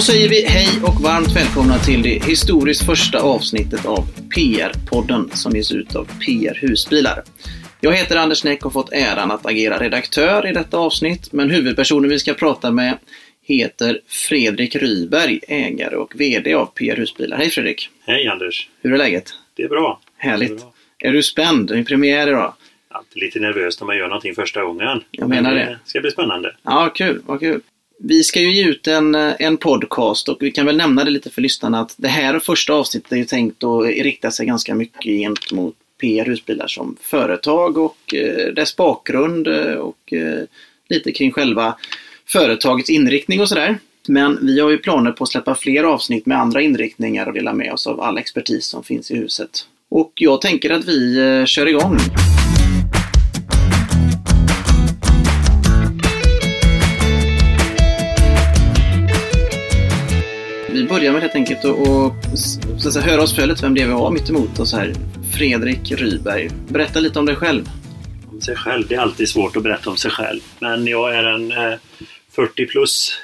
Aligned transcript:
Då 0.00 0.04
säger 0.04 0.28
vi 0.28 0.46
hej 0.46 0.68
och 0.82 1.00
varmt 1.00 1.36
välkomna 1.36 1.78
till 1.78 2.02
det 2.02 2.24
historiskt 2.24 2.86
första 2.86 3.20
avsnittet 3.20 3.86
av 3.86 4.04
PR-podden 4.36 5.30
som 5.30 5.56
ges 5.56 5.72
ut 5.72 5.94
av 5.96 6.04
PR 6.04 6.58
Husbilar. 6.60 7.22
Jag 7.80 7.92
heter 7.92 8.16
Anders 8.16 8.44
Näck 8.44 8.58
och 8.58 8.72
har 8.72 8.82
fått 8.82 8.92
äran 8.92 9.30
att 9.30 9.46
agera 9.46 9.78
redaktör 9.78 10.46
i 10.46 10.52
detta 10.52 10.78
avsnitt, 10.78 11.32
men 11.32 11.50
huvudpersonen 11.50 12.10
vi 12.10 12.18
ska 12.18 12.34
prata 12.34 12.70
med 12.70 12.98
heter 13.42 14.00
Fredrik 14.06 14.76
Ryberg, 14.76 15.40
ägare 15.48 15.96
och 15.96 16.12
VD 16.20 16.54
av 16.54 16.66
PR 16.66 16.96
Husbilar. 16.96 17.36
Hej 17.36 17.50
Fredrik! 17.50 17.88
Hej 18.06 18.28
Anders! 18.28 18.68
Hur 18.82 18.92
är 18.92 18.98
läget? 18.98 19.34
Det 19.54 19.62
är 19.62 19.68
bra. 19.68 20.00
Härligt! 20.16 20.48
Det 20.48 20.54
är, 20.54 20.58
bra. 20.58 20.72
är 20.98 21.12
du 21.12 21.22
spänd? 21.22 21.68
Det 21.68 21.78
är 21.78 21.84
premiär 21.84 22.28
idag. 22.28 22.54
Alltid 22.90 23.22
lite 23.22 23.40
nervös 23.40 23.80
när 23.80 23.86
man 23.86 23.96
gör 23.96 24.08
någonting 24.08 24.34
första 24.34 24.62
gången. 24.62 25.04
Jag 25.10 25.28
menar 25.28 25.54
Men 25.54 25.66
det. 25.66 25.78
ska 25.84 26.00
bli 26.00 26.10
spännande. 26.10 26.56
Ja, 26.62 26.90
kul, 26.94 27.22
vad 27.26 27.40
kul. 27.40 27.60
Vi 28.02 28.24
ska 28.24 28.40
ju 28.40 28.54
ge 28.54 28.64
ut 28.64 28.86
en, 28.86 29.14
eh, 29.14 29.32
en 29.38 29.56
podcast 29.56 30.28
och 30.28 30.36
vi 30.40 30.50
kan 30.50 30.66
väl 30.66 30.76
nämna 30.76 31.04
det 31.04 31.10
lite 31.10 31.30
för 31.30 31.42
lyssnarna 31.42 31.80
att 31.80 31.94
det 31.96 32.08
här 32.08 32.38
första 32.38 32.72
avsnittet 32.72 33.12
är 33.12 33.16
ju 33.16 33.24
tänkt 33.24 33.64
att 33.64 33.84
rikta 33.84 34.30
sig 34.30 34.46
ganska 34.46 34.74
mycket 34.74 35.04
gentemot 35.04 35.74
PR 36.00 36.24
Husbilar 36.24 36.66
som 36.66 36.96
företag 37.00 37.78
och 37.78 38.14
eh, 38.14 38.52
dess 38.54 38.76
bakgrund 38.76 39.48
eh, 39.48 39.74
och 39.74 40.12
eh, 40.12 40.40
lite 40.88 41.12
kring 41.12 41.32
själva 41.32 41.76
företagets 42.26 42.90
inriktning 42.90 43.40
och 43.40 43.48
sådär. 43.48 43.78
Men 44.08 44.38
vi 44.42 44.60
har 44.60 44.70
ju 44.70 44.78
planer 44.78 45.12
på 45.12 45.24
att 45.24 45.30
släppa 45.30 45.54
fler 45.54 45.84
avsnitt 45.84 46.26
med 46.26 46.38
andra 46.38 46.62
inriktningar 46.62 47.26
och 47.26 47.32
dela 47.32 47.52
med 47.52 47.72
oss 47.72 47.86
av 47.86 48.00
all 48.00 48.18
expertis 48.18 48.66
som 48.66 48.84
finns 48.84 49.10
i 49.10 49.16
huset. 49.16 49.50
Och 49.88 50.12
jag 50.14 50.40
tänker 50.40 50.70
att 50.70 50.84
vi 50.84 51.18
eh, 51.18 51.44
kör 51.44 51.66
igång. 51.66 51.98
Vi 61.00 61.10
med 61.10 61.22
helt 61.22 61.34
enkelt 61.34 61.64
och, 61.64 61.80
och, 61.80 62.12
så 62.78 62.88
att 62.88 62.94
säga, 62.94 63.04
höra 63.04 63.22
oss 63.22 63.36
för 63.36 63.46
lite 63.46 63.62
vem 63.62 63.74
det 63.74 63.82
är 63.82 63.86
vi 63.86 63.92
har 63.92 64.10
mitt 64.10 64.30
emot 64.30 64.58
oss 64.58 64.72
här. 64.72 64.94
Fredrik 65.34 65.92
Ryberg. 65.92 66.50
Berätta 66.68 67.00
lite 67.00 67.18
om 67.18 67.26
dig 67.26 67.36
själv. 67.36 67.64
Om 68.32 68.40
sig 68.40 68.56
själv. 68.56 68.88
Det 68.88 68.94
är 68.94 68.98
alltid 68.98 69.28
svårt 69.28 69.56
att 69.56 69.62
berätta 69.62 69.90
om 69.90 69.96
sig 69.96 70.10
själv. 70.10 70.40
Men 70.58 70.86
jag 70.86 71.14
är 71.14 71.24
en 71.24 71.52
eh, 71.52 71.78
40 72.30 72.66
plus 72.66 73.20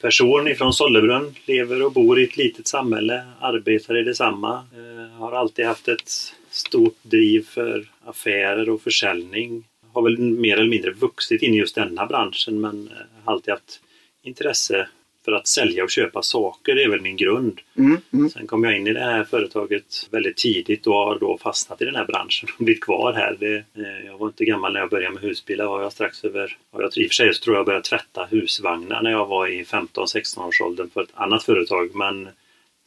person 0.00 0.48
ifrån 0.48 0.72
Sollebrunn. 0.72 1.34
Lever 1.46 1.82
och 1.82 1.92
bor 1.92 2.20
i 2.20 2.24
ett 2.24 2.36
litet 2.36 2.68
samhälle. 2.68 3.22
Arbetar 3.40 4.00
i 4.00 4.02
detsamma. 4.02 4.54
Eh, 4.54 5.18
har 5.18 5.32
alltid 5.32 5.66
haft 5.66 5.88
ett 5.88 6.10
stort 6.50 6.96
driv 7.02 7.46
för 7.46 7.90
affärer 8.04 8.70
och 8.70 8.82
försäljning. 8.82 9.64
Har 9.92 10.02
väl 10.02 10.18
mer 10.18 10.56
eller 10.56 10.70
mindre 10.70 10.90
vuxit 10.90 11.42
in 11.42 11.54
i 11.54 11.58
just 11.58 11.74
denna 11.74 12.06
branschen 12.06 12.60
men 12.60 12.88
eh, 12.92 13.24
har 13.24 13.32
alltid 13.32 13.52
haft 13.52 13.80
intresse 14.22 14.86
för 15.24 15.32
att 15.32 15.46
sälja 15.46 15.84
och 15.84 15.90
köpa 15.90 16.22
saker. 16.22 16.74
Det 16.74 16.82
är 16.82 16.88
väl 16.88 17.00
min 17.00 17.16
grund. 17.16 17.60
Mm, 17.78 18.00
mm. 18.12 18.30
Sen 18.30 18.46
kom 18.46 18.64
jag 18.64 18.76
in 18.76 18.86
i 18.86 18.92
det 18.92 19.00
här 19.00 19.24
företaget 19.24 20.08
väldigt 20.10 20.36
tidigt 20.36 20.86
och 20.86 20.94
har 20.94 21.18
då 21.18 21.38
fastnat 21.38 21.82
i 21.82 21.84
den 21.84 21.96
här 21.96 22.04
branschen 22.04 22.48
och 22.58 22.64
blivit 22.64 22.84
kvar 22.84 23.12
här. 23.12 23.36
Det, 23.40 23.56
eh, 23.56 24.06
jag 24.06 24.18
var 24.18 24.26
inte 24.26 24.44
gammal 24.44 24.72
när 24.72 24.80
jag 24.80 24.90
började 24.90 25.14
med 25.14 25.22
husbilar. 25.22 25.66
Var 25.66 25.82
jag 25.82 25.92
strax 25.92 26.24
över, 26.24 26.56
ja, 26.72 26.82
jag, 26.82 26.96
I 26.96 27.06
och 27.06 27.10
för 27.10 27.14
sig 27.14 27.34
så 27.34 27.44
tror 27.44 27.56
jag 27.56 27.66
började 27.66 27.84
tvätta 27.84 28.24
husvagnar 28.24 29.02
när 29.02 29.10
jag 29.10 29.26
var 29.26 29.46
i 29.46 29.62
15-16 29.62 30.48
års 30.48 30.60
åldern 30.60 30.90
för 30.90 31.02
ett 31.02 31.12
annat 31.14 31.44
företag. 31.44 31.94
Men 31.94 32.28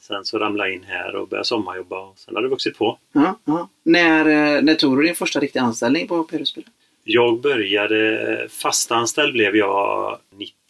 sen 0.01 0.25
så 0.25 0.39
ramlade 0.39 0.69
jag 0.69 0.75
in 0.75 0.83
här 0.83 1.15
och 1.15 1.27
började 1.27 1.45
sommarjobba 1.45 1.99
och 1.99 2.17
sen 2.17 2.35
har 2.35 2.41
det 2.41 2.49
vuxit 2.49 2.77
på. 2.77 2.99
Ja, 3.13 3.39
ja. 3.45 3.69
När, 3.83 4.19
eh, 4.19 4.61
när 4.61 4.75
tog 4.75 4.97
du 4.97 5.03
din 5.03 5.15
första 5.15 5.39
riktiga 5.39 5.63
anställning 5.63 6.07
på 6.07 6.27
Husbilar? 6.31 6.69
Jag 7.07 7.41
började, 7.41 8.47
fastanställd 8.49 9.33
blev 9.33 9.55
jag 9.55 10.17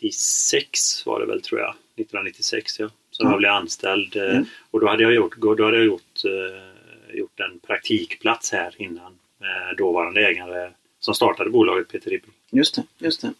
96 0.10 1.06
var 1.06 1.20
det 1.20 1.26
väl 1.26 1.42
tror 1.42 1.60
jag. 1.62 1.70
1996 1.96 2.80
ja. 2.80 2.90
Så 3.12 3.24
Mm. 3.24 3.32
jag 3.32 3.40
blev 3.40 3.52
anställd 3.52 4.16
eh, 4.16 4.24
Mm. 4.24 4.46
och 4.72 4.80
då 4.80 4.88
hade 4.88 5.04
jag 5.04 5.14
gjort, 5.14 5.38
då 5.38 5.66
hade 5.66 5.78
jag 5.78 5.86
gjort, 5.86 6.22
eh, 6.26 7.18
gjort 7.18 7.40
en 7.40 7.60
praktikplats 7.60 8.52
här 8.52 8.74
innan 8.78 9.14
med 9.40 9.78
dåvarande 9.78 10.28
ägare 10.28 10.72
som 11.00 11.14
startade 11.16 11.50
bolaget 11.50 11.88
Peter 11.92 12.10
Ribbing. 12.12 12.32
Just 12.52 12.76
det, 12.76 12.84
just 12.98 13.22
det. 13.22 13.34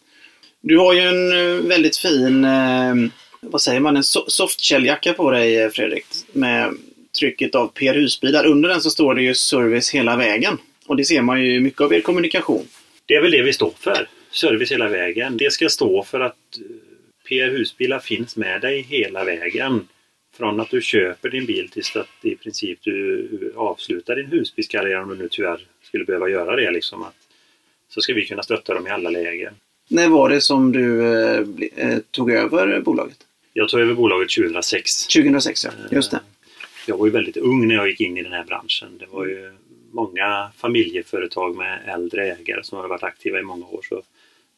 Du 0.60 0.78
har 0.78 0.92
ju 0.94 1.00
en 1.00 1.32
eh, 1.32 1.62
väldigt 1.68 1.96
fin, 1.96 2.46
vad 3.40 3.62
säger 3.62 3.80
man, 3.80 3.96
en 3.96 4.02
so- 4.02 4.28
softshell-jacka 4.28 5.12
på 5.12 5.30
dig 5.30 5.70
Fredrik. 5.70 6.04
Med 6.32 6.74
trycket 7.18 7.54
av 7.54 7.66
PR 7.68 7.94
Husbilar. 7.94 8.46
Under 8.46 8.68
den 8.68 8.80
så 8.80 8.90
står 8.90 9.14
det 9.14 9.22
ju 9.22 9.34
service 9.34 9.90
hela 9.94 10.16
vägen. 10.16 10.58
Och 10.86 10.96
det 10.96 11.04
ser 11.04 11.22
man 11.22 11.44
ju 11.44 11.60
mycket 11.60 11.80
av 11.80 11.92
er 11.94 12.00
kommunikation. 12.00 12.66
Det 13.06 13.14
är 13.14 13.22
väl 13.22 13.30
det 13.30 13.42
vi 13.42 13.52
står 13.52 13.72
för. 13.78 14.08
Service 14.36 14.72
hela 14.72 14.88
vägen. 14.88 15.36
Det 15.36 15.52
ska 15.52 15.68
stå 15.68 16.02
för 16.02 16.20
att 16.20 16.58
eh, 16.58 16.62
PR 17.28 17.50
Husbilar 17.50 17.98
finns 17.98 18.36
med 18.36 18.60
dig 18.60 18.80
hela 18.80 19.24
vägen. 19.24 19.88
Från 20.36 20.60
att 20.60 20.70
du 20.70 20.80
köper 20.80 21.30
din 21.30 21.46
bil 21.46 21.68
tills 21.68 21.96
att 21.96 22.08
i 22.22 22.36
princip 22.36 22.78
du 22.82 23.52
avslutar 23.56 24.16
din 24.16 24.26
husbilskarriär 24.26 25.02
om 25.02 25.08
du 25.08 25.14
nu 25.14 25.28
tyvärr 25.30 25.66
skulle 25.82 26.04
behöva 26.04 26.28
göra 26.28 26.56
det. 26.56 26.70
Liksom 26.70 27.02
att, 27.02 27.14
så 27.88 28.00
ska 28.00 28.14
vi 28.14 28.26
kunna 28.26 28.42
stötta 28.42 28.74
dem 28.74 28.86
i 28.86 28.90
alla 28.90 29.10
lägen. 29.10 29.54
När 29.88 30.08
var 30.08 30.28
det 30.28 30.40
som 30.40 30.72
du 30.72 31.14
eh, 31.14 31.40
eh, 31.76 31.98
tog 32.10 32.30
över 32.30 32.80
bolaget? 32.80 33.18
Jag 33.52 33.68
tog 33.68 33.80
över 33.80 33.94
bolaget 33.94 34.30
2006. 34.30 35.06
2006 35.06 35.64
ja, 35.64 35.70
just 35.90 36.10
det. 36.10 36.20
Jag 36.86 36.98
var 36.98 37.06
ju 37.06 37.12
väldigt 37.12 37.36
ung 37.36 37.68
när 37.68 37.74
jag 37.74 37.88
gick 37.88 38.00
in 38.00 38.16
i 38.16 38.22
den 38.22 38.32
här 38.32 38.44
branschen. 38.44 38.98
Det 38.98 39.06
var 39.06 39.26
ju 39.26 39.52
många 39.90 40.50
familjeföretag 40.56 41.56
med 41.56 41.80
äldre 41.86 42.32
ägare 42.32 42.64
som 42.64 42.78
har 42.78 42.88
varit 42.88 43.02
aktiva 43.02 43.38
i 43.38 43.42
många 43.42 43.66
år. 43.66 43.80
Så 43.88 44.02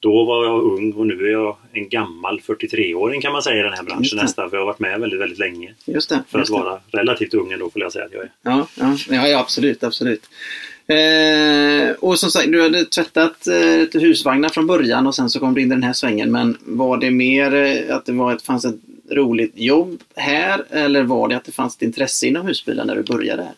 då 0.01 0.25
var 0.25 0.45
jag 0.45 0.63
ung 0.63 0.93
och 0.93 1.07
nu 1.07 1.27
är 1.27 1.33
jag 1.33 1.57
en 1.73 1.89
gammal 1.89 2.41
43-åring 2.41 3.21
kan 3.21 3.33
man 3.33 3.43
säga 3.43 3.61
i 3.61 3.63
den 3.63 3.73
här 3.73 3.83
branschen 3.83 4.17
det. 4.17 4.23
nästan. 4.23 4.51
För 4.51 4.57
jag 4.57 4.63
har 4.63 4.67
varit 4.67 4.79
med 4.79 5.01
väldigt, 5.01 5.21
väldigt 5.21 5.39
länge. 5.39 5.75
Just 5.85 6.09
det. 6.09 6.23
För 6.29 6.39
att 6.39 6.43
just 6.43 6.53
det. 6.53 6.65
vara 6.65 6.81
relativt 6.91 7.35
ung 7.35 7.53
ändå 7.53 7.71
får 7.71 7.83
jag 7.83 7.93
säga 7.93 8.05
att 8.05 8.13
jag 8.13 8.23
är. 8.23 8.31
Ja, 8.43 8.67
ja, 9.11 9.29
ja, 9.29 9.39
absolut, 9.39 9.85
absolut. 9.85 10.23
Eh, 10.89 11.91
och 11.91 12.19
som 12.19 12.31
sagt, 12.31 12.53
du 12.53 12.63
hade 12.63 12.85
tvättat 12.85 13.47
eh, 13.47 14.01
husvagnar 14.01 14.49
från 14.49 14.67
början 14.67 15.07
och 15.07 15.15
sen 15.15 15.31
så 15.31 15.41
kom 15.41 15.55
du 15.55 15.61
in 15.61 15.67
i 15.67 15.75
den 15.75 15.83
här 15.83 15.93
svängen. 15.93 16.33
Men 16.33 16.59
var 16.61 16.97
det 16.97 17.11
mer 17.11 17.55
eh, 17.55 17.97
att 17.97 18.07
det 18.07 18.13
var 18.13 18.33
ett, 18.33 18.43
fanns 18.43 18.65
ett 18.65 18.81
roligt 19.11 19.53
jobb 19.55 20.03
här 20.17 20.65
eller 20.71 21.03
var 21.03 21.29
det 21.29 21.37
att 21.37 21.45
det 21.45 21.53
fanns 21.53 21.77
ett 21.77 21.83
intresse 21.83 22.27
inom 22.27 22.47
husbilar 22.47 22.85
när 22.85 22.97
du 22.97 23.03
började 23.03 23.43
här? 23.43 23.53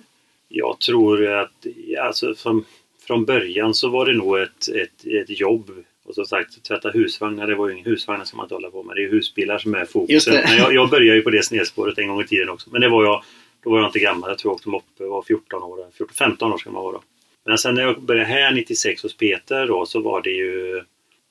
Jag 0.49 0.79
tror 0.79 1.29
att 1.29 1.67
alltså, 2.03 2.35
från, 2.35 2.65
från 3.07 3.25
början 3.25 3.75
så 3.75 3.89
var 3.89 4.07
det 4.07 4.15
nog 4.15 4.39
ett, 4.39 4.69
ett, 4.69 5.07
ett 5.07 5.41
jobb. 5.41 5.71
Och 6.11 6.15
som 6.15 6.25
sagt, 6.25 6.63
tvätta 6.63 6.91
husvagnar, 6.91 7.47
det 7.47 7.55
var 7.55 7.69
ju 7.69 7.75
ingen 7.75 7.87
husvagnar 7.87 8.25
som 8.25 8.37
man 8.37 8.45
inte 8.45 8.55
hålla 8.55 8.71
på 8.71 8.83
med. 8.83 8.97
Det 8.97 9.01
är 9.01 9.03
ju 9.03 9.11
husbilar 9.11 9.59
som 9.59 9.75
är 9.75 9.85
fokuset. 9.85 10.45
Men 10.49 10.57
jag, 10.57 10.75
jag 10.75 10.91
började 10.91 11.17
ju 11.17 11.23
på 11.23 11.31
det 11.31 11.43
snedspåret 11.43 11.99
en 11.99 12.09
gång 12.09 12.21
i 12.21 12.27
tiden 12.27 12.49
också. 12.49 12.71
Men 12.71 12.81
det 12.81 12.89
var 12.89 13.05
jag, 13.05 13.25
då 13.65 13.71
var 13.71 13.79
jag 13.79 13.89
inte 13.89 13.99
gammal. 13.99 14.31
Jag 14.31 14.39
tror 14.39 14.51
jag 14.51 14.57
åkte 14.57 14.69
moppe, 14.69 15.05
var 15.05 15.23
14 15.23 15.63
år. 15.63 15.87
14, 15.97 16.15
15 16.15 16.53
år 16.53 16.59
ska 16.59 16.71
man 16.71 16.83
vara 16.83 16.93
då. 16.93 17.03
Men 17.47 17.59
sen 17.59 17.75
när 17.75 17.83
jag 17.83 18.03
började 18.03 18.29
här 18.29 18.53
96 18.53 19.03
hos 19.03 19.17
Peter 19.17 19.67
då 19.67 19.87
så 19.87 20.01
var 20.01 20.23
det 20.23 20.31
ju 20.31 20.83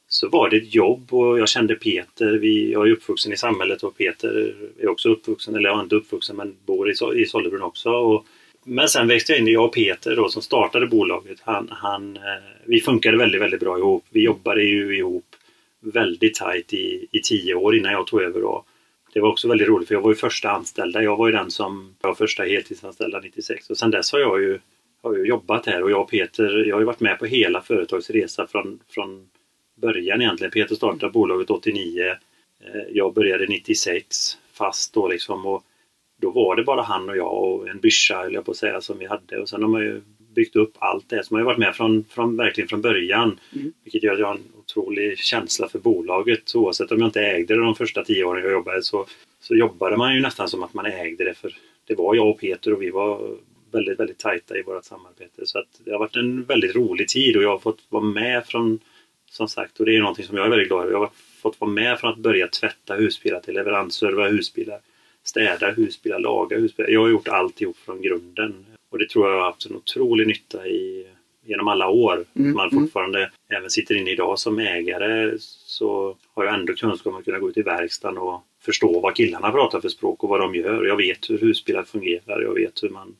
så 0.08 0.30
var 0.30 0.50
det 0.50 0.58
ett 0.58 0.76
jobb 0.76 1.14
och 1.14 1.40
jag 1.40 1.50
kände 1.50 1.76
Peter. 1.76 2.34
Vi, 2.34 2.72
jag 2.72 2.88
är 2.88 2.92
uppvuxen 2.92 3.34
i 3.34 3.38
samhället 3.38 3.84
och 3.84 3.98
Peter 3.98 4.56
är 4.80 4.90
också 4.90 5.10
uppvuxen, 5.10 5.56
eller 5.56 5.70
jag 5.70 5.80
är 5.80 5.84
inte 5.84 5.96
uppvuxen 5.96 6.36
men 6.36 6.56
bor 6.66 6.90
i, 6.90 7.22
i 7.22 7.26
Sollebrunn 7.26 7.62
också. 7.62 7.90
Och, 7.90 8.26
men 8.70 8.90
sen 8.90 9.08
växte 9.08 9.32
jag 9.32 9.40
in 9.40 9.48
i 9.48 9.52
jag 9.52 9.66
och 9.66 9.74
Peter 9.74 10.16
då 10.16 10.30
som 10.30 10.42
startade 10.42 10.88
bolaget. 10.88 11.38
Han, 11.44 11.68
han, 11.72 12.18
eh, 12.18 12.22
vi 12.66 12.82
funkade 12.82 13.18
väldigt, 13.18 13.42
väldigt 13.42 13.60
bra 13.60 13.78
ihop. 13.78 14.06
Vi 14.10 14.24
jobbade 14.24 14.64
ju 14.64 14.98
ihop 14.98 15.26
väldigt 15.80 16.36
tajt 16.36 16.74
i, 16.74 17.08
i 17.12 17.20
tio 17.20 17.56
år 17.56 17.76
innan 17.76 17.92
jag 17.92 18.08
tog 18.08 18.22
över 18.22 18.42
då. 18.42 18.64
Det 19.14 19.20
var 19.20 19.30
också 19.30 19.48
väldigt 19.48 19.68
roligt 19.68 19.88
för 19.88 19.96
jag 19.96 20.02
var 20.02 20.10
ju 20.10 20.16
första 20.16 20.50
anställda. 20.50 21.04
Jag 21.04 21.18
var 21.18 21.28
ju 21.28 21.34
den 21.34 21.52
som 21.52 21.96
var 22.02 22.14
första 22.14 22.44
heltidsanställda 22.44 23.20
96 23.20 23.70
och 23.70 23.78
sen 23.78 23.92
dess 23.92 24.12
har 24.12 24.20
jag 24.20 24.42
ju, 24.42 24.60
har 25.04 25.16
ju 25.16 25.26
jobbat 25.26 25.66
här 25.66 25.84
och 25.84 25.92
jag 25.92 26.02
och 26.02 26.10
Peter, 26.10 26.66
jag 26.68 26.76
har 26.76 26.82
ju 26.82 26.86
varit 26.86 27.00
med 27.00 27.20
på 27.20 27.26
hela 27.26 27.62
företagets 27.62 28.10
resa 28.10 28.48
från, 28.48 28.80
från 28.90 29.30
början 29.76 30.22
egentligen. 30.22 30.52
Peter 30.52 30.76
startade 30.76 31.12
bolaget 31.12 31.50
89. 31.50 32.06
Eh, 32.06 32.16
jag 32.92 33.14
började 33.14 33.46
96 33.48 34.38
fast 34.54 34.94
då 34.94 35.08
liksom 35.08 35.46
och 35.46 35.64
då 36.20 36.32
var 36.32 36.56
det 36.56 36.64
bara 36.64 36.82
han 36.82 37.10
och 37.10 37.18
jag 37.18 37.44
och 37.44 37.70
en 37.70 37.80
byscha 37.80 38.24
höll 38.24 38.34
jag 38.34 38.46
på 38.46 38.52
att 38.52 38.58
säga 38.58 38.82
som 38.82 38.98
vi 39.00 39.06
hade 39.06 39.38
och 39.38 39.50
sen 39.50 39.62
har 39.62 39.70
man 39.70 39.82
ju 39.82 40.02
byggt 40.36 40.56
upp 40.56 40.74
allt 40.80 41.10
det. 41.10 41.24
Så 41.24 41.34
man 41.34 41.42
har 41.42 41.46
varit 41.46 41.60
med 41.60 41.76
från, 41.76 42.06
från, 42.10 42.38
verkligen 42.38 42.68
från 42.68 42.82
början. 42.82 43.40
Mm. 43.56 43.74
Vilket 43.84 44.04
gör 44.04 44.14
att 44.14 44.20
jag 44.20 44.28
har 44.28 44.36
en 44.36 44.44
otrolig 44.60 45.18
känsla 45.18 45.70
för 45.70 45.80
bolaget. 45.80 46.42
Så 46.46 46.60
oavsett 46.60 46.92
om 46.92 47.00
jag 47.00 47.08
inte 47.08 47.22
ägde 47.22 47.56
det 47.56 47.62
de 47.62 47.76
första 47.76 48.04
tio 48.04 48.24
åren 48.24 48.44
jag 48.44 48.52
jobbade 48.52 48.84
så, 48.84 49.06
så 49.40 49.56
jobbade 49.56 49.98
man 49.98 50.16
ju 50.16 50.22
nästan 50.22 50.48
som 50.48 50.64
att 50.64 50.74
man 50.74 50.86
ägde 50.86 51.24
det. 51.24 51.34
För 51.34 51.56
det 51.88 51.96
var 51.96 52.16
jag 52.16 52.30
och 52.30 52.40
Peter 52.40 52.74
och 52.74 52.82
vi 52.82 52.90
var 52.90 53.38
väldigt, 53.72 54.00
väldigt 54.00 54.18
tajta 54.18 54.58
i 54.58 54.62
vårt 54.62 54.86
samarbete. 54.86 55.46
Så 55.46 55.60
att 55.60 55.82
det 55.86 55.92
har 55.92 56.00
varit 56.00 56.16
en 56.16 56.44
väldigt 56.44 56.76
rolig 56.76 57.08
tid 57.08 57.38
och 57.38 57.44
jag 57.44 57.50
har 57.50 57.60
fått 57.60 57.80
vara 57.90 58.04
med 58.04 58.46
från, 58.46 58.80
som 59.30 59.48
sagt, 59.48 59.80
och 59.80 59.86
det 59.86 59.96
är 59.96 60.00
någonting 60.00 60.26
som 60.26 60.38
jag 60.38 60.46
är 60.46 60.50
väldigt 60.50 60.68
glad 60.68 60.82
över. 60.82 60.92
Jag 60.92 61.00
har 61.00 61.12
fått 61.42 61.62
vara 61.62 61.72
med 61.72 62.00
från 62.00 62.14
att 62.14 62.20
börja 62.20 62.48
tvätta 62.48 62.96
husbilar 62.96 63.40
till 63.40 63.54
leveransserva 63.54 64.28
husbilar, 64.28 64.80
städa 65.24 65.72
husbilar, 65.72 66.20
laga 66.20 66.58
husbilar. 66.58 66.90
Jag 66.90 67.02
har 67.02 67.10
gjort 67.10 67.28
alltihop 67.28 67.78
från 67.78 68.02
grunden. 68.02 68.66
Och 68.92 69.00
det 69.00 69.10
tror 69.10 69.30
jag 69.30 69.38
har 69.38 69.46
haft 69.46 69.66
en 69.66 69.76
otrolig 69.76 70.28
nytta 70.28 70.68
i, 70.68 71.08
genom 71.46 71.68
alla 71.68 71.90
år. 71.90 72.26
Mm, 72.36 72.54
Man 72.54 72.70
fortfarande 72.72 73.32
även 73.50 73.70
sitter 73.70 73.96
inne 73.96 74.12
idag 74.12 74.40
som 74.40 74.60
ägare 74.60 75.34
så 75.40 76.18
har 76.34 76.46
jag 76.46 76.54
ändå 76.54 76.74
kunskap 76.74 77.14
om 77.14 77.20
att 77.20 77.26
kunna 77.26 77.40
gå 77.40 77.50
ut 77.50 77.58
i 77.58 77.62
verkstaden 77.62 78.18
och 78.18 78.42
förstå 78.62 79.00
vad 79.00 79.16
killarna 79.16 79.52
pratar 79.52 79.82
för 79.82 79.90
språk 79.90 80.24
och 80.24 80.30
vad 80.30 80.40
de 80.40 80.56
gör. 80.56 80.86
Jag 80.86 80.98
vet 80.98 81.30
hur 81.30 81.38
husbilar 81.38 81.84
fungerar. 81.84 82.42
Jag 82.42 82.54
vet 82.54 82.84
hur 82.84 82.90
man 82.90 83.16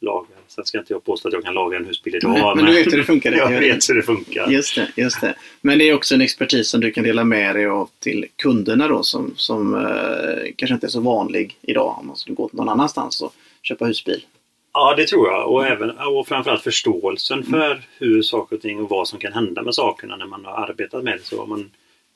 lagar. 0.00 0.36
Sen 0.48 0.64
ska 0.64 0.78
inte 0.78 0.92
jag 0.92 1.04
påstå 1.04 1.28
att 1.28 1.34
jag 1.34 1.44
kan 1.44 1.54
laga 1.54 1.76
en 1.76 1.84
husbil 1.84 2.14
idag. 2.14 2.30
Nej, 2.30 2.56
men 2.56 2.64
du 2.64 2.72
vet 2.72 2.92
hur 2.92 2.96
det 2.96 3.04
funkar. 3.04 3.32
jag 3.36 3.60
vet 3.60 3.90
hur 3.90 3.94
det 3.94 4.02
funkar. 4.02 4.50
Just 4.50 4.74
det, 4.74 4.88
just 4.96 5.20
det. 5.20 5.34
Men 5.60 5.78
det 5.78 5.88
är 5.88 5.94
också 5.94 6.14
en 6.14 6.20
expertis 6.20 6.68
som 6.68 6.80
du 6.80 6.90
kan 6.90 7.04
dela 7.04 7.24
med 7.24 7.56
dig 7.56 7.66
av 7.66 7.90
till 7.98 8.26
kunderna 8.36 8.88
då 8.88 9.02
som, 9.02 9.32
som 9.36 9.74
eh, 9.74 10.52
kanske 10.56 10.74
inte 10.74 10.86
är 10.86 10.90
så 10.90 11.00
vanlig 11.00 11.58
idag 11.62 11.96
om 12.00 12.06
man 12.06 12.16
skulle 12.16 12.34
gå 12.34 12.50
någon 12.52 12.68
annanstans 12.68 13.22
och 13.22 13.34
köpa 13.62 13.84
husbil. 13.84 14.24
Ja, 14.72 14.94
det 14.96 15.06
tror 15.06 15.28
jag. 15.28 15.52
Och, 15.52 15.66
även, 15.66 15.90
och 15.90 16.28
framförallt 16.28 16.62
förståelsen 16.62 17.42
för 17.42 17.82
hur 17.98 18.22
saker 18.22 18.56
och 18.56 18.62
ting 18.62 18.80
och 18.80 18.88
vad 18.88 19.08
som 19.08 19.18
kan 19.18 19.32
hända 19.32 19.62
med 19.62 19.74
sakerna 19.74 20.16
när 20.16 20.26
man 20.26 20.44
har 20.44 20.52
arbetat 20.52 21.04
med 21.04 21.18
det. 21.18 21.24
Så 21.24 21.38
har 21.38 21.46
man 21.46 21.70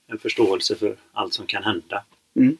en 0.07 0.19
förståelse 0.19 0.77
för 0.77 0.97
allt 1.13 1.35
som 1.35 1.47
kan 1.47 1.63
hända. 1.63 2.05
Mm. 2.37 2.57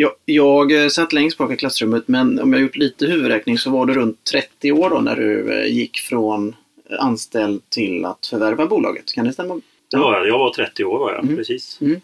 Jag, 0.00 0.10
jag 0.24 0.82
eh, 0.84 0.88
satt 0.88 1.12
längst 1.12 1.38
bak 1.38 1.52
i 1.52 1.56
klassrummet 1.56 2.08
men 2.08 2.40
om 2.40 2.52
jag 2.52 2.62
gjort 2.62 2.76
lite 2.76 3.06
huvudräkning 3.06 3.58
så 3.58 3.70
var 3.70 3.86
det 3.86 3.92
runt 3.92 4.24
30 4.32 4.72
år 4.72 4.90
då 4.90 4.98
när 5.00 5.16
du 5.16 5.60
eh, 5.60 5.66
gick 5.76 5.98
från 5.98 6.56
anställd 6.98 7.70
till 7.70 8.04
att 8.04 8.26
förvärva 8.26 8.66
bolaget. 8.66 9.12
Kan 9.12 9.26
det 9.26 9.32
stämma? 9.32 9.60
Ja, 9.90 10.26
jag 10.26 10.38
var 10.38 10.50
30 10.50 10.84
år 10.84 10.98
var 10.98 11.12
jag, 11.12 11.24
Mm. 11.24 11.36
precis. 11.36 11.78
Mm. 11.80 12.00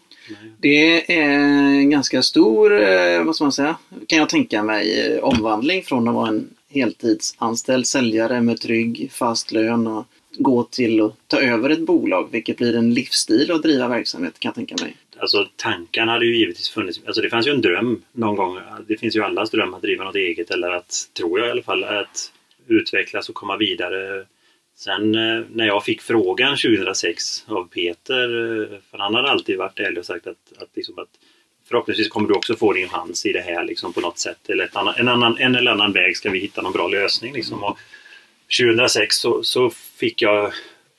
Det 0.60 1.12
är 1.12 1.22
en 1.22 1.90
ganska 1.90 2.22
stor, 2.22 2.82
eh, 2.82 3.24
vad 3.24 3.34
ska 3.36 3.44
man 3.44 3.52
säga, 3.52 3.76
kan 4.06 4.18
jag 4.18 4.28
tänka 4.28 4.62
mig, 4.62 5.00
eh, 5.00 5.24
omvandling 5.24 5.82
från 5.82 6.08
att 6.08 6.14
vara 6.14 6.28
en 6.28 6.48
heltidsanställd 6.70 7.86
säljare 7.86 8.40
med 8.40 8.60
trygg 8.60 9.08
fast 9.12 9.52
lön 9.52 9.86
och 9.86 10.04
gå 10.38 10.62
till 10.62 11.00
att 11.00 11.12
ta 11.26 11.40
över 11.40 11.70
ett 11.70 11.86
bolag, 11.86 12.28
vilket 12.30 12.56
blir 12.56 12.76
en 12.76 12.94
livsstil 12.94 13.50
att 13.52 13.62
driva 13.62 13.88
verksamhet 13.88 14.38
kan 14.38 14.48
jag 14.48 14.54
tänka 14.54 14.84
mig. 14.84 14.96
Alltså 15.18 15.48
tankarna 15.56 16.12
hade 16.12 16.26
ju 16.26 16.36
givetvis 16.36 16.70
funnits. 16.70 17.00
Alltså 17.06 17.20
det 17.20 17.30
fanns 17.30 17.46
ju 17.46 17.50
en 17.50 17.60
dröm 17.60 18.02
någon 18.12 18.36
gång. 18.36 18.58
Det 18.86 18.96
finns 18.96 19.16
ju 19.16 19.22
allas 19.22 19.50
dröm 19.50 19.74
att 19.74 19.82
driva 19.82 20.04
något 20.04 20.16
eget 20.16 20.50
eller 20.50 20.70
att, 20.70 21.10
tror 21.16 21.38
jag 21.38 21.48
i 21.48 21.50
alla 21.50 21.62
fall, 21.62 21.84
att 21.84 22.32
utvecklas 22.66 23.28
och 23.28 23.34
komma 23.34 23.56
vidare. 23.56 24.26
Sen 24.76 25.14
eh, 25.14 25.44
när 25.52 25.66
jag 25.66 25.84
fick 25.84 26.02
frågan 26.02 26.56
2006 26.56 27.44
av 27.48 27.68
Peter, 27.68 28.24
eh, 28.62 28.78
för 28.90 28.98
han 28.98 29.14
hade 29.14 29.30
alltid 29.30 29.58
varit 29.58 29.80
ärlig 29.80 29.98
och 29.98 30.06
sagt 30.06 30.26
att, 30.26 30.52
att, 30.58 30.68
liksom 30.74 30.98
att 30.98 31.08
förhoppningsvis 31.68 32.08
kommer 32.08 32.28
du 32.28 32.34
också 32.34 32.56
få 32.56 32.72
din 32.72 32.88
chans 32.88 33.26
i 33.26 33.32
det 33.32 33.40
här 33.40 33.64
liksom 33.64 33.92
på 33.92 34.00
något 34.00 34.18
sätt. 34.18 34.50
Eller 34.50 34.64
ett 34.64 34.76
annan, 34.76 34.94
en, 34.96 35.08
annan, 35.08 35.38
en 35.38 35.54
eller 35.54 35.70
annan 35.70 35.92
väg 35.92 36.16
ska 36.16 36.30
vi 36.30 36.38
hitta 36.38 36.62
någon 36.62 36.72
bra 36.72 36.88
lösning. 36.88 37.34
Liksom. 37.34 37.64
Och 37.64 37.78
2006 38.60 39.16
så, 39.16 39.42
så 39.42 39.70
fick 39.70 40.22
jag 40.22 40.52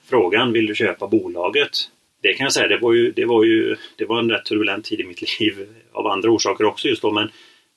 frågan, 0.06 0.54
vill 0.54 0.66
du 0.66 0.76
köpa 0.76 1.08
bolaget? 1.08 1.90
Det 2.25 2.33
kan 2.33 2.44
jag 2.44 2.54
säga, 2.54 2.68
det 2.68 2.77
var 2.77 2.94
ju, 2.94 3.12
det 3.12 3.25
var 3.25 3.44
ju 3.44 3.75
det 3.95 4.06
var 4.06 4.19
en 4.19 4.31
rätt 4.31 4.45
turbulent 4.45 4.86
tid 4.86 5.00
i 5.00 5.04
mitt 5.04 5.39
liv 5.39 5.68
av 5.92 6.07
andra 6.07 6.31
orsaker 6.31 6.63
också 6.63 6.88
just 6.88 7.01
då. 7.01 7.12
Men, 7.12 7.30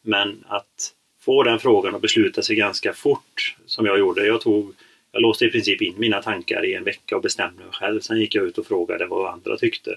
men 0.03 0.45
att 0.49 0.93
få 1.21 1.43
den 1.43 1.59
frågan 1.59 1.95
och 1.95 2.01
besluta 2.01 2.43
sig 2.43 2.57
ganska 2.57 2.93
fort 2.93 3.57
som 3.67 3.87
jag 3.87 3.99
gjorde. 3.99 4.27
Jag, 4.27 4.41
tog, 4.41 4.75
jag 5.13 5.23
låste 5.23 5.45
i 5.45 5.51
princip 5.51 5.83
in 5.83 5.95
mina 5.99 6.23
tankar 6.23 6.65
i 6.65 6.75
en 6.75 6.85
vecka 6.85 7.17
och 7.17 7.23
bestämde 7.23 7.65
mig 7.65 7.73
själv. 7.73 8.01
Sen 8.01 8.21
gick 8.21 8.35
jag 8.35 8.45
ut 8.45 8.59
och 8.59 8.67
frågade 8.67 9.07
vad 9.07 9.33
andra 9.33 9.57
tyckte. 9.57 9.97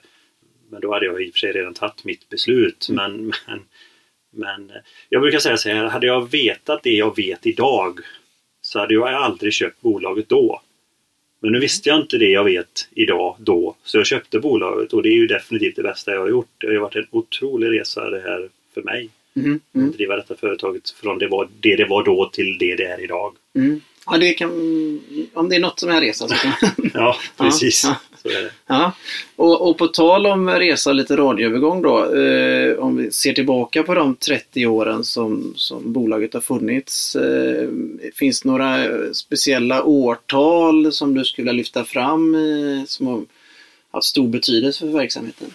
Men 0.69 0.81
då 0.81 0.94
hade 0.94 1.06
jag 1.06 1.21
i 1.21 1.30
och 1.30 1.33
för 1.33 1.39
sig 1.39 1.51
redan 1.51 1.74
tagit 1.74 2.04
mitt 2.04 2.30
beslut. 2.30 2.88
Men, 2.89 3.33
men, 3.47 3.59
men 4.31 4.71
jag 5.09 5.21
brukar 5.21 5.39
säga 5.39 5.57
så 5.57 5.69
här, 5.69 5.86
hade 5.86 6.07
jag 6.07 6.31
vetat 6.31 6.83
det 6.83 6.94
jag 6.94 7.15
vet 7.15 7.45
idag 7.45 8.00
så 8.62 8.80
hade 8.80 8.94
jag 8.94 9.07
aldrig 9.07 9.54
köpt 9.54 9.81
bolaget 9.81 10.30
då. 10.30 10.62
Men 11.42 11.52
nu 11.52 11.60
visste 11.60 11.90
jag 11.90 12.02
inte 12.02 12.18
det 12.18 12.30
jag 12.30 12.44
vet 12.44 12.88
idag 12.96 13.36
då, 13.40 13.76
så 13.84 13.98
jag 13.98 14.06
köpte 14.06 14.40
bolaget 14.40 14.94
och 14.94 15.04
det 15.04 15.10
är 15.10 15.14
ju 15.14 15.28
definitivt 15.28 15.76
det 15.76 15.84
bästa 15.84 16.12
jag 16.12 16.20
har 16.20 16.30
gjort. 16.30 16.48
Det 16.58 16.68
har 16.68 16.74
ju 16.74 16.80
varit 16.80 16.96
en 16.96 17.08
otrolig 17.12 17.80
resa 17.80 18.10
det 18.10 18.22
här 18.22 18.50
för 18.74 18.82
mig. 18.82 19.10
Mm, 19.36 19.60
mm, 19.76 19.90
Att 19.90 19.96
driva 19.98 20.16
detta 20.16 20.36
företaget 20.36 20.90
från 20.90 21.18
det, 21.18 21.28
var, 21.28 21.48
det 21.60 21.76
det 21.76 21.86
var 21.86 22.04
då 22.04 22.30
till 22.34 22.58
det 22.58 22.76
det 22.76 22.86
är 22.86 23.04
idag. 23.04 23.34
mm. 23.56 23.82
Ja, 24.06 24.18
det 24.18 24.34
kan, 24.34 24.50
om 25.34 25.50
det 25.50 25.56
är 25.56 25.60
något 25.60 25.80
som 25.80 25.90
är 25.90 26.02
resa 26.02 26.28
så 26.28 26.36
kan 26.36 26.52
Ja, 26.94 27.16
precis. 27.38 27.84
Ja, 27.84 27.96
Så 28.21 28.29
är 28.29 28.41
det. 28.44 28.51
Ja, 28.68 28.91
och, 29.35 29.69
och 29.69 29.77
på 29.77 29.88
tal 29.88 30.25
om 30.27 30.50
resa 30.50 30.89
och 30.89 30.95
lite 30.95 31.15
radioövergång 31.18 31.81
då. 31.81 32.15
Eh, 32.15 32.77
om 32.77 32.97
vi 32.97 33.12
ser 33.12 33.33
tillbaka 33.33 33.83
på 33.83 33.94
de 33.95 34.15
30 34.15 34.65
åren 34.65 35.03
som, 35.03 35.53
som 35.56 35.94
bolaget 35.94 36.33
har 36.33 36.41
funnits. 36.41 37.15
Eh, 37.15 37.69
finns 38.15 38.41
det 38.41 38.50
några 38.50 38.85
speciella 39.13 39.83
årtal 39.83 40.91
som 40.91 41.13
du 41.13 41.25
skulle 41.25 41.51
lyfta 41.53 41.83
fram 41.83 42.35
eh, 42.35 42.85
som 42.88 43.07
har 43.07 43.21
haft 43.91 44.07
stor 44.07 44.27
betydelse 44.27 44.79
för 44.79 44.88
verksamheten? 44.97 45.47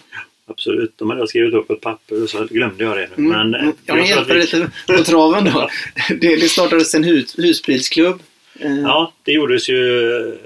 Absolut, 0.49 0.93
de 0.95 1.09
hade 1.09 1.21
jag 1.21 1.29
skrivit 1.29 1.53
upp 1.53 1.67
på 1.67 1.73
ett 1.73 1.81
papper 1.81 2.23
och 2.23 2.29
så 2.29 2.45
glömde 2.45 2.83
jag 2.83 2.97
det. 2.97 3.09
nu. 3.15 3.23
Men, 3.29 3.53
eh, 3.55 3.61
Mm. 3.61 3.73
jag 3.85 3.95
vi- 3.95 4.33
dig 4.33 4.41
lite 4.41 4.71
på 4.87 5.03
traven 5.03 5.45
då. 5.53 5.69
Det, 6.21 6.35
det 6.35 6.49
startades 6.49 6.95
en 6.95 7.03
hus, 7.03 7.35
husbilsklubb. 7.39 8.19
Ja, 8.83 9.13
det 9.23 9.31
gjordes 9.31 9.69
ju... 9.69 10.37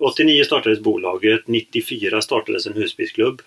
eh, 0.00 0.06
89 0.06 0.44
startades 0.44 0.80
bolaget, 0.80 1.46
94 1.46 2.22
startades 2.22 2.66
en 2.66 2.72
husbilsklubb. 2.72 3.42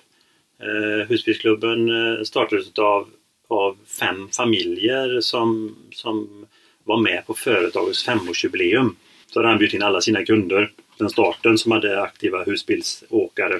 Eh, 0.61 1.07
husbilsklubben 1.07 1.89
eh, 1.89 2.23
startades 2.23 2.79
av, 2.79 3.09
av 3.47 3.77
fem 3.99 4.29
familjer 4.37 5.21
som, 5.21 5.75
som 5.91 6.45
var 6.83 6.97
med 6.97 7.23
på 7.27 7.33
företagets 7.33 8.05
femårsjubileum. 8.05 8.95
Så 9.27 9.39
hade 9.39 9.49
han 9.49 9.57
bjudit 9.57 9.73
in 9.73 9.83
alla 9.83 10.01
sina 10.01 10.25
kunder 10.25 10.71
den 10.97 11.09
starten 11.09 11.57
som 11.57 11.71
hade 11.71 12.01
aktiva 12.01 12.43
husbilsåkare 12.43 13.59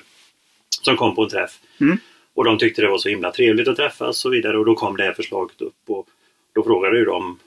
som 0.81 0.97
kom 0.97 1.15
på 1.15 1.23
en 1.23 1.29
träff. 1.29 1.59
Mm. 1.81 1.97
Och 2.33 2.43
de 2.43 2.57
tyckte 2.57 2.81
det 2.81 2.87
var 2.87 2.97
så 2.97 3.09
himla 3.09 3.31
trevligt 3.31 3.67
att 3.67 3.75
träffas 3.75 4.07
och 4.07 4.15
så 4.15 4.29
vidare 4.29 4.57
och 4.57 4.65
då 4.65 4.75
kom 4.75 4.97
det 4.97 5.03
här 5.03 5.13
förslaget 5.13 5.61
upp 5.61 5.89
och 5.89 6.07
då 6.53 6.63
frågade 6.63 6.97
ju 6.97 7.05
de 7.05 7.39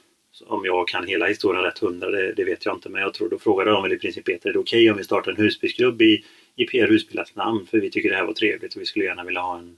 om 0.47 0.65
jag 0.65 0.87
kan 0.87 1.07
hela 1.07 1.27
historien 1.27 1.63
rätt 1.63 1.79
hundra, 1.79 2.11
det, 2.11 2.33
det 2.33 2.43
vet 2.43 2.65
jag 2.65 2.75
inte 2.75 2.89
men 2.89 3.01
jag 3.01 3.13
tror 3.13 3.29
då 3.29 3.39
frågade 3.39 3.71
de 3.71 3.83
väl 3.83 3.93
i 3.93 3.97
princip 3.97 4.25
Peter, 4.25 4.49
är 4.49 4.53
det 4.53 4.59
okej 4.59 4.91
om 4.91 4.97
vi 4.97 5.03
startar 5.03 5.31
en 5.31 5.37
husbilsklubb 5.37 6.01
i, 6.01 6.23
i 6.55 6.65
PR 6.65 6.87
Husbilars 6.87 7.35
namn? 7.35 7.67
För 7.71 7.77
vi 7.77 7.89
tycker 7.89 8.09
det 8.09 8.15
här 8.15 8.25
var 8.25 8.33
trevligt 8.33 8.75
och 8.75 8.81
vi 8.81 8.85
skulle 8.85 9.05
gärna 9.05 9.23
vilja 9.23 9.41
ha 9.41 9.57
en, 9.57 9.75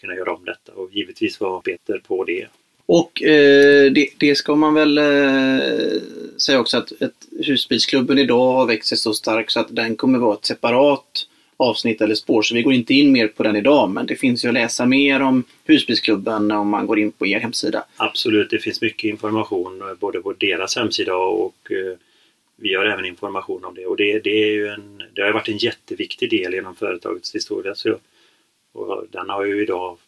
kunna 0.00 0.14
göra 0.14 0.34
om 0.34 0.44
detta 0.44 0.72
och 0.72 0.92
givetvis 0.92 1.40
var 1.40 1.60
Peter 1.60 1.98
på 1.98 2.24
det. 2.24 2.46
Och 2.86 3.22
eh, 3.22 3.92
det, 3.92 4.08
det 4.18 4.34
ska 4.34 4.54
man 4.54 4.74
väl 4.74 4.98
eh, 4.98 6.00
säga 6.38 6.60
också 6.60 6.78
att, 6.78 7.02
att 7.02 7.26
husbilsklubben 7.46 8.18
idag 8.18 8.52
har 8.52 8.66
växt 8.66 8.88
sig 8.88 8.98
så 8.98 9.14
stark 9.14 9.50
så 9.50 9.60
att 9.60 9.76
den 9.76 9.96
kommer 9.96 10.18
vara 10.18 10.34
ett 10.34 10.44
separat 10.44 11.26
avsnitt 11.62 12.00
eller 12.00 12.14
spår. 12.14 12.42
Så 12.42 12.54
vi 12.54 12.62
går 12.62 12.72
inte 12.72 12.94
in 12.94 13.12
mer 13.12 13.28
på 13.28 13.42
den 13.42 13.56
idag 13.56 13.90
men 13.90 14.06
det 14.06 14.16
finns 14.16 14.44
ju 14.44 14.48
att 14.48 14.54
läsa 14.54 14.86
mer 14.86 15.22
om 15.22 15.44
husbilsklubben 15.64 16.50
om 16.50 16.68
man 16.68 16.86
går 16.86 16.98
in 16.98 17.12
på 17.12 17.26
er 17.26 17.40
hemsida. 17.40 17.84
Absolut, 17.96 18.50
det 18.50 18.58
finns 18.58 18.80
mycket 18.80 19.08
information 19.08 19.96
både 20.00 20.20
på 20.20 20.32
deras 20.32 20.76
hemsida 20.76 21.16
och 21.16 21.70
eh, 21.70 21.98
vi 22.56 22.74
har 22.74 22.84
även 22.84 23.04
information 23.04 23.64
om 23.64 23.74
det 23.74 23.86
och 23.86 23.96
det, 23.96 24.20
det, 24.20 24.44
är 24.44 24.52
ju 24.52 24.68
en, 24.68 25.02
det 25.14 25.22
har 25.22 25.32
varit 25.32 25.48
en 25.48 25.56
jätteviktig 25.56 26.30
del 26.30 26.54
genom 26.54 26.76
företagets 26.76 27.34
historia. 27.34 27.74
Så, 27.74 27.98
och 28.72 29.04
den 29.10 29.28
har 29.28 29.44
ju 29.44 29.62
idag 29.62 29.98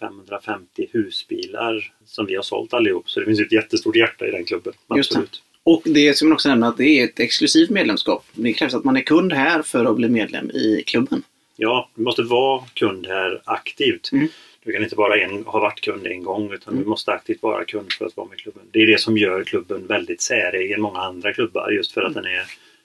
550 0.00 0.86
husbilar 0.92 1.92
som 2.04 2.26
vi 2.26 2.34
har 2.34 2.42
sålt 2.42 2.74
allihop 2.74 3.10
så 3.10 3.20
det 3.20 3.26
finns 3.26 3.40
ett 3.40 3.52
jättestort 3.52 3.96
hjärta 3.96 4.26
i 4.26 4.30
den 4.30 4.44
klubben. 4.44 4.72
Absolut. 4.86 5.42
Och 5.70 5.82
det 5.84 6.16
ska 6.16 6.26
man 6.26 6.32
också 6.32 6.48
nämna 6.48 6.68
att 6.68 6.76
det 6.76 6.84
är 7.00 7.04
ett 7.04 7.20
exklusivt 7.20 7.70
medlemskap. 7.70 8.24
Det 8.32 8.52
krävs 8.52 8.74
att 8.74 8.84
man 8.84 8.96
är 8.96 9.00
kund 9.00 9.32
här 9.32 9.62
för 9.62 9.84
att 9.84 9.96
bli 9.96 10.08
medlem 10.08 10.50
i 10.50 10.82
klubben. 10.86 11.22
Ja, 11.56 11.90
du 11.94 12.02
måste 12.02 12.22
vara 12.22 12.64
kund 12.74 13.06
här 13.06 13.42
aktivt. 13.44 14.12
Mm. 14.12 14.28
Du 14.64 14.72
kan 14.72 14.82
inte 14.82 14.96
bara 14.96 15.16
en, 15.20 15.44
ha 15.44 15.60
varit 15.60 15.80
kund 15.80 16.06
en 16.06 16.22
gång 16.22 16.52
utan 16.52 16.72
Mm. 16.72 16.84
du 16.84 16.90
måste 16.90 17.12
aktivt 17.12 17.42
vara 17.42 17.64
kund 17.64 17.92
för 17.92 18.06
att 18.06 18.16
vara 18.16 18.28
med 18.28 18.38
i 18.38 18.42
klubben. 18.42 18.62
Det 18.72 18.78
är 18.82 18.86
det 18.86 19.00
som 19.00 19.18
gör 19.18 19.44
klubben 19.44 19.86
väldigt 19.86 20.20
säregen 20.20 20.80
många 20.80 20.98
andra 21.00 21.32
klubbar 21.32 21.70
just 21.70 21.92
för 21.92 22.02
att 22.02 22.12
Mm. 22.12 22.22
den 22.22 22.32
är 22.32 22.44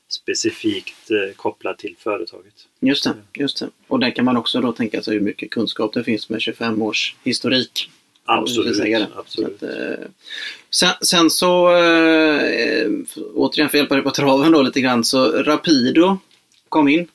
specifikt 0.09 1.11
eh, 1.11 1.35
kopplad 1.35 1.77
till 1.77 1.95
företaget. 1.99 2.53
Just 2.79 3.03
det, 3.03 3.13
just 3.41 3.59
det. 3.59 3.69
Och 3.87 3.99
där 3.99 4.11
kan 4.11 4.25
man 4.25 4.37
också 4.37 4.61
då 4.61 4.71
tänka 4.71 5.01
sig 5.01 5.13
hur 5.13 5.21
mycket 5.21 5.49
kunskap 5.51 5.93
det 5.93 6.03
finns 6.03 6.29
med 6.29 6.41
25 6.41 6.81
års 6.81 7.15
historik. 7.23 7.89
Absolut. 8.25 8.77
säga 8.77 8.99
det. 8.99 9.07
absolut. 9.15 9.59
Så 9.59 9.65
att, 9.65 9.73
eh, 9.73 10.05
sen, 10.69 10.93
sen 11.01 11.29
så, 11.29 11.75
eh, 11.75 12.89
återigen 13.33 13.69
för 13.69 13.77
att 13.77 13.81
hjälpa 13.81 13.95
dig 13.95 14.03
på 14.03 14.11
traven 14.11 14.51
då 14.51 14.61
lite 14.61 14.81
grann, 14.81 15.03
så 15.03 15.43
Rapido 15.43 16.17
kom 16.69 16.87
in. 16.87 17.07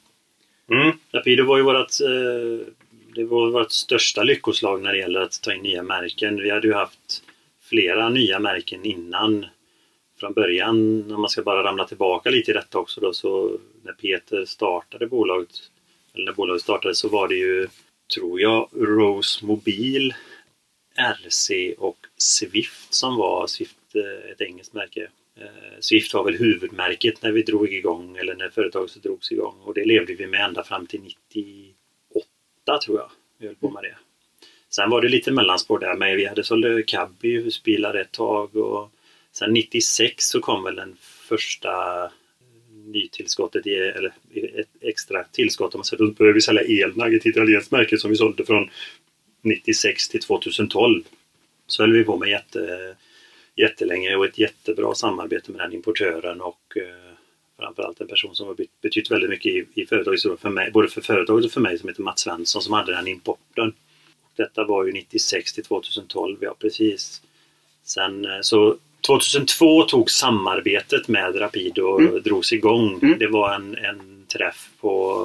Mm. 0.70 0.92
Rapido 1.12 1.44
var 1.44 1.56
ju 1.56 1.62
vårt, 1.62 1.76
eh, 1.76 2.66
det 3.14 3.24
var 3.24 3.50
vårt 3.50 3.72
största 3.72 4.22
lyckoslag 4.22 4.82
när 4.82 4.92
det 4.92 4.98
gäller 4.98 5.20
att 5.20 5.42
ta 5.42 5.52
in 5.52 5.62
nya 5.62 5.82
märken. 5.82 6.36
Vi 6.36 6.50
hade 6.50 6.66
ju 6.66 6.74
haft 6.74 7.22
flera 7.62 8.08
nya 8.08 8.38
märken 8.38 8.84
innan 8.84 9.46
från 10.20 10.32
början, 10.32 10.76
om 11.12 11.20
man 11.20 11.30
ska 11.30 11.42
bara 11.42 11.64
ramla 11.64 11.84
tillbaka 11.84 12.30
lite 12.30 12.50
i 12.50 12.54
detta 12.54 12.78
också 12.78 13.00
då, 13.00 13.12
så 13.12 13.58
när 13.82 13.92
Peter 13.92 14.44
startade 14.44 15.06
bolaget, 15.06 15.50
eller 16.14 16.24
när 16.24 16.32
bolaget 16.32 16.62
startade 16.62 16.94
så 16.94 17.08
var 17.08 17.28
det 17.28 17.34
ju, 17.34 17.68
tror 18.14 18.40
jag, 18.40 18.68
Rose 18.72 19.46
Mobil, 19.46 20.14
RC 20.98 21.74
och 21.78 21.98
Swift 22.16 22.94
som 22.94 23.16
var 23.16 23.46
Swift, 23.46 23.76
eh, 23.94 24.30
ett 24.30 24.40
engelskt 24.40 24.74
märke. 24.74 25.08
Eh, 25.36 25.80
Swift 25.80 26.14
var 26.14 26.24
väl 26.24 26.36
huvudmärket 26.36 27.22
när 27.22 27.32
vi 27.32 27.42
drog 27.42 27.72
igång 27.72 28.16
eller 28.16 28.34
när 28.34 28.48
företaget 28.48 29.02
drogs 29.02 29.32
igång 29.32 29.54
och 29.60 29.74
det 29.74 29.84
levde 29.84 30.14
vi 30.14 30.26
med 30.26 30.44
ända 30.44 30.64
fram 30.64 30.86
till 30.86 31.00
98 31.00 32.78
tror 32.84 32.98
jag. 32.98 33.10
Vi 33.38 33.46
höll 33.46 33.56
på 33.56 33.70
med 33.70 33.82
det. 33.82 33.96
Sen 34.70 34.90
var 34.90 35.02
det 35.02 35.08
lite 35.08 35.32
mellanspår 35.32 35.78
där 35.78 35.96
med. 35.96 36.16
Vi 36.16 36.26
hade 36.26 36.44
sålt 36.44 36.86
cab 36.86 37.24
i 37.24 37.36
husbilar 37.36 37.94
ett 37.94 38.12
tag 38.12 38.56
och 38.56 38.90
sen 39.32 39.52
96 39.52 40.24
så 40.24 40.40
kom 40.40 40.64
väl 40.64 40.76
den 40.76 40.96
första 41.28 41.72
nytillskottet, 42.92 43.66
i, 43.66 43.74
eller 43.74 44.12
ett 44.34 44.68
extra 44.80 45.24
tillskott 45.24 45.74
om 45.74 45.78
man 45.78 45.84
säger. 45.84 46.04
Då 46.04 46.10
började 46.10 46.34
vi 46.34 46.40
sälja 46.40 46.84
elnagg, 46.84 47.14
ett 47.14 47.26
italienskt 47.26 47.70
märke 47.70 47.98
som 47.98 48.10
vi 48.10 48.16
sålde 48.16 48.44
från 48.44 48.70
96 49.42 50.08
till 50.08 50.20
2012. 50.20 51.02
Så 51.66 51.82
höll 51.82 51.92
vi 51.92 52.04
på 52.04 52.16
med 52.16 52.28
jätte, 52.28 52.94
jättelänge 53.56 54.16
och 54.16 54.24
ett 54.24 54.38
jättebra 54.38 54.94
samarbete 54.94 55.52
med 55.52 55.60
den 55.60 55.72
importören 55.72 56.40
och 56.40 56.76
eh, 56.76 57.14
framförallt 57.58 58.00
en 58.00 58.08
person 58.08 58.34
som 58.34 58.46
har 58.46 58.56
betytt 58.82 59.10
väldigt 59.10 59.30
mycket 59.30 59.52
i, 59.52 59.66
i 59.74 59.86
företaget, 59.86 60.40
för 60.40 60.50
mig, 60.50 60.70
både 60.70 60.88
för 60.88 61.00
företaget 61.00 61.44
och 61.44 61.52
för 61.52 61.60
mig 61.60 61.78
som 61.78 61.88
heter 61.88 62.02
Mats 62.02 62.20
Svensson 62.20 62.62
som 62.62 62.72
hade 62.72 62.92
den 62.92 63.08
importen. 63.08 63.72
Detta 64.36 64.64
var 64.64 64.84
ju 64.84 64.92
96 64.92 65.52
till 65.52 65.64
2012, 65.64 66.36
ja 66.40 66.56
precis. 66.60 67.22
Sen 67.84 68.24
eh, 68.24 68.40
så 68.40 68.76
2002 69.06 69.82
tog 69.82 70.10
samarbetet 70.10 71.08
med 71.08 71.40
Rapido 71.40 71.98
mm. 71.98 72.22
drogs 72.22 72.52
igång. 72.52 72.98
Mm. 73.02 73.18
Det 73.18 73.26
var 73.26 73.54
en, 73.54 73.76
en 73.76 74.26
träff 74.26 74.70
på 74.80 75.24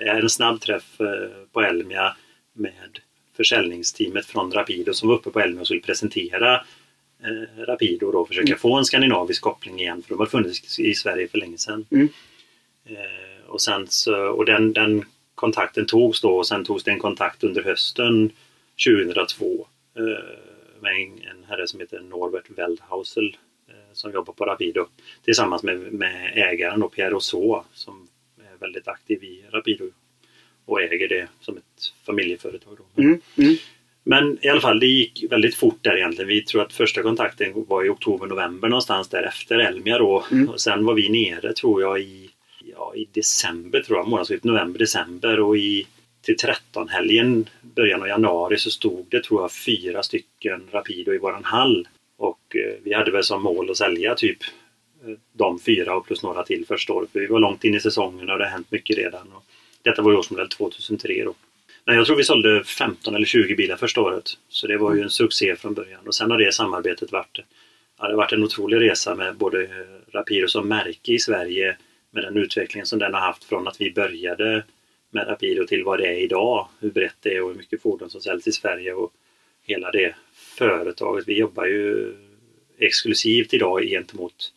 eh, 0.00 0.16
en 0.16 0.30
snabb 0.30 0.60
träff 0.60 1.00
eh, 1.00 1.28
på 1.52 1.60
Elmia 1.60 2.16
med 2.52 2.98
försäljningsteamet 3.38 4.26
från 4.26 4.52
Rapido 4.52 4.92
som 4.92 5.08
var 5.08 5.16
uppe 5.16 5.30
på 5.30 5.40
Elmia 5.40 5.60
och 5.60 5.66
skulle 5.66 5.80
presentera 5.80 6.54
eh, 7.22 7.64
Rapido 7.64 8.06
och 8.06 8.12
då 8.12 8.26
försöka 8.26 8.48
mm. 8.48 8.58
få 8.58 8.76
en 8.76 8.84
skandinavisk 8.84 9.42
koppling 9.42 9.80
igen 9.80 10.02
för 10.02 10.08
de 10.08 10.18
har 10.18 10.26
funnits 10.26 10.80
i 10.80 10.94
Sverige 10.94 11.28
för 11.28 11.38
länge 11.38 11.58
sedan. 11.58 11.86
Mm. 11.90 12.08
Eh, 12.84 13.46
och 13.46 13.60
sen 13.60 13.86
så, 13.88 14.14
och 14.14 14.44
den, 14.44 14.72
den 14.72 15.04
kontakten 15.34 15.86
togs 15.86 16.20
då 16.20 16.36
och 16.36 16.46
sen 16.46 16.64
togs 16.64 16.84
det 16.84 16.90
en 16.90 16.98
kontakt 16.98 17.44
under 17.44 17.62
hösten 17.62 18.30
2002 18.86 19.66
eh, 19.96 20.02
med 20.80 20.92
en, 20.92 21.28
en 21.30 21.44
herre 21.48 21.68
som 21.68 21.80
heter 21.80 22.00
Norbert 22.00 22.50
Weldhausel 22.50 23.36
eh, 23.68 23.92
som 23.92 24.12
jobbar 24.12 24.32
på 24.32 24.44
Rapido 24.44 24.86
tillsammans 25.24 25.62
med, 25.62 25.92
med 25.92 26.32
ägaren 26.34 26.82
och 26.82 26.92
Pierre 26.92 27.10
Rousseau 27.10 27.62
som 27.72 28.08
är 28.52 28.56
väldigt 28.60 28.88
aktiv 28.88 29.24
i 29.24 29.44
Rapido 29.50 29.84
och 30.68 30.82
äger 30.82 31.08
det 31.08 31.28
som 31.40 31.56
ett 31.56 31.92
familjeföretag. 32.06 32.78
Mm, 32.96 33.20
mm. 33.36 33.56
Men 34.04 34.38
i 34.42 34.48
alla 34.48 34.60
fall, 34.60 34.80
det 34.80 34.86
gick 34.86 35.24
väldigt 35.30 35.54
fort 35.54 35.78
där 35.82 35.96
egentligen. 35.96 36.28
Vi 36.28 36.42
tror 36.42 36.62
att 36.62 36.72
första 36.72 37.02
kontakten 37.02 37.64
var 37.68 37.84
i 37.84 37.88
oktober-november 37.88 38.68
någonstans 38.68 39.08
därefter, 39.08 39.58
Elmia 39.58 39.98
då. 39.98 40.24
Mm. 40.32 40.48
Och 40.48 40.60
sen 40.60 40.84
var 40.84 40.94
vi 40.94 41.08
nere 41.08 41.52
tror 41.52 41.82
jag 41.82 42.00
i, 42.00 42.30
ja, 42.76 42.92
i 42.96 43.08
december, 43.12 43.80
tror 43.80 43.98
jag, 43.98 44.08
månadsskiftet 44.08 44.44
november-december 44.44 45.40
och 45.40 45.56
i 45.56 45.86
till 46.22 46.36
13-helgen, 46.36 47.48
början 47.62 48.02
av 48.02 48.08
januari, 48.08 48.58
så 48.58 48.70
stod 48.70 49.06
det 49.08 49.22
tror 49.24 49.42
jag 49.42 49.52
fyra 49.52 50.02
stycken 50.02 50.62
Rapido 50.70 51.14
i 51.14 51.18
våran 51.18 51.44
hall. 51.44 51.88
Och 52.16 52.56
eh, 52.56 52.74
vi 52.82 52.94
hade 52.94 53.10
väl 53.10 53.24
som 53.24 53.42
mål 53.42 53.70
att 53.70 53.76
sälja 53.76 54.14
typ 54.14 54.38
eh, 55.04 55.14
de 55.32 55.58
fyra 55.58 55.96
och 55.96 56.06
plus 56.06 56.22
några 56.22 56.42
till 56.42 56.66
första 56.66 56.92
året. 56.92 57.10
För 57.12 57.20
vi 57.20 57.26
var 57.26 57.40
långt 57.40 57.64
in 57.64 57.74
i 57.74 57.80
säsongen 57.80 58.30
och 58.30 58.38
det 58.38 58.44
har 58.44 58.50
hänt 58.50 58.70
mycket 58.70 58.96
redan. 58.96 59.32
Och 59.32 59.44
detta 59.82 60.02
var 60.02 60.10
ju 60.12 60.18
årsmodell 60.18 60.48
2003 60.48 61.24
då. 61.24 61.34
Men 61.84 61.96
jag 61.96 62.06
tror 62.06 62.16
vi 62.16 62.24
sålde 62.24 62.64
15 62.64 63.14
eller 63.14 63.26
20 63.26 63.54
bilar 63.54 63.76
första 63.76 64.00
året. 64.00 64.30
Så 64.48 64.66
det 64.66 64.78
var 64.78 64.94
ju 64.94 65.02
en 65.02 65.10
succé 65.10 65.56
från 65.56 65.74
början. 65.74 66.06
Och 66.06 66.14
sen 66.14 66.30
har 66.30 66.38
det 66.38 66.54
samarbetet 66.54 67.12
varit, 67.12 67.38
ja, 67.98 68.04
det 68.04 68.12
har 68.12 68.16
varit 68.16 68.32
en 68.32 68.44
otrolig 68.44 68.80
resa 68.80 69.14
med 69.14 69.36
både 69.36 69.68
Rapido 70.12 70.48
som 70.48 70.68
märke 70.68 71.12
i 71.12 71.18
Sverige 71.18 71.76
med 72.10 72.24
den 72.24 72.36
utvecklingen 72.36 72.86
som 72.86 72.98
den 72.98 73.14
har 73.14 73.20
haft 73.20 73.44
från 73.44 73.68
att 73.68 73.80
vi 73.80 73.92
började 73.92 74.64
med 75.10 75.28
Rapido 75.28 75.66
till 75.66 75.84
vad 75.84 75.98
det 75.98 76.06
är 76.06 76.22
idag. 76.22 76.68
Hur 76.80 76.90
brett 76.90 77.16
det 77.20 77.34
är 77.34 77.42
och 77.42 77.48
hur 77.48 77.56
mycket 77.56 77.82
fordon 77.82 78.10
som 78.10 78.20
säljs 78.20 78.46
i 78.46 78.52
Sverige 78.52 78.92
och 78.92 79.12
hela 79.62 79.90
det 79.90 80.14
företaget. 80.34 81.28
Vi 81.28 81.38
jobbar 81.38 81.64
ju 81.66 82.14
exklusivt 82.78 83.54
idag 83.54 83.82
gentemot 83.82 84.52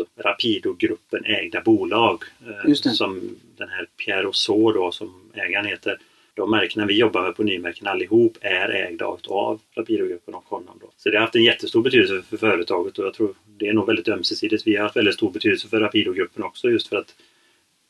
alltså 0.00 0.22
Rapido-gruppen 0.22 1.24
ägda 1.24 1.60
bolag. 1.60 2.22
Eh, 2.64 2.72
som 2.72 3.20
den 3.56 3.68
här 3.68 3.86
Pierre 3.96 4.22
Rousseau 4.22 4.72
då 4.72 4.92
som 4.92 5.30
ägaren 5.34 5.66
heter. 5.66 5.98
De 6.34 6.50
märkena 6.50 6.86
vi 6.86 6.98
jobbar 6.98 7.22
med 7.22 7.36
på 7.36 7.42
nymärken 7.42 7.86
allihop 7.86 8.38
är 8.40 8.68
ägda 8.68 9.06
av 9.28 9.60
Rapido-gruppen 9.74 10.34
och 10.34 10.44
honom. 10.44 10.78
Då. 10.80 10.90
Så 10.96 11.10
det 11.10 11.16
har 11.16 11.20
haft 11.22 11.34
en 11.34 11.44
jättestor 11.44 11.82
betydelse 11.82 12.22
för 12.30 12.36
företaget 12.36 12.98
och 12.98 13.06
jag 13.06 13.14
tror 13.14 13.34
det 13.46 13.68
är 13.68 13.72
nog 13.72 13.86
väldigt 13.86 14.08
ömsesidigt. 14.08 14.66
Vi 14.66 14.76
har 14.76 14.82
haft 14.82 14.96
väldigt 14.96 15.14
stor 15.14 15.30
betydelse 15.30 15.68
för 15.68 15.80
Rapido-gruppen 15.80 16.42
också 16.42 16.70
just 16.70 16.88
för 16.88 16.96
att 16.96 17.14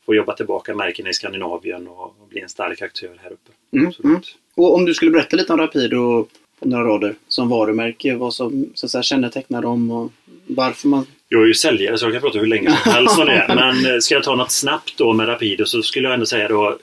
få 0.06 0.14
jobba 0.14 0.37
tillbaka 0.37 0.75
märkena 0.75 1.11
i 1.11 1.14
Skandinavien 1.14 1.88
och, 1.88 2.14
bli 2.28 2.40
en 2.40 2.49
stark 2.49 2.82
aktör 2.82 3.18
här 3.23 3.32
uppe. 3.32 3.52
Mm, 3.73 3.92
mm. 4.04 4.21
Och 4.54 4.75
om 4.75 4.85
du 4.85 4.94
skulle 4.94 5.11
berätta 5.11 5.37
lite 5.37 5.52
om 5.52 5.59
Rapido 5.59 6.26
några 6.64 6.85
rader 6.85 7.14
som 7.28 7.49
varumärke, 7.49 8.16
vad 8.16 8.35
som 8.35 8.66
så 8.75 8.87
att 8.87 8.90
säga, 8.90 9.02
kännetecknar 9.02 9.62
dem 9.62 9.90
och 9.90 10.12
varför 10.47 10.88
man... 10.88 11.06
Jag 11.33 11.43
är 11.43 11.47
ju 11.47 11.55
säljare 11.55 11.99
så 11.99 12.07
jag 12.07 12.12
kan 12.12 12.23
prata 12.23 12.39
hur 12.39 12.47
länge 12.47 12.71
som 12.71 12.93
helst 12.93 13.19
om 13.19 13.27
det. 13.27 13.45
Men 13.55 13.87
eh, 13.87 13.99
ska 13.99 14.15
jag 14.15 14.25
ta 14.25 14.35
något 14.35 14.51
snabbt 14.51 14.99
då 14.99 15.12
med 15.12 15.29
Rapido 15.29 15.65
så 15.65 15.83
skulle 15.83 16.09
jag 16.09 16.15
ändå 16.15 16.27
säga 16.27 16.49
då 16.49 16.69
eh, 16.69 16.75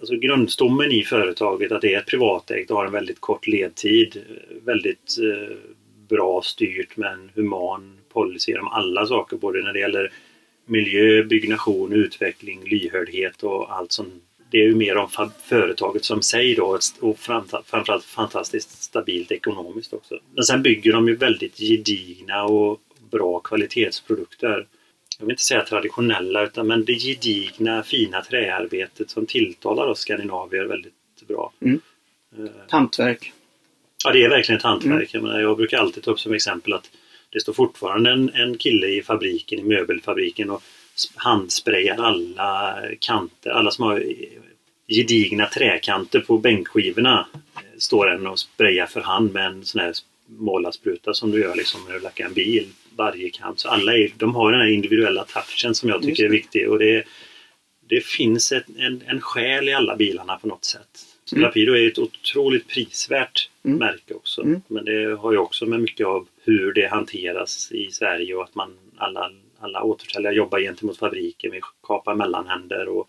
alltså 0.00 0.16
grundstommen 0.16 0.92
i 0.92 1.02
företaget 1.02 1.72
att 1.72 1.80
det 1.80 1.94
är 1.94 1.98
ett 1.98 2.06
privatägt 2.06 2.70
och 2.70 2.76
har 2.76 2.86
en 2.86 2.92
väldigt 2.92 3.20
kort 3.20 3.46
ledtid. 3.46 4.22
Väldigt 4.64 5.16
eh, 5.18 5.56
bra 6.08 6.42
styrt 6.44 6.96
med 6.96 7.12
en 7.12 7.30
human 7.34 7.96
policy 8.12 8.54
om 8.54 8.68
alla 8.68 9.06
saker 9.06 9.36
både 9.36 9.62
när 9.62 9.72
det 9.72 9.80
gäller 9.80 10.12
miljö, 10.66 11.24
byggnation, 11.24 11.92
utveckling, 11.92 12.60
lyhördhet 12.64 13.42
och 13.42 13.76
allt 13.76 13.92
som 13.92 14.06
det 14.50 14.58
är 14.58 14.64
ju 14.64 14.74
mer 14.74 14.96
om 14.96 15.08
företaget 15.48 16.04
som 16.04 16.22
sig 16.22 16.54
då 16.54 16.78
och 17.00 17.18
framförallt 17.18 18.04
fantastiskt 18.04 18.82
stabilt 18.82 19.32
ekonomiskt 19.32 19.92
också. 19.92 20.18
Men 20.34 20.44
sen 20.44 20.62
bygger 20.62 20.92
de 20.92 21.08
ju 21.08 21.14
väldigt 21.14 21.58
gedigna 21.58 22.44
och 22.44 22.80
bra 23.12 23.40
kvalitetsprodukter. 23.40 24.66
Jag 25.18 25.26
vill 25.26 25.32
inte 25.32 25.42
säga 25.42 25.64
traditionella 25.64 26.42
utan 26.42 26.66
men 26.66 26.84
det 26.84 26.94
gedigna 26.94 27.82
fina 27.82 28.22
träarbetet 28.22 29.10
som 29.10 29.26
tilltalar 29.26 29.86
oss 29.86 29.98
skandinavier 29.98 30.64
väldigt 30.64 30.94
bra. 31.28 31.52
Mm. 31.60 31.80
Hantverk. 32.68 33.32
Ja 34.04 34.12
det 34.12 34.24
är 34.24 34.28
verkligen 34.28 34.56
ett 34.56 34.64
hantverk. 34.64 34.92
Mm. 34.92 35.08
Jag, 35.12 35.22
menar, 35.22 35.40
jag 35.40 35.56
brukar 35.56 35.78
alltid 35.78 36.02
ta 36.02 36.10
upp 36.10 36.20
som 36.20 36.34
exempel 36.34 36.72
att 36.72 36.90
det 37.30 37.40
står 37.40 37.52
fortfarande 37.52 38.10
en, 38.10 38.30
en 38.34 38.58
kille 38.58 38.86
i 38.86 39.02
fabriken, 39.02 39.58
i 39.58 39.62
möbelfabriken 39.62 40.50
och 40.50 40.62
handsprayar 41.14 41.96
alla 41.96 42.78
kanter, 42.98 43.50
alla 43.50 43.70
små 43.70 44.00
gedigna 44.88 45.46
träkanter 45.46 46.20
på 46.20 46.38
bänkskivorna. 46.38 47.26
Står 47.78 48.10
en 48.10 48.26
och 48.26 48.38
sprayar 48.38 48.86
för 48.86 49.00
hand 49.00 49.32
med 49.32 49.46
en 49.46 49.64
sån 49.64 49.80
här 49.80 49.92
målarspruta 50.26 51.14
som 51.14 51.30
du 51.30 51.40
gör 51.40 51.56
liksom 51.56 51.80
när 51.88 51.94
du 51.94 52.00
lackar 52.00 52.24
en 52.24 52.34
bil. 52.34 52.68
Varje 52.96 53.30
kant. 53.30 53.60
Så 53.60 53.68
alla 53.68 53.96
är, 53.96 54.12
de 54.16 54.34
har 54.34 54.52
den 54.52 54.60
här 54.60 54.68
individuella 54.68 55.24
touchen 55.24 55.74
som 55.74 55.88
jag 55.88 56.02
tycker 56.02 56.24
är 56.24 56.28
viktig. 56.28 56.70
Och 56.70 56.78
det, 56.78 57.04
det 57.88 58.04
finns 58.04 58.52
ett, 58.52 58.66
en, 58.78 59.02
en 59.06 59.20
själ 59.20 59.68
i 59.68 59.72
alla 59.72 59.96
bilarna 59.96 60.36
på 60.36 60.46
något 60.46 60.64
sätt. 60.64 61.06
Mm. 61.32 61.44
Rapido 61.44 61.72
är 61.72 61.88
ett 61.88 61.98
otroligt 61.98 62.68
prisvärt 62.68 63.50
mm. 63.64 63.78
märke 63.78 64.14
också. 64.14 64.42
Mm. 64.42 64.62
Men 64.68 64.84
det 64.84 65.16
har 65.16 65.32
ju 65.32 65.38
också 65.38 65.66
med 65.66 65.80
mycket 65.80 66.06
av 66.06 66.26
hur 66.44 66.72
det 66.72 66.86
hanteras 66.86 67.72
i 67.72 67.90
Sverige 67.90 68.34
och 68.34 68.44
att 68.44 68.54
man 68.54 68.72
alla, 68.96 69.30
alla 69.60 69.82
återförsäljare 69.82 70.34
jobbar 70.34 70.60
gentemot 70.60 70.98
fabriken. 70.98 71.50
Vi 71.50 71.60
kapar 71.86 72.14
mellanhänder 72.14 72.88
och 72.88 73.08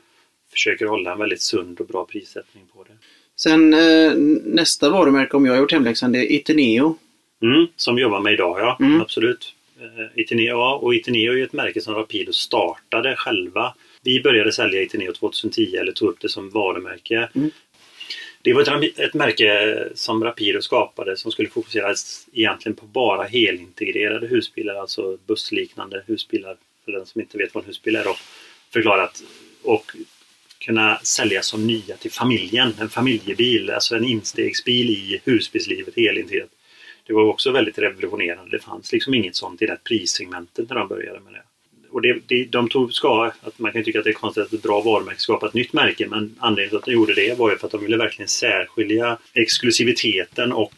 försöker 0.51 0.85
hålla 0.85 1.11
en 1.11 1.19
väldigt 1.19 1.41
sund 1.41 1.79
och 1.79 1.87
bra 1.87 2.05
prissättning 2.05 2.63
på 2.73 2.83
det. 2.83 2.97
Sen 3.35 3.73
eh, 3.73 4.13
nästa 4.43 4.89
varumärke 4.89 5.37
om 5.37 5.45
jag 5.45 5.53
har 5.53 5.59
gjort 5.59 5.71
hemläxan 5.71 6.11
det 6.11 6.19
är 6.19 6.31
Iteneo. 6.31 6.97
Mm, 7.41 7.67
som 7.75 7.95
vi 7.95 8.01
jobbar 8.01 8.19
med 8.19 8.33
idag 8.33 8.59
ja, 8.59 8.77
mm. 8.79 9.01
absolut. 9.01 9.55
Eh, 9.83 10.05
Iteneo, 10.15 10.57
ja, 10.57 10.75
och 10.75 10.95
Iteneo 10.95 11.31
är 11.31 11.37
ju 11.37 11.43
ett 11.43 11.53
märke 11.53 11.81
som 11.81 11.95
Rapido 11.95 12.33
startade 12.33 13.15
själva. 13.15 13.75
Vi 14.01 14.21
började 14.21 14.51
sälja 14.51 14.81
Iteneo 14.81 15.13
2010 15.13 15.75
eller 15.75 15.91
tog 15.91 16.09
upp 16.09 16.19
det 16.19 16.29
som 16.29 16.49
varumärke. 16.49 17.29
Mm. 17.35 17.51
Det 18.41 18.53
var 18.53 18.61
ett, 18.61 18.99
ett 18.99 19.13
märke 19.13 19.89
som 19.95 20.23
Rapido 20.23 20.61
skapade 20.61 21.17
som 21.17 21.31
skulle 21.31 21.49
fokusera 21.49 21.93
egentligen 22.33 22.75
på 22.75 22.85
bara 22.85 23.23
helintegrerade 23.23 24.27
husbilar, 24.27 24.75
alltså 24.75 25.17
bussliknande 25.27 26.03
husbilar. 26.07 26.57
För 26.85 26.91
den 26.91 27.05
som 27.05 27.21
inte 27.21 27.37
vet 27.37 27.55
vad 27.55 27.63
en 27.63 27.67
husbil 27.67 27.95
är 27.95 28.03
då. 28.03 28.15
Förklarat. 28.73 29.23
Och 29.63 29.91
kunna 30.59 30.99
säljas 31.03 31.47
som 31.47 31.67
nya 31.67 31.97
till 31.97 32.11
familjen. 32.11 32.73
En 32.79 32.89
familjebil, 32.89 33.69
alltså 33.69 33.95
en 33.95 34.05
instegsbil 34.05 34.89
i 34.89 35.21
husbilslivet 35.23 35.95
helintegrerat. 35.95 36.49
Det 37.07 37.13
var 37.13 37.23
också 37.23 37.51
väldigt 37.51 37.77
revolutionerande. 37.77 38.57
Det 38.57 38.63
fanns 38.63 38.91
liksom 38.91 39.13
inget 39.13 39.35
sånt 39.35 39.61
i 39.61 39.65
det 39.65 39.77
prissegmentet 39.83 40.69
när 40.69 40.75
de 40.75 40.87
började 40.87 41.19
med 41.19 41.33
det 41.33 41.41
och 41.93 42.01
det, 42.01 42.19
det, 42.27 42.45
de 42.45 42.69
tog, 42.69 42.93
ska, 42.93 43.31
att 43.41 43.59
man 43.59 43.71
kan 43.71 43.83
tycka 43.83 43.99
att 43.99 44.05
det 44.05 44.11
är 44.11 44.13
konstigt 44.13 44.43
att 44.43 44.53
ett 44.53 44.63
bra 44.63 44.81
varumärke 44.81 45.19
skapar 45.19 45.47
ett 45.47 45.53
nytt 45.53 45.73
märke 45.73 46.07
men 46.07 46.35
anledningen 46.39 46.69
till 46.69 46.77
att 46.77 46.85
de 46.85 46.91
gjorde 46.91 47.13
det 47.13 47.37
var 47.37 47.51
ju 47.51 47.57
för 47.57 47.65
att 47.65 47.71
de 47.71 47.81
ville 47.81 47.97
verkligen 47.97 48.29
särskilja 48.29 49.17
exklusiviteten 49.33 50.51
och 50.51 50.73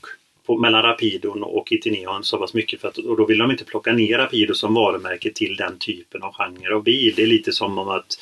på, 0.45 0.57
mellan 0.57 0.83
Rapidon 0.83 1.43
och 1.43 1.71
Itineon 1.71 2.23
så 2.23 2.37
pass 2.37 2.53
mycket 2.53 2.81
för 2.81 2.87
att 2.87 2.97
och 2.97 3.17
då 3.17 3.25
vill 3.25 3.37
de 3.37 3.51
inte 3.51 3.65
plocka 3.65 3.93
ner 3.93 4.17
Rapido 4.17 4.53
som 4.53 4.73
varumärke 4.73 5.31
till 5.33 5.55
den 5.55 5.77
typen 5.79 6.23
av 6.23 6.33
genre 6.33 6.75
av 6.75 6.83
bil. 6.83 7.13
Det 7.15 7.23
är 7.23 7.27
lite 7.27 7.51
som 7.51 7.77
om 7.77 7.87
att 7.87 8.17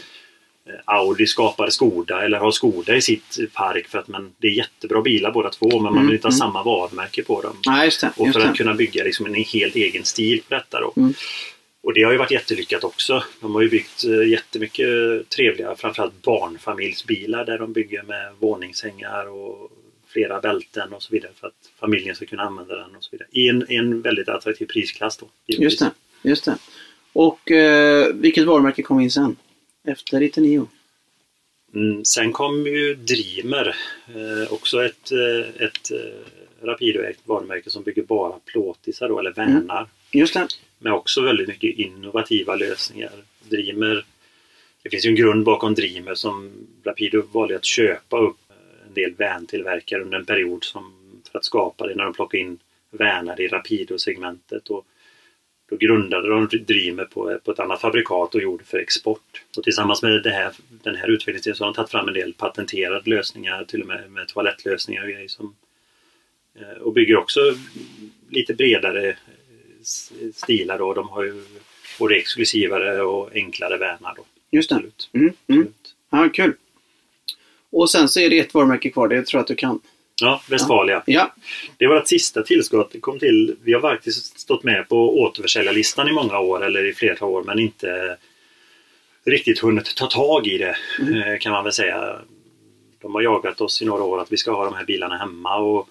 Audi 0.86 1.27
skapar 1.27 1.70
Skoda 1.70 2.22
eller 2.22 2.38
har 2.38 2.51
Skoda 2.51 2.96
i 2.96 3.01
sitt 3.01 3.38
park 3.53 3.88
för 3.88 4.00
att 4.00 4.08
man, 4.08 4.32
det 4.38 4.48
är 4.48 4.51
jättebra 4.51 5.01
bilar 5.01 5.32
båda 5.32 5.50
två 5.50 5.70
men 5.70 5.84
man 5.84 5.93
Mm, 5.93 6.05
vill 6.05 6.15
inte 6.15 6.27
ha 6.27 6.32
mm. 6.32 6.38
samma 6.38 6.63
varumärke 6.63 7.24
på 7.24 7.41
dem. 7.41 7.84
Just 7.84 8.01
det. 8.01 8.12
Och 8.17 8.34
för 8.34 8.39
att 8.39 8.51
det. 8.51 8.58
kunna 8.58 8.74
bygga 8.74 9.03
liksom 9.03 9.25
en 9.25 9.36
helt 9.36 9.75
egen 9.75 10.05
stil 10.05 10.41
på 10.48 10.55
detta 10.55 10.79
då. 10.82 10.93
Mm. 10.98 11.13
Och 11.84 11.93
det 11.93 12.03
har 12.03 12.12
ju 12.12 12.17
varit 12.17 12.32
jättelyckat 12.32 12.84
också. 12.84 13.24
De 13.41 13.55
har 13.55 13.62
ju 13.62 13.70
byggt 13.70 14.03
eh, 14.03 14.29
jättemycket 14.29 14.88
trevliga, 15.29 15.75
framförallt 15.75 16.22
barnfamiljsbilar 16.22 17.46
där 17.46 17.58
de 17.60 17.74
bygger 17.74 18.03
med 18.03 18.34
våningssängar 18.39 19.29
och 19.29 19.72
flera 20.08 20.39
bälten 20.41 20.93
och 20.93 21.03
så 21.03 21.12
vidare 21.12 21.32
för 21.39 21.48
att 21.48 21.53
familjen 21.79 22.15
ska 22.15 22.25
kunna 22.25 22.43
använda 22.43 22.75
den 22.75 22.96
och 22.96 23.03
så 23.03 23.10
vidare. 23.12 23.27
I 23.32 23.50
en, 23.50 23.65
en 23.70 24.01
väldigt 24.01 24.29
attraktiv 24.29 24.65
prisklass 24.65 25.17
då. 25.17 25.25
givetvis. 25.48 25.72
Just 25.72 25.79
det. 25.79 26.29
Just 26.29 26.46
det. 26.46 26.58
Och 27.13 27.51
eh, 27.51 28.08
vilket 28.13 28.46
varumärke 28.46 28.82
kom 28.82 29.00
in 29.00 29.12
sen? 29.12 29.36
Efter 29.84 30.22
Itineo? 30.22 30.68
Mm, 31.75 32.06
sen 32.06 32.32
kom 32.32 32.66
ju 32.66 32.96
Dreamer, 32.96 33.75
eh, 34.08 34.54
också 34.54 34.86
ett, 34.86 35.12
eh, 35.12 35.66
ett 35.66 35.92
eh, 35.92 36.68
Rapido-ägt 36.68 37.20
varumärke 37.24 37.70
som 37.70 37.84
bygger 37.84 38.04
bara 38.04 38.40
plåtisar 38.46 39.10
då, 39.10 39.20
eller 39.20 39.34
vänar. 39.34 39.88
Just 40.12 40.34
det. 40.34 40.48
med 40.80 40.94
också 40.94 41.22
väldigt 41.22 41.48
mycket 41.48 41.78
innovativa 41.78 42.56
lösningar. 42.56 43.12
Dreamer, 43.50 44.06
det 44.84 44.90
finns 44.90 45.06
ju 45.06 45.10
en 45.10 45.16
grund 45.16 45.46
bakom 45.46 45.75
Dreamer 45.75 46.16
som 46.16 46.52
Rapido 46.84 47.24
valde 47.32 47.56
att 47.56 47.66
köpa 47.66 48.20
upp 48.20 48.38
en 48.88 48.94
del 48.94 49.13
väntillverkare 49.13 50.02
under 50.02 50.18
en 50.18 50.25
period 50.25 50.63
som, 50.63 50.94
för 51.32 51.40
att 51.40 51.46
skapa 51.46 51.88
det 51.88 51.96
när 51.96 52.04
de 52.04 52.13
plockade 52.13 52.44
in 52.44 52.60
vänar 52.92 53.42
i 53.42 53.48
Rapido-segmentet. 53.48 54.70
Och 54.70 54.86
då 55.74 55.88
grundade 55.88 56.30
de 56.30 56.48
Dreamer 56.48 57.06
på, 57.06 57.39
på 57.44 57.51
ett 57.51 57.60
annat 57.60 57.82
fabrikat 57.82 58.36
och 58.36 58.42
gjorde 58.42 58.63
för 58.63 58.77
export. 58.77 59.44
Och 59.58 59.63
tillsammans 59.63 60.01
med 60.01 60.24
det 60.24 60.30
här, 60.30 60.53
den 60.84 60.96
här 60.96 61.08
utvecklingen 61.08 61.56
så 61.56 61.63
har 61.63 61.72
de 61.72 61.75
tagit 61.75 61.92
fram 61.92 62.08
en 62.08 62.13
del 62.13 62.34
patenterade 62.34 63.10
lösningar, 63.10 63.63
till 63.63 63.82
och 63.82 63.88
med 63.88 64.12
med 64.12 64.27
toalettlösningar 64.27 65.03
och 65.03 65.10
grejer. 65.10 65.27
Som, 65.27 65.56
eh, 66.56 66.82
och 66.82 66.94
bygger 66.94 67.18
också 67.18 67.39
lite 68.30 68.53
bredare 68.53 69.18
stilar 70.34 70.77
då. 70.77 70.94
De 70.94 71.10
har 71.10 71.24
ju 71.24 71.44
både 72.00 72.15
exklusivare 72.15 73.01
och 73.01 73.30
enklare 73.34 73.77
vänar 73.77 74.13
då. 74.15 74.25
Just 74.51 74.70
det. 74.70 74.82
Mm, 75.13 75.34
mm. 75.48 75.68
Ja, 76.10 76.30
kul. 76.34 76.53
Och 77.70 77.89
sen 77.89 78.10
så 78.10 78.20
är 78.20 78.30
det 78.30 78.39
ett 78.39 78.53
varumärke 78.53 78.89
kvar, 78.89 79.08
det 79.08 79.25
tror 79.25 79.38
jag 79.38 79.42
att 79.42 79.48
du 79.48 79.56
kan. 79.56 79.80
Ja, 80.22 80.41
Westfalia. 80.50 81.03
Ja, 81.05 81.34
Det 81.77 81.88
var 81.88 81.98
ett 81.98 82.08
sista 82.08 82.43
tillskott. 82.43 82.91
Det 82.91 83.00
kom 83.00 83.20
till. 83.20 83.55
Vi 83.63 83.74
har 83.74 83.82
faktiskt 83.82 84.39
stått 84.39 84.63
med 84.63 84.89
på 84.89 85.20
återförsäljarlistan 85.22 86.08
i 86.08 86.12
många 86.12 86.39
år 86.39 86.65
eller 86.65 86.86
i 86.86 86.93
flera 86.93 87.25
år 87.25 87.43
men 87.43 87.60
inte 87.60 88.17
riktigt 89.25 89.60
hunnit 89.60 89.96
ta 89.96 90.08
tag 90.08 90.48
i 90.48 90.58
det 90.58 90.75
Mm. 91.01 91.22
eh, 91.22 91.38
kan 91.39 91.51
man 91.51 91.63
väl 91.63 91.74
säga. 91.74 92.15
De 93.01 93.15
har 93.15 93.22
jagat 93.22 93.62
oss 93.62 93.82
i 93.82 93.86
några 93.86 94.03
år 94.03 94.22
att 94.22 94.32
vi 94.32 94.38
ska 94.38 94.51
ha 94.51 94.65
de 94.65 94.74
här 94.74 94.86
bilarna 94.86 95.17
hemma 95.17 95.55
och, 95.58 95.89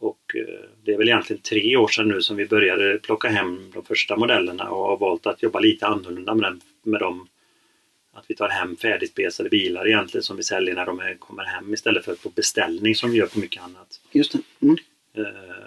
och 0.00 0.18
eh, 0.34 0.68
det 0.84 0.92
är 0.92 0.98
väl 0.98 1.08
egentligen 1.08 1.42
tre 1.42 1.76
år 1.76 1.88
sedan 1.88 2.08
nu 2.08 2.20
som 2.22 2.36
vi 2.36 2.46
började 2.46 2.98
plocka 2.98 3.28
hem 3.28 3.70
de 3.74 3.84
första 3.84 4.16
modellerna 4.16 4.68
och 4.70 4.84
har 4.84 4.96
valt 4.96 5.26
att 5.26 5.42
jobba 5.42 5.60
lite 5.60 5.86
annorlunda 5.86 6.34
med, 6.34 6.44
den, 6.44 6.60
med 6.82 7.00
dem. 7.00 7.28
Att 8.12 8.24
vi 8.28 8.34
tar 8.34 8.48
hem 8.48 8.76
färdigspecade 8.76 9.48
bilar 9.48 9.88
egentligen 9.88 10.22
som 10.22 10.36
vi 10.36 10.42
säljer 10.42 10.74
när 10.74 10.86
de 10.86 11.16
kommer 11.18 11.44
hem 11.44 11.74
istället 11.74 12.04
för 12.04 12.14
på 12.14 12.28
beställning 12.28 12.94
som 12.94 13.10
vi 13.10 13.18
gör 13.18 13.26
på 13.26 13.38
mycket 13.38 13.62
annat. 13.62 14.00
just. 14.12 14.34
Mm. 14.34 14.76
Eh, 15.16 15.24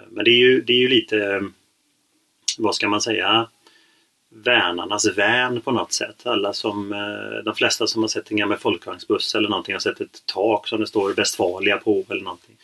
Men 0.08 0.24
det 0.24 0.30
är 0.30 0.38
ju, 0.38 0.60
det 0.60 0.72
är 0.72 0.80
ju 0.80 0.88
lite, 0.88 1.42
vad 2.58 2.74
ska 2.74 2.88
man 2.88 3.00
säga, 3.00 3.48
värnarnas 4.30 5.06
vän 5.18 5.60
på 5.60 5.72
något 5.72 5.92
sätt. 5.92 6.26
Alla 6.26 6.52
som, 6.52 6.92
eh, 6.92 7.44
de 7.44 7.54
flesta 7.54 7.86
som 7.86 8.02
har 8.02 8.08
sett 8.08 8.30
en 8.30 8.36
gammal 8.36 8.58
folkvagnsbuss 8.58 9.34
eller 9.34 9.48
någonting 9.48 9.74
har 9.74 9.80
sett 9.80 10.00
ett 10.00 10.22
tak 10.26 10.68
som 10.68 10.80
det 10.80 10.86
står 10.86 11.14
Westfalia 11.14 11.76
på 11.76 12.04
eller 12.08 12.22
någonting. 12.22 12.56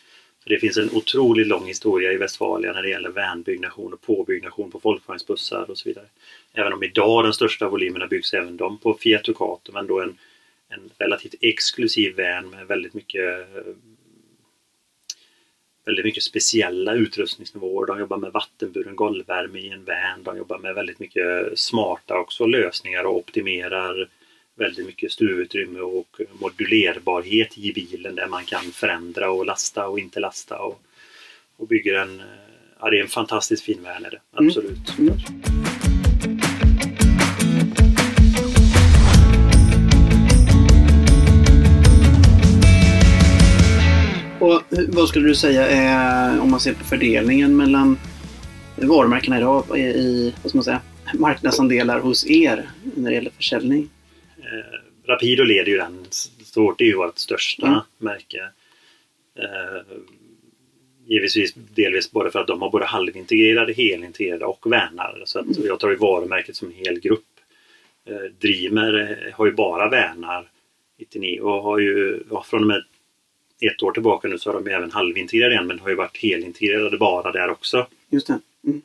Så 0.43 0.49
det 0.49 0.59
finns 0.59 0.77
en 0.77 0.89
otroligt 0.93 1.47
lång 1.47 1.65
historia 1.65 2.11
i 2.11 2.17
Westfalia 2.17 2.73
när 2.73 2.81
det 2.81 2.89
gäller 2.89 3.09
vänbyggnation 3.09 3.93
och 3.93 4.01
påbyggnation 4.01 4.71
på 4.71 4.79
folkvagnsbussar 4.79 5.71
och 5.71 5.77
så 5.77 5.89
vidare. 5.89 6.05
Även 6.53 6.73
om 6.73 6.83
idag 6.83 7.23
de 7.23 7.33
största 7.33 7.69
volymerna 7.69 8.07
byggs 8.07 8.33
även 8.33 8.57
de 8.57 8.77
på 8.77 8.93
Fiat 8.93 9.23
Ducato 9.23 9.71
men 9.71 9.87
då 9.87 10.01
en, 10.01 10.17
en 10.69 10.89
relativt 10.97 11.35
exklusiv 11.41 12.15
van 12.17 12.49
med 12.49 12.67
väldigt 12.67 12.93
mycket 12.93 13.47
väldigt 15.85 16.05
mycket 16.05 16.23
speciella 16.23 16.93
utrustningsnivåer. 16.93 17.85
De 17.85 17.99
jobbar 17.99 18.17
med 18.17 18.31
vattenburen 18.31 18.95
golvvärme 18.95 19.59
i 19.59 19.69
en 19.69 19.85
van. 19.85 20.23
De 20.23 20.37
jobbar 20.37 20.57
med 20.57 20.75
väldigt 20.75 20.99
mycket 20.99 21.59
smarta 21.59 22.17
också 22.19 22.45
lösningar 22.45 23.03
och 23.03 23.17
optimerar 23.17 24.09
väldigt 24.55 24.85
mycket 24.85 25.11
stuvutrymme 25.11 25.79
och 25.79 26.21
modulerbarhet 26.33 27.57
i 27.57 27.73
bilen 27.73 28.15
där 28.15 28.27
man 28.27 28.45
kan 28.45 28.63
förändra 28.63 29.31
och 29.31 29.45
lasta 29.45 29.87
och 29.87 29.99
inte 29.99 30.19
lasta. 30.19 30.59
Och, 30.59 30.81
och 31.57 31.67
bygger 31.67 31.93
en, 31.93 32.21
ja 32.79 32.89
det 32.89 32.97
är 32.97 33.01
en 33.01 33.07
fantastiskt 33.07 33.63
fin 33.63 33.83
van 33.83 34.05
är 34.05 34.11
det, 34.11 34.21
Mm. 34.37 34.47
absolut. 34.47 34.97
Mm. 34.99 35.13
Och 35.13 35.62
vad 44.87 45.09
skulle 45.09 45.27
du 45.27 45.35
säga 45.35 45.67
är, 45.67 46.39
om 46.39 46.51
man 46.51 46.59
ser 46.59 46.73
på 46.73 46.83
fördelningen 46.83 47.57
mellan 47.57 47.97
varumärkena 48.75 49.37
idag 49.37 49.65
i, 49.75 49.81
i 49.81 50.33
vad 50.43 50.49
ska 50.49 50.57
man 50.57 50.63
säga, 50.63 50.81
marknadsandelar 51.13 51.99
hos 51.99 52.29
er 52.29 52.69
när 52.95 53.09
det 53.09 53.15
gäller 53.15 53.31
försäljning? 53.31 53.89
Eh, 54.37 55.09
Rapido 55.09 55.43
leder 55.43 55.71
ju 55.71 55.77
den 55.77 56.05
stort. 56.45 56.77
Det 56.77 56.83
är 56.83 56.87
ju 56.87 56.95
vårt 56.95 57.17
största 57.17 57.67
Mm. 57.67 57.79
märke. 57.97 58.41
Eh, 59.39 59.97
givetvis 61.05 61.53
delvis 61.53 62.11
både 62.11 62.31
för 62.31 62.39
att 62.39 62.47
de 62.47 62.61
har 62.61 62.69
både 62.69 62.85
halvintegrerade, 62.85 63.73
helintegrerade 63.73 64.45
och 64.45 64.71
vänar. 64.71 65.23
Så 65.25 65.39
att 65.39 65.57
jag 65.57 65.79
tar 65.79 65.89
ju 65.89 65.95
varumärket 65.95 66.55
som 66.55 66.67
en 66.67 66.73
hel 66.73 66.99
grupp. 66.99 67.25
Eh, 68.09 68.31
Dreamer 68.41 69.33
har 69.33 69.45
ju 69.45 69.51
bara 69.51 69.89
vänar. 69.89 70.49
Itineo 70.97 71.61
har 71.61 71.79
ju 71.79 72.23
ja, 72.31 72.43
från 72.49 72.61
och 72.61 72.67
med 72.67 72.83
ett 73.67 73.83
år 73.83 73.91
tillbaka 73.91 74.27
nu 74.27 74.37
så 74.37 74.51
har 74.51 74.61
de 74.61 74.71
även 74.71 74.91
halvintegrerade 74.91 75.53
igen 75.53 75.67
men 75.67 75.79
har 75.79 75.89
ju 75.89 75.95
varit 75.95 76.17
helintegrerade 76.17 76.97
bara 76.97 77.31
där 77.31 77.49
också. 77.49 77.87
Just 78.09 78.27
det. 78.27 78.39
Mm. 78.67 78.81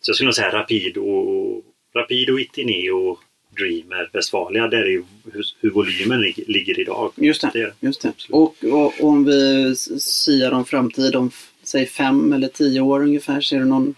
Så 0.00 0.10
jag 0.10 0.16
skulle 0.16 0.26
nog 0.26 0.34
säga 0.34 0.52
Rapido, 0.52 1.62
Rapido 1.94 2.38
Itineo, 2.38 3.18
Dreamer, 3.58 4.10
Westfalia. 4.12 4.68
Där 4.68 4.82
är 4.82 4.90
ju 4.90 5.04
hur, 5.32 5.44
hur 5.60 5.70
volymen 5.70 6.20
lig, 6.20 6.44
ligger 6.46 6.80
idag. 6.80 7.12
Just 7.16 7.42
det. 7.42 7.50
Det. 7.52 7.72
Just 7.80 8.02
det. 8.02 8.12
Och, 8.30 8.64
och 8.64 9.04
om 9.04 9.24
vi 9.24 9.74
siar 9.76 10.52
om 10.52 10.64
framtid 10.64 11.16
om 11.16 11.30
säg 11.62 11.86
fem 11.86 12.32
eller 12.32 12.48
tio 12.48 12.80
år 12.80 13.02
ungefär, 13.02 13.40
ser 13.40 13.58
du 13.58 13.64
någon 13.64 13.94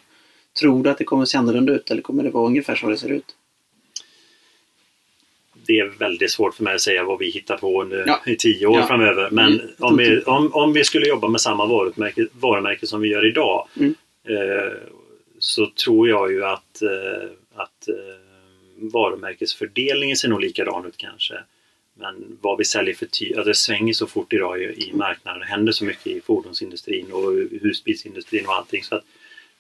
Tror 0.61 0.85
du 0.85 0.90
att 0.90 0.98
det 0.98 1.05
kommer 1.05 1.24
se 1.24 1.38
annorlunda 1.38 1.72
ut 1.72 1.90
eller 1.90 2.03
kommer 2.03 2.22
det 2.22 2.31
vara 2.31 2.46
ungefär 2.46 2.77
så 2.77 2.88
det 2.88 2.98
ser 2.98 3.09
ut? 3.09 3.35
Det 5.66 5.79
är 5.79 5.87
väldigt 5.98 6.31
svårt 6.31 6.55
för 6.55 6.64
mig 6.64 6.74
att 6.74 6.81
säga 6.81 7.05
vad 7.05 7.18
vi 7.18 7.31
hittar 7.31 7.57
på 7.57 7.83
under, 7.83 8.05
Ja. 8.07 8.20
i 8.27 8.37
tio 8.37 8.66
år 8.66 8.79
Ja. 8.79 8.87
framöver. 8.87 9.29
Men 9.31 9.53
Mm. 9.53 9.66
om, 9.79 9.96
vi, 9.96 10.20
om, 10.22 10.53
om 10.55 10.72
vi 10.72 10.85
skulle 10.85 11.07
jobba 11.07 11.29
med 11.29 11.40
samma 11.40 11.66
varumärke, 11.66 12.27
varumärke 12.33 12.87
som 12.87 13.00
vi 13.00 13.09
gör 13.09 13.27
idag 13.27 13.68
Mm. 13.77 13.94
eh, 14.29 14.72
så 15.38 15.66
tror 15.85 16.09
jag 16.09 16.33
ju 16.33 16.44
att, 16.44 16.83
eh, 16.83 17.29
att 17.55 17.88
eh, 17.88 17.94
varumärkesfördelningen 18.77 20.16
ser 20.16 20.29
nog 20.29 20.40
likadan 20.40 20.87
ut 20.87 20.96
kanske. 20.96 21.35
Men 21.98 22.38
vad 22.40 22.59
vi 22.59 22.64
säljer 22.64 22.94
för 22.94 23.07
ty- 23.07 23.33
ja, 23.37 23.44
det 23.44 23.55
svänger 23.55 23.92
så 23.92 24.07
fort 24.07 24.33
idag 24.33 24.62
i, 24.62 24.64
i 24.64 24.92
marknaden. 24.94 25.40
Det 25.40 25.46
händer 25.46 25.72
så 25.72 25.85
mycket 25.85 26.07
i 26.07 26.20
fordonsindustrin 26.20 27.12
och 27.12 27.33
husbilsindustrin 27.62 28.46
och 28.46 28.55
allting. 28.55 28.83
Så 28.83 28.94
att 28.96 29.05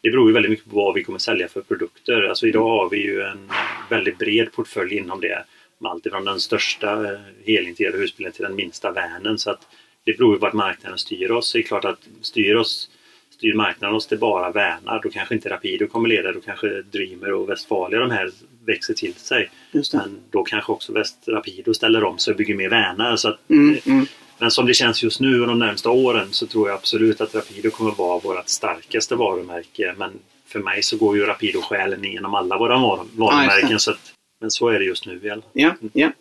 det 0.00 0.10
beror 0.10 0.28
ju 0.28 0.34
väldigt 0.34 0.50
mycket 0.50 0.70
på 0.70 0.76
vad 0.76 0.94
vi 0.94 1.04
kommer 1.04 1.18
sälja 1.18 1.48
för 1.48 1.60
produkter. 1.60 2.22
Alltså 2.22 2.46
idag 2.46 2.68
har 2.68 2.90
vi 2.90 3.02
ju 3.02 3.20
en 3.22 3.50
väldigt 3.90 4.18
bred 4.18 4.52
portfölj 4.52 4.96
inom 4.96 5.20
det. 5.20 5.44
Med 5.78 5.90
allt 5.90 6.06
ifrån 6.06 6.24
den 6.24 6.40
största 6.40 7.12
eh, 7.12 7.18
helintegrerade 7.46 7.98
husbilen 7.98 8.32
till 8.32 8.42
den 8.42 8.54
minsta 8.54 8.92
vanen. 8.92 9.38
Så 9.38 9.50
att 9.50 9.60
det 10.04 10.12
beror 10.18 10.34
ju 10.34 10.40
på 10.40 10.46
att 10.46 10.52
marknaden 10.54 10.98
styr 10.98 11.30
oss. 11.30 11.52
Det 11.52 11.58
är 11.58 11.62
klart 11.62 11.84
att 11.84 11.98
styr 12.22 12.54
oss 12.54 12.90
styr 13.30 13.54
marknaden 13.54 13.96
oss 13.96 14.06
till 14.06 14.18
bara 14.18 14.50
vanar 14.50 15.00
då 15.02 15.10
kanske 15.10 15.34
inte 15.34 15.48
Rapido 15.50 15.86
kommer 15.86 16.08
leda. 16.08 16.32
Då 16.32 16.40
kanske 16.40 16.82
Dreamer 16.82 17.32
och 17.32 17.50
Westfalia 17.50 18.00
de 18.00 18.10
här 18.10 18.30
växer 18.66 18.94
till 18.94 19.14
sig. 19.14 19.50
Men 19.96 20.18
då 20.30 20.42
kanske 20.44 20.72
också 20.72 20.92
Väst 20.92 21.16
Rapido 21.28 21.74
ställer 21.74 22.04
om 22.04 22.18
sig 22.18 22.30
och 22.30 22.36
bygger 22.38 22.54
mer 22.54 22.68
vanar. 22.70 23.16
Så 23.16 23.28
att, 23.28 23.50
Mm, 23.50 23.76
mm. 23.86 24.06
Men 24.38 24.50
som 24.50 24.66
det 24.66 24.74
känns 24.74 25.02
just 25.02 25.20
nu 25.20 25.40
och 25.40 25.46
de 25.46 25.58
närmsta 25.58 25.90
åren 25.90 26.28
så 26.30 26.46
tror 26.46 26.68
jag 26.68 26.76
absolut 26.76 27.20
att 27.20 27.34
Rapido 27.34 27.70
kommer 27.70 27.90
vara 27.92 28.18
vårt 28.18 28.48
starkaste 28.48 29.14
varumärke. 29.14 29.94
Men 29.98 30.12
för 30.46 30.58
mig 30.58 30.82
så 30.82 30.96
går 30.96 31.16
ju 31.16 31.26
Rapido 31.26 31.60
själen 31.60 32.04
igenom 32.04 32.34
alla 32.34 32.58
våra 32.58 32.78
var- 32.78 33.06
varumärken. 33.16 33.80
så 33.80 33.90
att, 33.90 34.12
men 34.44 34.50
så 34.50 34.68
är 34.68 34.78
det 34.78 34.84
just 34.84 35.06
nu 35.06 35.20
fall. 35.20 35.42
Ja, 35.52 35.74
ja. 35.92 36.12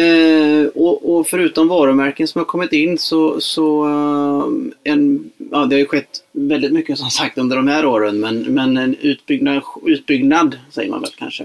Eh, 0.00 0.66
och, 0.66 1.14
och 1.14 1.28
förutom 1.28 1.68
varumärken 1.68 2.28
som 2.28 2.38
har 2.38 2.44
kommit 2.44 2.72
in 2.72 2.98
så, 2.98 3.40
så 3.40 3.84
eh, 3.84 4.92
en, 4.92 5.30
ja, 5.50 5.58
det 5.58 5.74
har 5.74 5.80
ju 5.80 5.86
skett 5.86 6.24
väldigt 6.32 6.72
mycket 6.72 6.98
som 6.98 7.10
sagt 7.10 7.38
under 7.38 7.56
de 7.56 7.68
här 7.68 7.86
åren 7.86 8.20
men, 8.20 8.40
men 8.40 8.76
en 8.76 8.94
utbyggnad, 8.94 9.62
utbyggnad 9.86 10.58
säger 10.70 10.90
man 10.90 11.00
väl 11.00 11.10
kanske. 11.18 11.44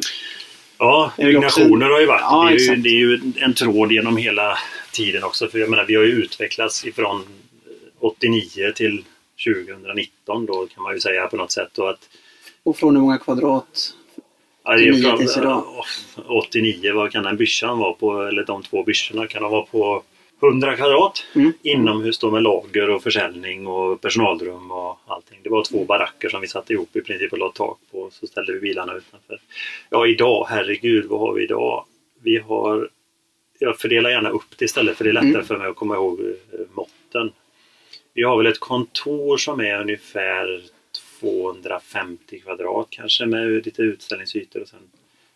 Ja, 0.77 1.11
byggnationer 1.17 1.89
har 1.89 1.99
ju 1.99 2.05
varit. 2.05 2.21
Ja, 2.21 2.49
det, 2.49 2.55
är 2.55 2.69
ju, 2.69 2.75
det 2.75 2.89
är 2.89 2.99
ju 2.99 3.19
en 3.37 3.53
tråd 3.53 3.91
genom 3.91 4.17
hela 4.17 4.57
tiden 4.93 5.23
också. 5.23 5.47
För 5.47 5.59
jag 5.59 5.69
menar, 5.69 5.85
vi 5.85 5.95
har 5.95 6.03
ju 6.03 6.11
utvecklats 6.11 6.85
ifrån 6.85 7.23
89 7.99 8.71
till 8.75 9.03
2019 9.45 10.45
då 10.45 10.67
kan 10.67 10.83
man 10.83 10.93
ju 10.93 10.99
säga 10.99 11.27
på 11.27 11.37
något 11.37 11.51
sätt. 11.51 11.77
Och 11.77 11.89
att, 11.89 12.09
Och 12.63 12.77
från 12.77 12.95
hur 12.95 13.01
många 13.01 13.17
kvadrat? 13.17 13.93
Ja, 14.71 14.77
det 14.77 14.83
är 14.87 14.91
89 14.91 15.03
från, 15.09 15.17
tills 15.17 15.37
idag. 15.37 15.63
eh, 16.17 16.31
89, 16.31 16.93
vad 16.93 17.11
kan 17.11 17.23
den 17.23 17.37
byschan 17.37 17.79
vara 17.79 17.93
på? 17.93 18.21
Eller 18.21 18.43
de 18.45 18.63
två 18.63 18.83
byschorna 18.83 19.27
kan 19.27 19.41
de 19.41 19.51
vara 19.51 19.61
på 19.65 20.03
100 20.41 20.75
kvadrat. 20.75 21.25
Mm. 21.35 21.53
Inomhus 21.63 22.19
då 22.19 22.31
med 22.31 22.43
lager 22.43 22.89
och 22.89 23.03
försäljning 23.03 23.67
och 23.67 24.01
personalrum 24.01 24.71
och 24.71 24.99
allting. 25.07 25.39
Det 25.43 25.49
var 25.49 25.63
två 25.63 25.85
baracker 25.85 26.29
som 26.29 26.41
vi 26.41 26.47
satte 26.47 26.73
ihop 26.73 26.95
i 26.95 27.01
princip 27.01 27.31
och 27.31 27.37
la 27.37 27.49
tak 27.49 27.77
på. 27.91 28.09
Så 28.11 28.27
ställde 28.27 28.53
vi 28.53 28.59
bilarna 28.59 28.93
utanför. 28.93 29.39
Ja, 29.89 30.07
idag, 30.07 30.47
herregud, 30.49 31.05
vad 31.05 31.19
har 31.19 31.33
vi 31.33 31.43
idag? 31.43 31.85
Vi 32.23 32.37
har... 32.37 32.89
Jag 33.59 33.77
fördelar 33.79 34.09
gärna 34.09 34.29
upp 34.29 34.57
det 34.57 34.65
istället 34.65 34.97
för 34.97 35.03
det 35.03 35.09
är 35.09 35.13
lättare 35.13 35.29
Mm. 35.33 35.45
för 35.45 35.57
mig 35.57 35.67
att 35.67 35.75
komma 35.75 35.95
ihåg 35.95 36.19
eh, 36.19 36.59
måtten. 36.73 37.31
Vi 38.13 38.23
har 38.23 38.37
väl 38.37 38.45
ett 38.47 38.59
kontor 38.59 39.37
som 39.37 39.59
är 39.59 39.81
ungefär 39.81 40.61
250 41.19 42.39
kvadrat 42.39 42.87
kanske 42.89 43.25
med 43.25 43.65
lite 43.65 43.81
utställningsytor 43.81 44.61
och 44.61 44.67
sen 44.67 44.79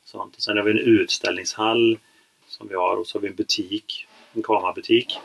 sånt. 0.06 0.36
Och 0.36 0.42
sen 0.42 0.58
har 0.58 0.64
vi 0.64 0.72
en 0.72 0.78
utställningshall 0.78 2.00
som 2.48 2.68
vi 2.68 2.76
har 2.76 2.98
och 2.98 3.08
så 3.08 3.18
har 3.18 3.22
vi 3.22 3.28
en 3.28 3.36
butik, 3.36 4.08
en 4.34 4.44
kamerabutik. 4.44 5.20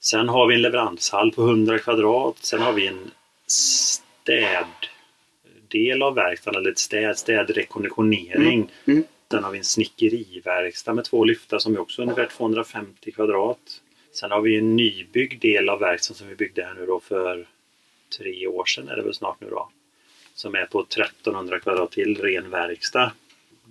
Sen 0.00 0.28
har 0.28 0.46
vi 0.46 0.54
en 0.54 0.62
leveranshall 0.62 1.32
på 1.32 1.42
100 1.42 1.78
kvadrat. 1.78 2.38
Sen 2.38 2.62
har 2.62 2.72
vi 2.72 2.86
en 2.86 3.10
städdel 3.46 4.66
av 6.02 6.14
verkstaden, 6.14 6.60
eller 6.60 6.70
ett 6.70 6.78
städ, 6.78 7.18
städrekonditionering. 7.18 8.70
Mm. 8.84 9.04
Sen 9.30 9.44
har 9.44 9.50
vi 9.50 9.58
en 9.58 9.64
snickeriverkstad 9.64 10.94
med 10.94 11.04
två 11.04 11.24
lyftar 11.24 11.58
som 11.58 11.74
är 11.74 11.80
också 11.80 12.02
ungefär 12.02 12.26
250 12.26 13.12
kvadrat. 13.12 13.80
Sen 14.12 14.30
har 14.30 14.40
vi 14.40 14.58
en 14.58 14.76
nybyggd 14.76 15.42
del 15.42 15.68
av 15.68 15.80
verkstaden 15.80 16.18
som 16.18 16.28
vi 16.28 16.34
byggde 16.34 16.64
här 16.64 16.74
nu 16.74 16.86
då 16.86 17.00
för 17.00 17.46
tre 18.18 18.46
år 18.46 18.64
sedan 18.64 18.88
är 18.88 18.96
det 18.96 19.02
väl 19.02 19.14
snart 19.14 19.40
nu 19.40 19.46
då. 19.50 19.68
Som 20.34 20.54
är 20.54 20.64
på 20.66 20.80
1300 20.80 21.60
kvadrat 21.60 21.90
till, 21.92 22.16
ren 22.22 22.50
verkstad. 22.50 23.12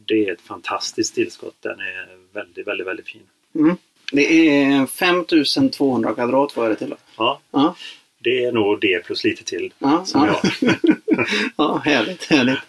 Det 0.06 0.28
är 0.28 0.34
ett 0.34 0.42
fantastiskt 0.42 1.16
tillskott. 1.16 1.56
Den 1.62 1.80
är 1.80 2.08
väldigt, 2.34 2.68
väldigt, 2.68 2.88
väldigt 2.88 3.08
fin. 3.08 3.22
Mm. 3.56 3.76
Det 4.12 4.50
är 4.60 4.86
5200 4.86 6.14
kvadrat 6.14 6.56
var 6.58 6.70
det 6.70 6.76
till. 6.76 6.96
Ja, 7.18 7.40
Ja, 7.52 7.76
det 8.20 8.44
är 8.44 8.52
nog 8.52 8.82
det 8.82 9.06
plus 9.06 9.24
lite 9.24 9.44
till. 9.44 9.74
ja, 9.80 10.06
Som 10.06 10.26
ja. 10.26 10.42
jag. 10.62 10.76
ja 11.58 11.82
härligt, 11.86 12.24
härligt. 12.26 12.60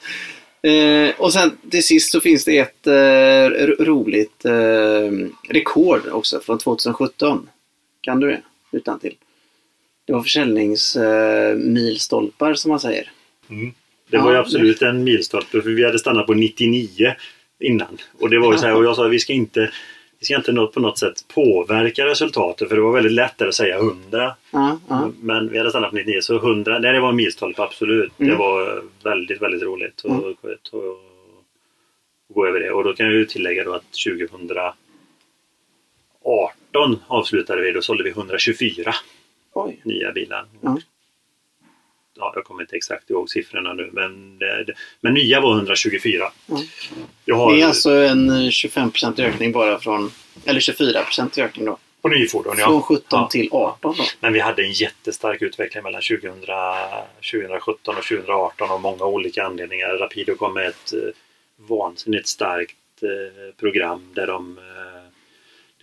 Eh, 0.62 1.20
och 1.20 1.32
sen 1.32 1.56
till 1.70 1.84
sist 1.84 2.12
så 2.12 2.20
finns 2.20 2.44
det 2.44 2.58
ett 2.58 2.86
eh, 2.86 3.66
ro- 3.66 3.84
roligt 3.84 4.44
eh, 4.44 5.10
rekord 5.48 6.08
också 6.12 6.40
från 6.40 6.58
2017. 6.58 7.48
Kan 8.00 8.20
du 8.20 8.26
det? 8.30 8.42
Utan 8.72 8.98
till. 8.98 9.16
Det 10.06 10.12
var 10.12 10.22
försäljningsmilstolpar 10.22 11.50
eh, 11.50 11.56
milstolpar, 11.56 12.54
som 12.54 12.68
man 12.68 12.80
säger. 12.80 13.10
Det 14.10 14.18
var 14.18 14.30
ju 14.30 14.34
Ja, 14.36 14.40
absolut 14.40 14.82
en 14.82 15.04
milstolpe 15.04 15.62
för 15.62 15.70
vi 15.70 15.84
hade 15.84 15.98
stannat 15.98 16.26
på 16.26 16.34
99 16.34 17.14
innan. 17.60 17.98
Och 18.20 18.30
det 18.30 18.38
var 18.38 18.52
ju 18.52 18.58
så 18.58 18.66
här, 18.66 18.74
och 18.74 18.84
jag 18.84 18.96
sa 18.96 19.02
vi 19.02 19.18
ska 19.18 19.32
inte 19.32 19.70
vi 20.18 20.24
ska 20.26 20.36
inte 20.36 20.52
på 20.74 20.80
något 20.80 20.98
sätt 20.98 21.24
påverka 21.34 22.06
resultatet 22.06 22.68
för 22.68 22.76
det 22.76 22.82
var 22.82 22.92
väldigt 22.92 23.12
lättare 23.12 23.48
att 23.48 23.54
säga 23.54 23.76
100. 23.78 24.34
Ja, 24.50 24.78
ja. 24.88 25.10
Men 25.20 25.48
vi 25.48 25.58
hade 25.58 25.70
stannat 25.70 25.90
på 25.90 25.96
99 25.96 26.20
så 26.20 26.36
100, 26.36 26.78
nej 26.78 26.92
det 26.92 27.00
var 27.00 27.08
en 27.08 27.16
milstolpe 27.16 27.62
absolut. 27.62 28.12
Det 28.16 28.24
Mm. 28.24 28.38
var 28.38 28.82
väldigt, 29.04 29.42
väldigt 29.42 29.62
roligt 29.62 30.00
att 30.04 30.10
Mm. 30.10 30.18
att- 30.18 30.44
att 30.44 30.70
gå 32.34 32.46
över 32.46 32.60
det. 32.60 32.70
Och 32.70 32.84
då 32.84 32.94
kan 32.94 33.06
jag 33.06 33.14
ju 33.14 33.24
tillägga 33.24 33.64
då 33.64 33.72
att 33.72 33.84
2018 34.04 34.74
avslutade 37.06 37.62
vi, 37.62 37.72
då 37.72 37.82
sålde 37.82 38.04
vi 38.04 38.10
124 38.10 38.94
Oj. 39.54 39.80
nya 39.84 40.12
bilar. 40.12 40.46
Ja. 40.60 40.78
Ja, 42.16 42.32
jag 42.34 42.44
kommer 42.44 42.62
inte 42.62 42.76
exakt 42.76 43.10
ihåg 43.10 43.30
siffrorna 43.30 43.72
nu 43.72 43.90
men, 43.92 44.38
det, 44.38 44.74
men 45.00 45.14
nya 45.14 45.40
var 45.40 45.54
124. 45.54 46.32
Ja. 46.46 46.58
Jag 47.24 47.36
har 47.36 47.52
Det 47.54 47.62
är 47.62 47.66
alltså 47.66 47.90
en 47.90 48.30
eh, 48.30 48.34
25% 48.34 49.20
ökning 49.22 49.52
bara 49.52 49.78
från, 49.78 50.10
eller 50.44 50.60
24% 50.60 51.40
ökning 51.42 51.64
då. 51.66 51.78
på 52.02 52.08
nyfordon 52.08 52.54
ja. 52.58 52.66
Från 52.66 52.82
17 52.82 53.04
Ja. 53.10 53.28
till 53.30 53.48
18 53.52 53.94
då. 53.98 54.04
Men 54.20 54.32
vi 54.32 54.40
hade 54.40 54.62
en 54.62 54.72
jättestark 54.72 55.42
utveckling 55.42 55.82
mellan 55.82 56.02
2000, 56.02 56.32
2017 57.32 57.96
och 57.96 58.02
2018 58.04 58.70
av 58.70 58.80
många 58.80 59.04
olika 59.04 59.44
anledningar. 59.44 59.88
Rapido 59.88 60.34
kom 60.36 60.54
med 60.54 60.66
ett 60.66 60.92
eh, 60.92 60.98
vansinnigt 61.56 62.28
starkt 62.28 62.76
eh, 63.02 63.54
program 63.60 64.10
där 64.14 64.26
de 64.26 64.58
eh, 64.58 65.03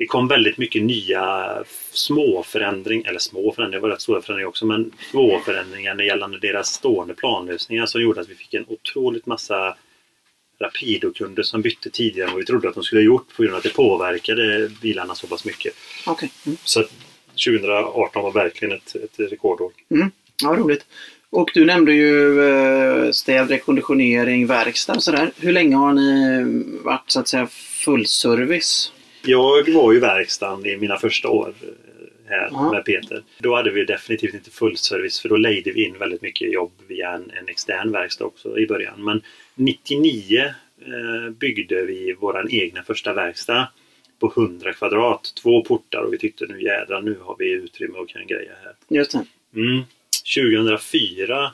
det 0.02 0.08
kom 0.08 0.28
väldigt 0.28 0.58
mycket 0.58 0.84
nya 0.84 1.56
små 1.92 2.44
förändringar, 2.44 3.10
eller 3.10 3.20
små 3.20 3.52
förändringar, 3.52 3.82
det 3.82 3.88
var 3.88 3.90
rätt 3.90 4.02
stora 4.02 4.22
förändringar 4.22 4.50
också, 4.50 4.66
men 4.66 4.92
små 5.12 5.40
förändringar 5.46 6.02
gällande 6.02 6.40
deras 6.40 6.68
stående 6.68 7.14
planlösningar 7.14 7.86
som 7.86 8.02
gjorde 8.02 8.22
att 8.22 8.30
vi 8.30 8.36
fick 8.36 8.54
en 8.54 8.66
otroligt 8.68 9.26
massa 9.26 9.78
Rapido-kunder 10.60 11.44
som 11.44 11.62
bytte 11.62 11.90
tidigare 11.90 12.28
än 12.28 12.34
vad 12.34 12.40
vi 12.40 12.46
trodde 12.46 12.70
att 12.70 12.76
de 12.76 12.84
skulle 12.84 13.02
ha 13.02 13.06
gjort 13.06 13.36
på 13.36 13.44
grund 13.44 13.54
av 13.54 13.58
att 13.58 13.64
det 13.64 13.74
påverkade 13.74 14.72
bilarna 14.82 15.16
så 15.16 15.28
pass 15.28 15.46
mycket. 15.46 15.74
Okej. 16.06 16.32
Mm. 16.46 16.58
Så 16.64 16.80
att 16.80 16.92
2018 17.46 18.24
var 18.24 18.32
verkligen 18.32 18.78
ett, 18.78 18.96
ett 18.96 19.32
rekordår. 19.32 19.72
Ja, 20.44 20.50
roligt. 20.50 20.86
Och 21.30 21.52
du 21.54 21.66
nämnde 21.66 21.94
ju 21.94 22.44
eh, 22.50 23.12
städ, 23.12 23.50
rekonditionering, 23.50 24.48
verkstad 24.48 24.94
och 24.94 25.04
sådär. 25.04 25.32
Hur 25.38 25.52
länge 25.52 25.76
har 25.76 25.94
ni 25.94 26.44
varit 26.84 27.12
så 27.12 27.20
att 27.20 27.28
säga 27.28 27.48
fullservice? 27.86 28.92
Jag 29.24 29.70
var 29.70 29.94
ju 29.94 30.00
verkstaden 30.00 30.66
i 30.66 30.78
mina 30.78 30.98
första 30.98 31.30
år 31.30 31.54
eh, 31.62 31.68
här 32.30 32.50
Ja. 32.52 32.72
med 32.72 32.86
Peter. 32.86 33.24
Då 33.40 33.56
hade 33.56 33.72
vi 33.72 33.86
definitivt 33.86 34.34
inte 34.34 34.52
fullservice 34.52 35.20
för 35.22 35.30
då 35.30 35.38
lejde 35.38 35.72
vi 35.72 35.86
in 35.86 35.98
väldigt 35.98 36.22
mycket 36.22 36.54
jobb 36.54 36.72
via 36.88 37.12
en, 37.12 37.32
en 37.32 37.48
extern 37.48 37.92
verkstad 37.92 38.26
också 38.26 38.60
i 38.60 38.68
början. 38.68 39.04
Men 39.04 39.22
99 39.56 40.40
eh, 40.46 41.30
byggde 41.32 41.86
vi 41.86 42.16
vår 42.20 42.54
egna 42.54 42.84
första 42.84 43.14
verkstad 43.14 43.68
på 44.20 44.34
100 44.38 44.74
kvadrat. 44.74 45.34
Två 45.42 45.64
portar 45.64 46.02
och 46.02 46.14
vi 46.14 46.18
tyckte 46.18 46.46
nu 46.46 46.62
jädrar 46.62 47.02
nu 47.02 47.18
har 47.22 47.36
vi 47.40 47.52
utrymme 47.52 47.98
och 47.98 48.10
kan 48.10 48.28
greja 48.28 48.52
här. 48.64 48.76
Just 48.98 49.12
det. 49.12 49.26
Mm. 49.56 49.82
2004 50.36 51.52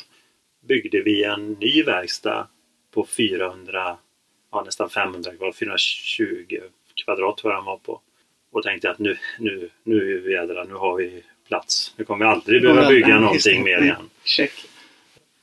byggde 0.68 1.02
vi 1.02 1.24
en 1.24 1.52
ny 1.52 1.84
verkstad 1.84 2.48
på 2.94 3.06
400, 3.06 3.98
ja, 4.52 4.64
nästan 4.66 4.90
500 4.90 5.32
kvadrat, 5.32 5.56
420 5.56 6.58
kvadrat 7.06 7.38
tror 7.38 7.54
jag 7.54 7.60
den 7.60 7.66
var 7.66 7.78
på. 7.78 8.02
Och 8.52 8.64
tänkte 8.64 8.90
att 8.90 9.00
nu, 9.00 9.18
nu, 9.40 9.70
nu 9.84 10.32
jädrar, 10.32 10.66
nu 10.66 10.74
har 10.74 10.96
vi 10.96 11.24
plats. 11.48 11.94
Nu 11.98 12.06
kommer 12.06 12.26
vi 12.26 12.32
aldrig 12.32 12.62
behöva 12.62 12.90
bygga 12.90 13.20
någonting 13.20 13.64
mer 13.64 13.82
igen. 13.82 14.10
Check. 14.24 14.52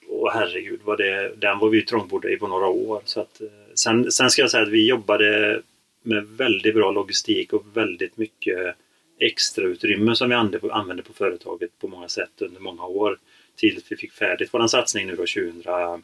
Och 0.08 0.32
herregud, 0.32 0.80
vad 0.84 0.98
det, 0.98 1.32
den 1.36 1.58
var 1.58 1.68
vi 1.68 1.82
trångbodda 1.82 2.28
i 2.28 2.36
på 2.36 2.46
några 2.46 2.66
år. 2.66 3.02
Så 3.04 3.20
att, 3.20 3.40
eh, 3.40 3.46
sen, 3.74 4.12
sen 4.12 4.30
ska 4.30 4.42
jag 4.42 4.50
säga 4.50 4.62
att 4.62 4.68
vi 4.72 4.88
jobbade 4.88 5.62
med 6.02 6.26
väldigt 6.26 6.74
bra 6.74 6.90
logistik 6.90 7.52
och 7.52 7.64
väldigt 7.76 8.16
mycket 8.16 8.76
extra 9.20 9.64
utrymme 9.64 10.16
som 10.16 10.28
vi 10.28 10.34
använde 10.34 11.02
på, 11.02 11.12
företaget 11.12 11.78
på 11.80 11.88
många 11.88 12.08
sätt 12.08 12.30
under 12.42 12.60
många 12.60 12.86
år. 12.86 13.18
Tills 13.56 13.92
vi 13.92 13.96
fick 13.96 14.12
färdigt 14.12 14.48
vår 14.52 14.66
satsning 14.66 15.06
nu 15.06 15.16
då 15.16 15.26
2000, 15.26 15.62
eh, 15.66 15.98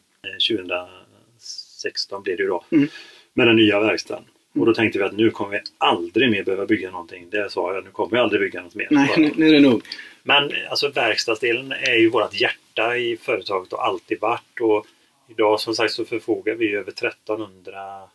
2016 0.49 2.23
blev 2.23 2.37
det 2.37 2.43
ju 2.43 2.49
då. 2.49 2.65
Mm. 2.69 2.87
Med 3.33 3.47
den 3.47 3.55
nya 3.55 3.79
verkstaden. 3.79 4.23
Och 4.59 4.65
då 4.65 4.73
tänkte 4.73 4.99
vi 4.99 5.05
att 5.05 5.13
nu 5.13 5.31
kommer 5.31 5.51
vi 5.51 5.59
aldrig 5.77 6.31
mer 6.31 6.43
behöva 6.43 6.65
bygga 6.65 6.91
någonting. 6.91 7.29
Det 7.29 7.49
sa 7.51 7.73
jag, 7.75 7.83
nu 7.83 7.91
kommer 7.91 8.11
vi 8.11 8.17
aldrig 8.17 8.41
bygga 8.41 8.61
något 8.61 8.75
mer. 8.75 8.87
Nej, 8.91 9.33
nu- 9.35 9.47
är 9.47 9.53
det 9.53 9.59
nog. 9.69 9.81
Men 10.23 10.51
alltså 10.69 10.89
verkstadsdelen 10.89 11.71
är 11.71 11.95
ju 11.95 12.09
vårt 12.09 12.33
hjärta 12.41 12.97
i 12.97 13.17
företaget 13.17 13.73
och 13.73 13.85
alltid 13.85 14.19
varit. 14.19 14.59
Och 14.61 14.85
idag 15.29 15.59
som 15.59 15.75
sagt 15.75 15.93
så 15.93 16.05
förfogar 16.05 16.55
vi 16.55 16.75
över 16.75 16.91
1300 16.91 18.09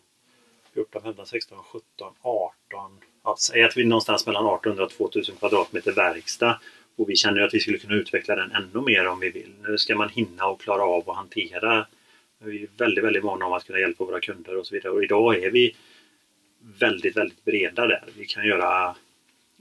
14, 0.74 1.02
15, 1.02 1.26
16, 1.26 1.58
17, 1.72 2.12
18. 2.22 2.52
Ja, 3.24 3.36
säg 3.40 3.62
att 3.62 3.76
vi 3.76 3.82
är 3.82 3.86
någonstans 3.86 4.26
mellan 4.26 4.44
1800 4.46 4.84
och 4.84 4.90
2000 4.90 5.36
kvadratmeter 5.36 5.92
verkstad. 5.92 6.60
Och 6.98 7.10
vi 7.10 7.16
känner 7.16 7.40
att 7.40 7.54
vi 7.54 7.60
skulle 7.60 7.78
kunna 7.78 7.94
utveckla 7.94 8.36
den 8.36 8.52
ännu 8.52 8.80
mer 8.86 9.06
om 9.06 9.20
vi 9.20 9.30
vill. 9.30 9.52
Nu 9.68 9.78
ska 9.78 9.94
man 9.96 10.08
hinna 10.08 10.46
och 10.46 10.60
klara 10.60 10.82
av 10.82 11.10
att 11.10 11.16
hantera. 11.16 11.86
Vi 12.38 12.62
är 12.62 12.68
väldigt, 12.78 13.04
väldigt 13.04 13.24
måna 13.24 13.46
om 13.46 13.52
att 13.52 13.64
kunna 13.66 13.78
hjälpa 13.78 14.04
våra 14.04 14.20
kunder 14.20 14.56
och 14.58 14.66
så 14.66 14.74
vidare. 14.74 14.92
Och 14.92 15.04
idag 15.04 15.42
är 15.44 15.50
vi 15.50 15.76
väldigt, 16.80 17.16
väldigt 17.16 17.44
breda 17.44 17.86
där. 17.86 18.04
Vi 18.18 18.26
kan 18.26 18.46
göra 18.46 18.96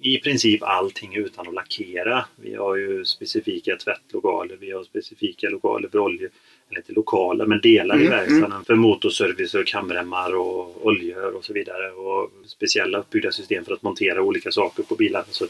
i 0.02 0.18
princip 0.18 0.64
allting 0.64 1.16
utan 1.16 1.48
att 1.48 1.54
lackera. 1.54 2.26
Vi 2.36 2.56
har 2.56 2.76
ju 2.76 3.06
specifika 3.06 3.76
tvättlokaler, 3.78 4.56
vi 4.60 4.72
har 4.72 4.84
specifika 4.84 5.50
lokaler 5.50 5.90
för 5.90 6.00
olje, 6.00 6.30
eller 6.70 6.80
inte 6.80 6.94
lokala, 6.94 7.46
men 7.46 7.62
delar 7.62 7.96
Mm, 7.96 8.08
i 8.08 8.10
verkstaden 8.10 8.66
för 8.66 8.76
motorservice 8.76 9.54
och 9.56 9.68
kamremmar 9.68 10.36
och 10.36 10.86
oljor 10.86 11.36
och 11.36 11.46
så 11.46 11.54
vidare. 11.54 11.92
Och 11.92 12.32
speciella 12.46 12.98
uppbyggda 13.00 13.32
system 13.32 13.66
för 13.66 13.74
att 13.74 13.82
montera 13.82 14.22
olika 14.22 14.52
saker 14.52 14.84
på 14.84 14.96
bilar. 14.96 15.24
Så 15.30 15.48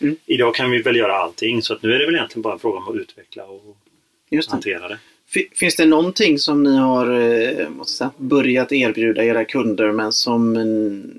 Mm. 0.00 0.16
Idag 0.26 0.54
kan 0.54 0.70
vi 0.70 0.82
väl 0.82 0.96
göra 0.96 1.12
allting 1.16 1.62
så 1.62 1.74
att 1.74 1.82
nu 1.82 1.92
är 1.94 1.98
det 1.98 2.06
väl 2.06 2.14
egentligen 2.14 2.42
bara 2.42 2.52
en 2.52 2.58
fråga 2.58 2.78
om 2.78 2.88
att 2.88 2.94
utveckla 3.00 3.44
och 3.44 3.76
Just 4.30 4.48
det. 4.48 4.54
hantera 4.54 4.88
det. 4.88 4.98
Finns 5.54 5.76
det 5.76 5.86
någonting 5.86 6.38
som 6.38 6.62
ni 6.62 6.76
har 6.76 7.20
eh, 7.20 7.68
måste 7.68 7.92
säga, 7.92 8.10
börjat 8.16 8.72
erbjuda 8.72 9.24
era 9.24 9.44
kunder 9.44 9.92
men 9.92 10.12
som 10.12 10.56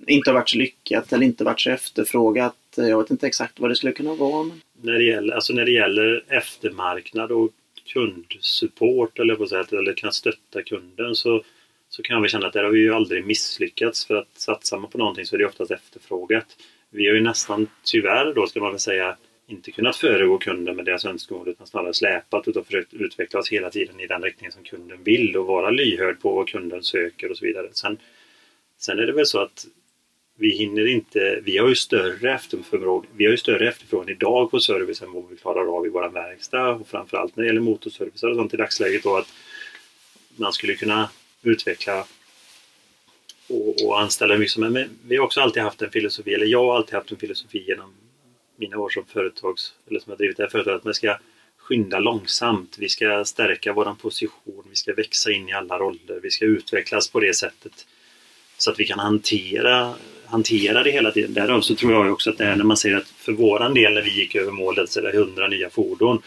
inte 0.07 0.29
har 0.29 0.33
varit 0.33 0.49
så 0.49 0.57
lyckat 0.57 1.13
eller 1.13 1.25
inte 1.25 1.43
varit 1.43 1.61
så 1.61 1.69
efterfrågat? 1.69 2.55
Jag 2.75 2.97
vet 2.97 3.11
inte 3.11 3.27
exakt 3.27 3.59
vad 3.59 3.71
det 3.71 3.75
skulle 3.75 3.93
kunna 3.93 4.15
vara. 4.15 4.43
Men... 4.43 4.61
När 4.81 4.93
det 4.93 5.03
gäller, 5.03 5.33
alltså 5.33 5.53
när 5.53 5.65
det 5.65 5.71
gäller 5.71 6.23
eftermarknad 6.27 7.31
och 7.31 7.49
kundsupport 7.93 9.19
eller 9.19 9.35
på 9.35 9.47
sätt 9.47 9.73
eller 9.73 9.93
kan 9.93 10.13
stötta 10.13 10.63
kunden 10.63 11.15
så, 11.15 11.43
så 11.89 12.03
kan 12.03 12.21
vi 12.21 12.29
känna 12.29 12.47
att 12.47 12.53
där 12.53 12.63
har 12.63 12.71
vi 12.71 12.79
ju 12.79 12.93
aldrig 12.93 13.25
misslyckats 13.25 14.05
för 14.05 14.15
att 14.15 14.27
satsar 14.37 14.79
man 14.79 14.89
på 14.89 14.97
någonting 14.97 15.25
så 15.25 15.35
är 15.35 15.39
det 15.39 15.45
oftast 15.45 15.71
efterfrågat. 15.71 16.45
Vi 16.89 17.07
har 17.07 17.15
ju 17.15 17.21
nästan 17.21 17.67
tyvärr 17.83 18.33
då 18.33 18.47
ska 18.47 18.59
man 18.59 18.71
väl 18.71 18.79
säga 18.79 19.15
inte 19.53 19.71
kunnat 19.71 19.95
föregå 19.95 20.37
kunden 20.37 20.75
med 20.75 20.85
deras 20.85 21.05
önskemål 21.05 21.47
utan 21.47 21.67
snarare 21.67 21.93
släpat 21.93 22.47
och 22.47 22.65
försökt 22.65 22.93
utveckla 22.93 23.39
oss 23.39 23.49
hela 23.49 23.69
tiden 23.69 23.99
i 23.99 24.07
den 24.07 24.23
riktning 24.23 24.51
som 24.51 24.63
kunden 24.63 25.03
vill 25.03 25.37
och 25.37 25.45
vara 25.45 25.69
lyhörd 25.69 26.21
på 26.21 26.35
vad 26.35 26.49
kunden 26.49 26.83
söker 26.83 27.31
och 27.31 27.37
så 27.37 27.45
vidare. 27.45 27.69
Sen, 27.71 27.97
sen 28.77 28.99
är 28.99 29.05
det 29.05 29.13
väl 29.13 29.25
så 29.25 29.39
att 29.39 29.65
vi 30.35 30.57
hinner 30.57 30.87
inte, 30.87 31.39
vi 31.43 31.57
har 31.57 31.69
ju 31.69 31.75
större 31.75 32.33
efterfrågan, 32.33 33.11
vi 33.15 33.25
har 33.25 33.31
ju 33.31 33.37
större 33.37 33.69
efterfrågan 33.69 34.09
idag 34.09 34.51
på 34.51 34.59
service 34.59 35.01
än 35.01 35.11
vad 35.11 35.29
vi 35.29 35.37
klarar 35.37 35.77
av 35.77 35.85
i 35.85 35.89
våra 35.89 36.09
verkstad 36.09 36.69
och 36.69 36.87
framförallt 36.87 37.35
när 37.35 37.43
det 37.43 37.47
gäller 37.47 37.61
motorservice 37.61 38.23
och 38.23 38.35
sånt 38.35 38.53
i 38.53 38.57
dagsläget 38.57 39.03
då 39.03 39.17
att 39.17 39.33
man 40.35 40.53
skulle 40.53 40.75
kunna 40.75 41.09
utveckla 41.43 42.05
och, 43.49 43.85
och 43.85 44.01
anställa 44.01 44.37
mycket. 44.37 44.57
Men 44.57 44.89
vi 45.07 45.17
har 45.17 45.25
också 45.25 45.41
alltid 45.41 45.63
haft 45.63 45.81
en 45.81 45.91
filosofi, 45.91 46.33
eller 46.33 46.45
jag 46.45 46.65
har 46.65 46.75
alltid 46.75 46.93
haft 46.93 47.11
en 47.11 47.17
filosofi 47.17 47.65
genom 47.67 47.93
mina 48.55 48.77
år 48.77 48.89
som 48.89 49.05
företags, 49.05 49.73
eller 49.89 49.99
som 49.99 50.09
har 50.09 50.17
drivit 50.17 50.37
det 50.37 50.43
här 50.43 50.49
företaget, 50.49 50.77
att 50.79 50.83
man 50.83 50.93
ska 50.93 51.17
skynda 51.57 51.99
långsamt. 51.99 52.75
Vi 52.79 52.89
ska 52.89 53.25
stärka 53.25 53.73
våran 53.73 53.95
position, 53.95 54.65
vi 54.69 54.75
ska 54.75 54.93
växa 54.93 55.31
in 55.31 55.49
i 55.49 55.53
alla 55.53 55.79
roller, 55.79 56.19
vi 56.23 56.31
ska 56.31 56.45
utvecklas 56.45 57.09
på 57.09 57.19
det 57.19 57.33
sättet 57.33 57.87
så 58.57 58.71
att 58.71 58.79
vi 58.79 58.85
kan 58.85 58.99
hantera, 58.99 59.93
hantera 60.25 60.83
det 60.83 60.91
hela 60.91 61.11
tiden. 61.11 61.33
Därav 61.33 61.61
så 61.61 61.75
tror 61.75 61.93
jag 61.93 62.13
också 62.13 62.29
att 62.29 62.37
det 62.37 62.45
är 62.45 62.55
när 62.55 62.63
man 62.63 62.77
säger 62.77 62.97
att 62.97 63.07
för 63.07 63.31
våran 63.31 63.73
del 63.73 63.93
när 63.93 64.01
vi 64.01 64.19
gick 64.19 64.35
över 64.35 64.51
målet 64.51 64.89
så 64.89 64.99
är 64.99 65.03
det 65.03 65.17
100 65.17 65.47
nya 65.47 65.69
fordon. 65.69 66.21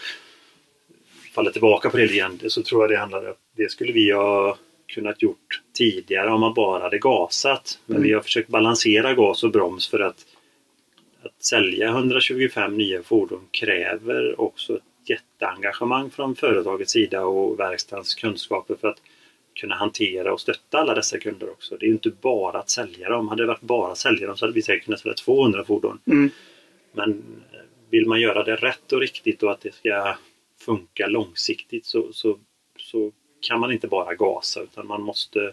Faller 1.35 1.51
tillbaka 1.51 1.91
på 1.91 1.97
det 1.97 2.17
grann, 2.17 2.41
så 2.49 2.63
tror 2.63 2.83
jag 2.83 2.91
det 2.91 2.97
handlar 2.97 3.25
om 3.25 3.31
att 3.31 3.39
det 3.57 3.71
skulle 3.71 3.93
vi 3.93 4.11
ha 4.11 4.59
kunnat 4.87 5.23
gjort 5.23 5.61
tidigare 5.75 6.31
om 6.31 6.41
man 6.41 6.55
bara 6.55 6.83
hade 6.83 6.99
gasat. 6.99 7.79
Men 7.87 7.97
Mm. 7.97 8.09
vi 8.09 8.15
har 8.15 8.21
försökt 8.21 8.49
balansera 8.49 9.15
gas 9.15 9.45
och 9.45 9.51
broms 9.51 9.89
för 9.89 10.01
att 10.01 10.27
sälja 11.49 11.89
125 11.89 12.77
nya 12.77 13.03
fordon 13.03 13.49
kräver 13.51 14.41
också 14.41 14.77
ett 14.77 14.83
jätteengagemang 15.09 16.11
från 16.11 16.37
företagets 16.37 16.93
sida 16.93 17.25
och 17.25 17.61
verkstadens 17.61 18.15
kunskaper 18.15 18.75
för 18.81 18.89
att 18.89 19.03
kunna 19.55 19.75
hantera 19.75 20.33
och 20.33 20.41
stötta 20.41 20.79
alla 20.79 20.95
dessa 20.95 21.19
kunder 21.19 21.51
också. 21.51 21.77
Det 21.77 21.85
är 21.85 21.89
ju 21.89 21.93
inte 21.93 22.11
bara 22.11 22.59
att 22.59 22.71
sälja 22.71 23.09
dem. 23.09 23.29
Hade 23.29 23.43
det 23.43 23.47
varit 23.47 23.61
bara 23.61 23.93
att 23.93 23.99
sälja 23.99 24.27
dem 24.27 24.37
så 24.37 24.45
hade 24.45 24.55
vi 24.55 24.63
säkert 24.63 24.85
kunnat 24.85 25.01
sälja 25.01 25.15
200 25.15 25.65
fordon. 25.65 25.99
Mm. 26.07 26.31
Men 26.93 27.11
eh, 27.53 27.59
vill 27.91 28.07
man 28.07 28.21
göra 28.21 28.45
det 28.45 28.57
rätt 28.57 28.93
och 28.93 29.01
riktigt 29.01 29.43
och 29.43 29.51
att 29.51 29.61
det 29.61 29.75
ska 29.75 30.17
funka 30.61 31.07
långsiktigt 31.07 31.87
så, 31.87 32.13
så, 32.13 32.39
så 32.79 33.13
kan 33.41 33.61
man 33.61 33.73
inte 33.73 33.89
bara 33.89 34.15
gasa 34.15 34.61
utan 34.61 34.87
man 34.87 35.03
måste 35.03 35.53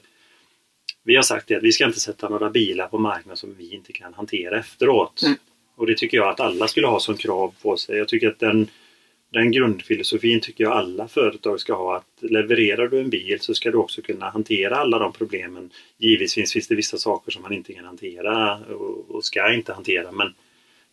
vi 1.06 1.16
har 1.16 1.24
sagt 1.24 1.48
det 1.48 1.56
att 1.56 1.64
vi 1.64 1.72
ska 1.72 1.86
inte 1.86 2.00
sätta 2.00 2.30
några 2.30 2.50
bilar 2.50 2.88
på 2.88 2.98
marknaden 2.98 3.38
som 3.38 3.56
vi 3.56 3.74
inte 3.74 3.94
kan 3.94 4.14
hantera 4.14 4.60
efteråt. 4.60 5.22
Mm. 5.24 5.38
Och 5.76 5.88
det 5.88 5.98
tycker 5.98 6.18
jag 6.18 6.30
att 6.30 6.40
alla 6.40 6.68
skulle 6.68 6.88
ha 6.88 7.00
som 7.00 7.18
krav 7.18 7.54
på 7.62 7.78
sig. 7.78 7.98
Jag 7.98 8.08
tycker 8.08 8.28
att 8.28 8.40
den, 8.40 8.68
den 9.34 9.52
grundfilosofin 9.52 10.40
tycker 10.42 10.64
jag 10.64 10.74
alla 10.74 11.08
företag 11.08 11.60
ska 11.60 11.74
ha. 11.74 11.98
Att 11.98 12.08
levererar 12.22 12.88
du 12.88 13.00
en 13.00 13.10
bil 13.10 13.40
så 13.40 13.54
ska 13.54 13.72
du 13.72 13.78
också 13.78 14.02
kunna 14.02 14.30
hantera 14.30 14.76
alla 14.76 15.00
de 15.00 15.14
problemen. 15.14 15.70
Givetvis 15.98 16.34
finns 16.34 16.68
det 16.68 16.76
vissa 16.76 16.98
saker 16.98 17.32
som 17.32 17.42
man 17.42 17.54
inte 17.54 17.74
kan 17.74 17.86
hantera 17.86 18.60
och, 19.10 19.26
ska 19.26 19.54
inte 19.54 19.74
hantera. 19.74 20.12
Men 20.12 20.34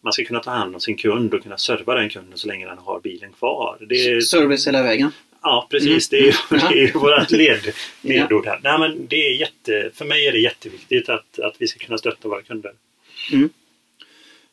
man 0.01 0.13
ska 0.13 0.25
kunna 0.25 0.41
ta 0.41 0.51
hand 0.51 0.75
om 0.75 0.81
sin 0.81 0.97
kund 0.97 1.35
och 1.35 1.43
kunna 1.43 1.59
serva 1.59 1.95
den 1.95 2.09
kunden 2.09 2.39
så 2.39 2.49
länge 2.49 2.67
den 2.67 2.79
har 2.79 3.01
bilen 3.01 3.33
kvar. 3.33 3.79
Är, 3.91 4.21
Service 4.21 4.67
hela 4.67 4.83
vägen. 4.83 5.13
Ja, 5.43 5.67
precis. 5.71 6.13
Mm. 6.13 6.23
Det 6.23 6.29
är, 6.29 6.73
det 6.73 6.91
är 6.91 6.93
vårt 6.93 7.31
led, 7.31 7.75
ledord 8.03 8.47
här. 8.47 8.61
Nej, 8.63 8.79
men 8.79 9.07
det 9.07 9.17
är 9.17 9.35
jätte, 9.41 9.91
för 9.95 10.05
mig 10.05 10.27
är 10.27 10.33
det 10.33 10.39
jätteviktigt 10.39 11.09
att, 11.09 11.39
att 11.39 11.55
vi 11.59 11.67
ska 11.67 11.79
kunna 11.79 11.99
stötta 11.99 12.29
våra 12.29 12.43
kunder. 12.43 12.73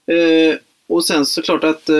Eh, 0.08 0.58
och 0.88 1.06
sen 1.06 1.26
såklart 1.26 1.64
att 1.64 1.90
eh, 1.90 1.96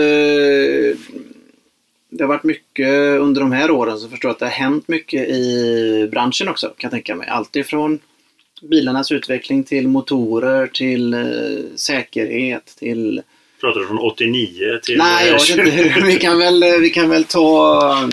det 2.10 2.24
har 2.24 2.26
varit 2.26 2.44
mycket 2.44 3.20
under 3.20 3.40
de 3.40 3.52
här 3.52 3.70
åren 3.70 3.98
så 3.98 4.08
förstår 4.08 4.28
jag 4.28 4.32
att 4.32 4.38
det 4.38 4.44
har 4.44 4.52
hänt 4.52 4.88
mycket 4.88 5.28
i 5.28 6.08
branschen 6.10 6.48
också 6.48 6.66
kan 6.66 6.74
jag 6.88 6.90
tänka 6.90 7.14
mig. 7.14 7.28
Allt 7.28 7.56
ifrån 7.56 7.98
bilarnas 8.62 9.12
utveckling 9.12 9.64
till 9.64 9.88
motorer 9.88 10.66
till 10.66 11.14
eh, 11.14 11.20
säkerhet 11.76 12.76
till... 12.78 13.22
Pratar 13.60 13.80
du 13.80 13.86
från 13.86 13.98
89 13.98 14.78
till... 14.82 14.98
Nej, 14.98 15.26
jag 15.26 15.32
vet 15.32 15.50
inte 15.50 15.70
hur. 15.70 16.06
Vi 16.06 16.16
kan 16.16 16.38
väl, 16.38 16.64
vi 16.80 16.90
kan 16.90 17.10
väl 17.10 17.24
ta... 17.24 18.08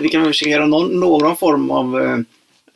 Vi 0.00 0.08
kan 0.08 0.22
väl 0.22 0.30
försöka 0.30 0.50
göra 0.50 0.66
någon, 0.66 1.00
någon 1.00 1.36
form 1.36 1.70
av 1.70 2.24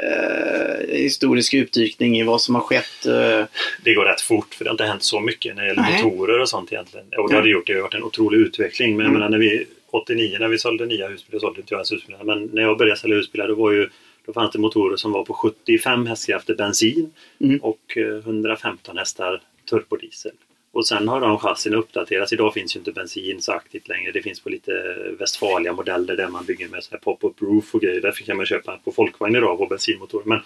eh, 0.02 0.70
eh, 0.72 0.96
historisk 0.96 1.54
utdykning 1.54 2.18
i 2.18 2.22
vad 2.22 2.40
som 2.40 2.54
har 2.54 2.62
skett. 2.62 3.06
Eh, 3.06 3.44
Det 3.84 3.94
går 3.94 4.04
rätt 4.04 4.20
fort 4.20 4.54
för 4.54 4.64
det 4.64 4.70
har 4.70 4.74
inte 4.74 4.84
hänt 4.84 5.02
så 5.02 5.20
mycket 5.20 5.56
när 5.56 5.62
det 5.62 5.68
gäller 5.68 5.82
Nej. 5.82 6.02
motorer 6.04 6.38
och 6.40 6.48
sånt 6.48 6.72
egentligen. 6.72 7.06
Och 7.18 7.28
det 7.28 7.34
Ja. 7.34 7.38
har 7.38 7.42
det 7.42 7.50
gjort. 7.50 7.66
Det 7.66 7.72
har 7.74 7.80
varit 7.82 7.94
en 7.94 8.02
otrolig 8.02 8.38
utveckling. 8.38 8.96
Men 8.96 9.06
jag 9.06 9.10
Mm. 9.10 9.20
menar, 9.20 9.30
när 9.30 9.38
vi 9.38 9.66
89 9.90 10.36
när 10.40 10.48
vi 10.48 10.58
sålde 10.58 10.86
nya 10.86 11.08
husbilar, 11.08 11.40
sålde 11.40 11.60
inte 11.60 11.74
jag 11.74 11.78
ens 11.78 11.92
husbilar. 11.92 12.24
Men 12.24 12.50
när 12.52 12.62
jag 12.62 12.78
började 12.78 13.00
sälja 13.00 13.16
husbilar 13.16 13.48
då 13.48 13.54
var 13.54 13.72
ju 13.72 13.88
då 14.26 14.32
fanns 14.32 14.52
det 14.52 14.58
motorer 14.58 14.96
som 14.96 15.12
var 15.12 15.24
på 15.24 15.34
75 15.34 16.06
hästkrafter 16.06 16.54
bensin 16.54 17.12
Mm. 17.40 17.58
och 17.58 17.96
eh, 17.96 18.16
115 18.18 18.98
hästar 18.98 19.42
turbodiesel. 19.70 20.32
Och 20.76 20.86
sen 20.86 21.08
har 21.08 21.20
de 21.20 21.38
chassin 21.38 21.74
uppdaterats. 21.74 22.32
Idag 22.32 22.54
finns 22.54 22.76
ju 22.76 22.78
inte 22.78 22.92
bensin 22.92 23.42
så 23.42 23.52
aktivt 23.52 23.88
längre. 23.88 24.12
Det 24.12 24.22
finns 24.22 24.40
på 24.40 24.48
lite 24.48 24.72
Westfalia-modeller 25.18 26.16
där 26.16 26.28
man 26.28 26.44
bygger 26.44 26.68
med 26.68 26.82
pop-up 27.02 27.42
roof 27.42 27.74
och 27.74 27.80
grejer. 27.80 28.00
Därför 28.00 28.24
kan 28.24 28.36
man 28.36 28.46
köpa 28.46 28.78
på 28.84 28.92
folkvagn 28.92 29.36
idag 29.36 29.58
på 29.58 29.66
bensinmotorer. 29.66 30.24
Men 30.24 30.40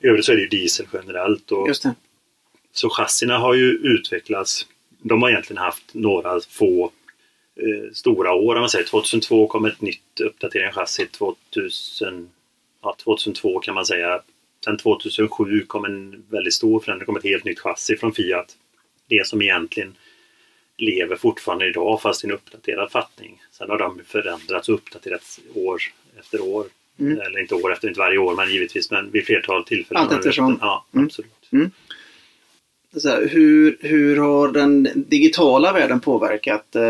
i 0.00 0.06
övrigt 0.06 0.24
så 0.24 0.32
är 0.32 0.36
det 0.36 0.42
ju 0.42 0.48
diesel 0.48 0.86
generellt. 0.92 1.52
Och 1.52 1.68
så 2.72 2.90
chassina 2.90 3.38
har 3.38 3.54
ju 3.54 3.70
utvecklats. 3.70 4.66
De 5.02 5.22
har 5.22 5.30
egentligen 5.30 5.62
haft 5.62 5.94
några 5.94 6.40
få 6.40 6.92
eh, 7.56 7.92
stora 7.92 8.32
år. 8.32 8.54
Om 8.54 8.60
man 8.60 8.70
säger 8.70 8.84
2002 8.84 9.46
kom 9.46 9.64
ett 9.64 9.80
nytt 9.80 10.20
uppdatering 10.20 10.68
av 10.68 10.72
chassi. 10.72 11.06
2000, 11.06 12.30
ja, 12.82 12.96
2002 13.04 13.60
kan 13.60 13.74
man 13.74 13.86
säga. 13.86 14.22
Sen 14.64 14.78
2007 14.78 15.66
kom 15.66 15.84
en 15.84 16.24
väldigt 16.30 16.54
stor 16.54 16.80
förändring. 16.80 17.00
Det 17.00 17.06
kom 17.06 17.16
ett 17.16 17.24
helt 17.24 17.44
nytt 17.44 17.60
chassi 17.60 17.96
från 17.96 18.12
Fiat. 18.12 18.56
Det 19.08 19.26
som 19.26 19.42
egentligen 19.42 19.96
lever 20.78 21.16
fortfarande 21.16 21.68
idag 21.68 22.02
fast 22.02 22.24
i 22.24 22.26
en 22.26 22.32
uppdaterad 22.32 22.90
fattning. 22.90 23.42
Sen 23.52 23.70
har 23.70 23.78
de 23.78 24.00
förändrats 24.06 24.68
och 24.68 24.74
uppdaterats 24.74 25.40
år 25.54 25.82
efter 26.18 26.40
år. 26.40 26.66
Mm. 27.00 27.20
Eller 27.20 27.38
inte 27.40 27.54
år 27.54 27.72
efter, 27.72 27.88
inte 27.88 28.00
varje 28.00 28.18
år 28.18 28.36
men 28.36 28.50
givetvis 28.52 28.90
men 28.90 29.10
vid 29.10 29.26
flertal 29.26 29.64
tillfällen. 29.64 30.02
Allt 30.02 30.12
eftersom. 30.12 30.58
Ja, 30.60 30.86
Mm. 30.94 31.06
absolut. 31.06 31.32
Så 32.96 33.08
här, 33.08 33.28
hur, 33.28 33.76
hur 33.80 34.16
har 34.16 34.48
den 34.48 34.88
digitala 34.94 35.72
världen 35.72 36.00
påverkat 36.00 36.76
eh, 36.76 36.82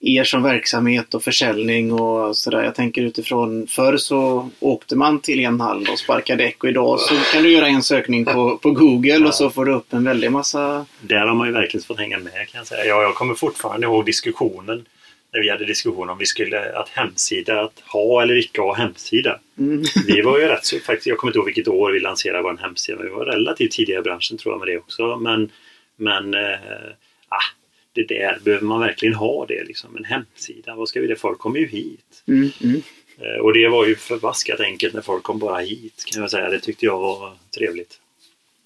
er 0.00 0.24
som 0.24 0.42
verksamhet 0.42 1.14
och 1.14 1.22
försäljning 1.22 1.92
och 1.92 2.36
sådär? 2.36 2.62
Jag 2.62 2.74
tänker 2.74 3.02
utifrån 3.02 3.66
förr 3.66 3.96
så 3.96 4.50
åkte 4.60 4.96
man 4.96 5.20
till 5.20 5.40
en 5.40 5.60
hall 5.60 5.86
och 5.92 5.98
sparkade 5.98 6.44
däck 6.44 6.64
och 6.64 6.70
idag 6.70 7.00
så 7.00 7.14
kan 7.32 7.42
du 7.42 7.50
göra 7.50 7.68
en 7.68 7.82
sökning 7.82 8.24
på, 8.24 8.58
på 8.58 8.70
Google 8.70 9.26
och 9.26 9.34
så 9.34 9.50
får 9.50 9.64
du 9.64 9.72
upp 9.72 9.92
en 9.92 10.04
väldig 10.04 10.32
massa... 10.32 10.86
Där 11.00 11.26
har 11.26 11.34
man 11.34 11.46
ju 11.46 11.52
verkligen 11.52 11.84
fått 11.84 11.98
hänga 11.98 12.18
med 12.18 12.32
kan 12.32 12.58
jag 12.58 12.66
säga. 12.66 12.84
Ja, 12.84 13.02
jag 13.02 13.14
kommer 13.14 13.34
fortfarande 13.34 13.86
ihåg 13.86 14.06
diskussionen 14.06 14.84
när 15.32 15.40
vi 15.40 15.50
hade 15.50 15.64
diskussion 15.64 16.10
om 16.10 16.18
vi 16.18 16.26
skulle 16.26 16.72
att 16.72 16.88
hemsida, 16.88 17.60
att 17.60 17.80
ha 17.92 18.22
eller 18.22 18.36
icke 18.36 18.60
ha 18.60 18.74
hemsida. 18.74 19.38
Mm. 19.58 19.82
Vi 20.06 20.20
var 20.20 20.38
ju 20.38 20.44
rätt 20.44 20.64
så, 20.64 20.78
faktiskt, 20.78 21.06
jag 21.06 21.18
kommer 21.18 21.30
inte 21.30 21.38
ihåg 21.38 21.46
vilket 21.46 21.68
år 21.68 21.92
vi 21.92 22.00
lanserade 22.00 22.42
vår 22.42 22.56
hemsida, 22.56 22.98
men 22.98 23.06
vi 23.06 23.12
var 23.12 23.24
relativt 23.24 23.70
tidiga 23.70 23.98
i 23.98 24.02
branschen 24.02 24.38
tror 24.38 24.54
jag 24.54 24.58
med 24.58 24.68
det 24.68 24.78
också. 24.78 25.16
Men, 25.16 25.50
men 25.96 26.34
eh, 26.34 26.58
det 27.98 28.14
där 28.14 28.38
behöver 28.44 28.66
man 28.66 28.80
verkligen 28.80 29.14
ha 29.14 29.46
det 29.46 29.64
liksom, 29.64 29.96
en 29.96 30.04
hemsida. 30.04 30.74
Vad 30.74 30.88
ska 30.88 31.00
vi 31.00 31.06
det? 31.06 31.16
Folk 31.16 31.38
kommer 31.38 31.58
ju 31.58 31.66
hit. 31.66 32.22
Mm, 32.28 32.50
mm. 32.62 32.82
Eh, 33.20 33.40
och 33.40 33.52
det 33.52 33.68
var 33.68 33.86
ju 33.86 33.96
förbaskat 33.96 34.60
enkelt 34.60 34.94
när 34.94 35.02
folk 35.02 35.22
kom 35.22 35.38
bara 35.38 35.58
hit 35.58 36.04
kan 36.06 36.22
jag 36.22 36.30
säga. 36.30 36.50
Det 36.50 36.60
tyckte 36.60 36.86
jag 36.86 36.98
var 36.98 37.32
trevligt. 37.56 38.00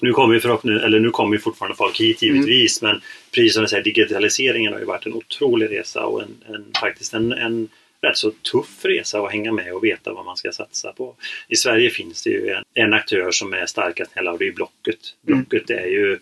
Nu 0.00 0.12
kommer 0.12 0.34
ju 0.34 0.40
eller 0.78 1.00
nu 1.00 1.10
kommer 1.10 1.36
ju 1.36 1.40
fortfarande 1.40 1.76
folk 1.76 2.00
hit 2.00 2.22
givetvis 2.22 2.82
men 2.82 3.00
precis 3.34 3.54
som 3.54 3.62
du 3.62 3.68
säger, 3.68 3.84
digitaliseringen 3.84 4.72
har 4.72 4.80
ju 4.80 4.86
varit 4.86 5.06
en 5.06 5.14
otrolig 5.14 5.70
resa 5.70 6.06
och 6.06 6.22
en, 6.22 6.36
en 6.54 6.64
faktiskt 6.80 7.14
en, 7.14 7.32
en 7.32 7.68
rätt 8.02 8.16
så 8.16 8.30
tuff 8.30 8.84
resa 8.84 9.20
att 9.20 9.32
hänga 9.32 9.52
med 9.52 9.74
och 9.74 9.84
veta 9.84 10.12
vad 10.12 10.24
man 10.24 10.36
ska 10.36 10.52
satsa 10.52 10.92
på. 10.92 11.14
I 11.48 11.56
Sverige 11.56 11.90
finns 11.90 12.22
det 12.24 12.30
ju 12.30 12.48
en, 12.48 12.64
en 12.74 12.92
aktör 12.92 13.30
som 13.30 13.52
är 13.52 13.66
starkast 13.66 14.10
hela 14.14 14.32
och 14.32 14.38
det 14.38 14.48
är 14.48 14.52
Blocket. 14.52 14.98
Blocket 15.22 15.70
är 15.70 15.86
ju 15.86 16.18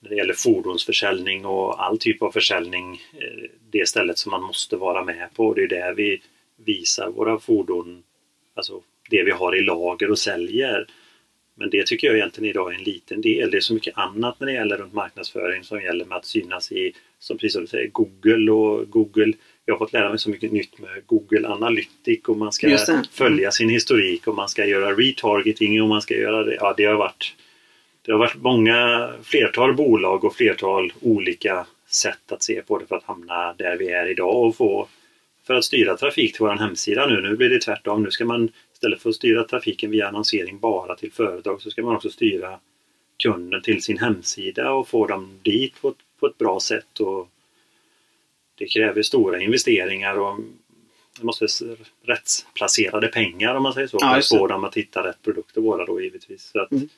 när 0.00 0.10
det 0.10 0.16
gäller 0.16 0.34
fordonsförsäljning 0.34 1.46
och 1.46 1.84
all 1.84 1.98
typ 1.98 2.22
av 2.22 2.30
försäljning 2.30 3.00
eh, 3.12 3.50
det 3.70 3.88
stället 3.88 4.18
som 4.18 4.30
man 4.30 4.42
måste 4.42 4.76
vara 4.76 5.04
med 5.04 5.28
på. 5.34 5.54
Det 5.54 5.62
är 5.62 5.68
där 5.68 5.94
vi 5.94 6.22
visar 6.64 7.10
våra 7.10 7.38
fordon, 7.38 8.02
alltså 8.54 8.82
det 9.10 9.22
vi 9.22 9.30
har 9.30 9.56
i 9.56 9.62
lager 9.62 10.10
och 10.10 10.18
säljer. 10.18 10.86
Men 11.58 11.70
det 11.70 11.86
tycker 11.86 12.06
jag 12.06 12.16
egentligen 12.16 12.50
idag 12.50 12.72
är 12.72 12.78
en 12.78 12.84
liten 12.84 13.20
del. 13.20 13.50
Det 13.50 13.56
är 13.56 13.60
så 13.60 13.74
mycket 13.74 13.98
annat 13.98 14.40
när 14.40 14.46
det 14.46 14.52
gäller 14.52 14.76
runt 14.76 14.92
marknadsföring 14.92 15.64
som 15.64 15.82
gäller 15.82 16.04
med 16.04 16.18
att 16.18 16.24
synas 16.24 16.72
i, 16.72 16.92
som 17.18 17.38
precis 17.38 17.52
som 17.52 17.62
du 17.62 17.66
säger, 17.66 17.88
Google 17.88 18.52
och 18.52 18.90
Google. 18.90 19.32
Jag 19.64 19.74
har 19.74 19.78
fått 19.78 19.92
lära 19.92 20.08
mig 20.08 20.18
så 20.18 20.30
mycket 20.30 20.52
nytt 20.52 20.78
med 20.78 21.06
Google 21.06 21.48
Analytics 21.48 22.28
och 22.28 22.36
man 22.36 22.52
ska 22.52 22.78
följa 23.10 23.50
sin 23.50 23.68
historik 23.68 24.26
och 24.26 24.34
man 24.34 24.48
ska 24.48 24.66
göra 24.66 24.92
retargeting 24.92 25.82
och 25.82 25.88
man 25.88 26.02
ska 26.02 26.14
göra 26.14 26.44
det. 26.44 26.54
Ja, 26.54 26.74
det 26.76 26.84
har 26.84 26.94
varit 26.94 27.34
det 28.06 28.12
har 28.12 28.18
varit 28.18 28.42
många, 28.42 29.10
flertal 29.22 29.74
bolag 29.74 30.24
och 30.24 30.34
flertal 30.34 30.92
olika 31.00 31.66
sätt 31.86 32.32
att 32.32 32.42
se 32.42 32.62
på 32.62 32.78
det 32.78 32.86
för 32.86 32.96
att 32.96 33.04
hamna 33.04 33.52
där 33.52 33.76
vi 33.76 33.88
är 33.88 34.06
idag 34.06 34.46
och 34.46 34.56
få 34.56 34.88
för 35.46 35.54
att 35.54 35.64
styra 35.64 35.96
trafik 35.96 36.32
till 36.32 36.46
vår 36.46 36.56
hemsida 36.56 37.06
nu. 37.06 37.20
Nu 37.20 37.36
blir 37.36 37.48
det 37.48 37.60
tvärtom. 37.60 38.02
Nu 38.02 38.10
ska 38.10 38.24
man 38.24 38.48
istället 38.72 39.02
för 39.02 39.10
att 39.10 39.16
styra 39.16 39.44
trafiken 39.44 39.90
via 39.90 40.08
annonsering 40.08 40.58
bara 40.58 40.96
till 40.96 41.12
företag 41.12 41.62
så 41.62 41.70
ska 41.70 41.82
man 41.82 41.96
också 41.96 42.10
styra 42.10 42.58
kunden 43.22 43.62
till 43.62 43.82
sin 43.82 43.98
hemsida 43.98 44.72
och 44.72 44.88
få 44.88 45.06
dem 45.06 45.38
dit 45.42 45.80
på 45.80 45.88
ett, 45.88 45.96
på 46.20 46.26
ett 46.26 46.38
bra 46.38 46.60
sätt. 46.60 47.00
Och 47.00 47.28
det 48.58 48.66
kräver 48.66 49.02
stora 49.02 49.40
investeringar 49.42 50.18
och 50.18 50.38
det 51.18 51.24
måste 51.24 51.46
rättsplacerade 52.02 53.08
pengar 53.08 53.54
om 53.54 53.62
man 53.62 53.72
säger 53.72 53.86
så 53.86 53.98
Ja, 54.00 54.10
för 54.10 54.18
att 54.18 54.28
få 54.28 54.46
dem 54.46 54.64
att 54.64 54.76
hitta 54.76 55.08
rätt 55.08 55.22
produkter 55.22 55.60
våra 55.60 55.84
då 55.84 56.00
givetvis. 56.00 56.42
Så 56.42 56.60
att, 56.60 56.72
Mm. 56.72 56.88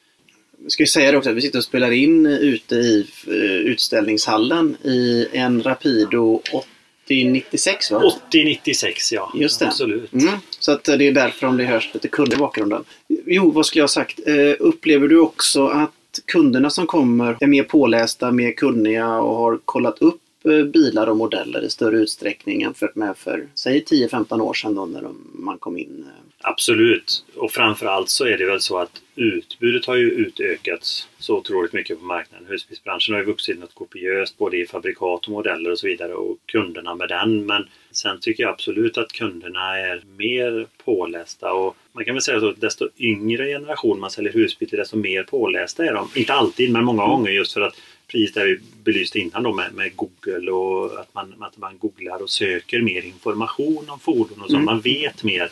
Ska 0.66 0.82
ju 0.82 0.86
säga 0.86 1.12
det 1.12 1.18
också 1.18 1.30
att 1.30 1.36
vi 1.36 1.40
sitter 1.40 1.58
och 1.58 1.64
spelar 1.64 1.90
in 1.90 2.26
ute 2.26 2.74
i 2.74 3.06
eh, 3.26 3.32
utställningshallen 3.56 4.76
i 4.82 5.26
en 5.32 5.62
Rapido 5.62 6.42
8096 6.52 7.90
va? 7.90 8.12
80-96 8.32 8.84
ja, 9.12 9.32
Just 9.34 9.60
det. 9.60 9.66
absolut. 9.66 10.12
Mm. 10.12 10.34
Så 10.58 10.72
att 10.72 10.88
eh, 10.88 10.96
det 10.96 11.08
är 11.08 11.12
därför 11.12 11.46
om 11.46 11.56
det 11.56 11.64
hörs 11.64 11.90
lite 11.94 12.08
kunder 12.08 12.36
i 12.36 12.38
bakgrunden. 12.38 12.84
Jo, 13.26 13.50
vad 13.50 13.66
skulle 13.66 13.80
jag 13.80 13.84
ha 13.84 13.88
sagt? 13.88 14.20
Eh, 14.26 14.54
upplever 14.58 15.08
du 15.08 15.20
också 15.20 15.66
att 15.66 15.90
kunderna 16.26 16.70
som 16.70 16.86
kommer 16.86 17.36
är 17.40 17.46
mer 17.46 17.62
pålästa, 17.62 18.30
mer 18.30 18.52
kunniga 18.52 19.08
och 19.18 19.36
har 19.36 19.58
kollat 19.64 19.98
upp 19.98 20.20
eh, 20.44 20.64
bilar 20.64 21.06
och 21.06 21.16
modeller 21.16 21.64
i 21.64 21.70
större 21.70 21.96
utsträckning 21.96 22.60
jämfört 22.60 22.94
med 22.94 23.16
för, 23.16 23.46
säg 23.54 23.84
10-15 23.90 24.40
år 24.40 24.54
sedan 24.54 24.74
då 24.74 24.86
när 24.86 25.02
de, 25.02 25.16
man 25.32 25.58
kom 25.58 25.78
in? 25.78 26.06
Absolut. 26.40 27.24
Och 27.36 27.52
framförallt 27.52 28.08
så 28.08 28.24
är 28.26 28.38
det 28.38 28.46
väl 28.46 28.60
så 28.60 28.78
att 28.78 29.02
utbudet 29.14 29.86
har 29.86 29.96
ju 29.96 30.10
utökats 30.10 31.08
så 31.18 31.36
otroligt 31.36 31.72
mycket 31.72 31.98
på 31.98 32.04
marknaden. 32.04 32.46
Husbilsbranschen 32.48 33.14
har 33.14 33.20
ju 33.20 33.26
vuxit 33.26 33.58
något 33.58 33.74
kopiöst 33.74 34.38
både 34.38 34.56
i 34.56 34.66
fabrikat 34.66 35.26
och 35.26 35.32
modeller 35.32 35.70
och 35.70 35.78
så 35.78 35.86
vidare 35.86 36.14
och 36.14 36.36
kunderna 36.46 36.94
med 36.94 37.08
den. 37.08 37.46
Men 37.46 37.68
sen 37.90 38.20
tycker 38.20 38.42
jag 38.42 38.50
absolut 38.50 38.98
att 38.98 39.12
kunderna 39.12 39.78
är 39.78 40.02
mer 40.16 40.66
pålästa 40.84 41.52
och 41.52 41.76
man 41.92 42.04
kan 42.04 42.14
väl 42.14 42.22
säga 42.22 42.40
så 42.40 42.48
att 42.48 42.60
desto 42.60 42.88
yngre 42.98 43.46
generation 43.46 44.00
man 44.00 44.10
säljer 44.10 44.32
husbil 44.32 44.68
till 44.68 44.78
desto 44.78 44.96
mer 44.96 45.22
pålästa 45.22 45.86
är 45.86 45.94
de. 45.94 46.08
Inte 46.14 46.32
alltid 46.32 46.72
men 46.72 46.84
många 46.84 47.06
gånger 47.06 47.30
just 47.30 47.52
för 47.52 47.60
att 47.60 47.74
precis 48.08 48.32
det 48.32 48.44
vi 48.44 48.60
belyste 48.84 49.18
innan 49.18 49.42
då 49.42 49.52
med, 49.52 49.74
med 49.74 49.96
Google 49.96 50.50
och 50.50 51.00
att 51.00 51.14
man, 51.14 51.34
att 51.42 51.56
man 51.56 51.78
googlar 51.78 52.22
och 52.22 52.30
söker 52.30 52.82
mer 52.82 53.02
information 53.02 53.90
om 53.90 53.98
fordon 53.98 54.42
och 54.42 54.50
så. 54.50 54.56
Mm. 54.56 54.64
Man 54.64 54.80
vet 54.80 55.22
mer. 55.22 55.50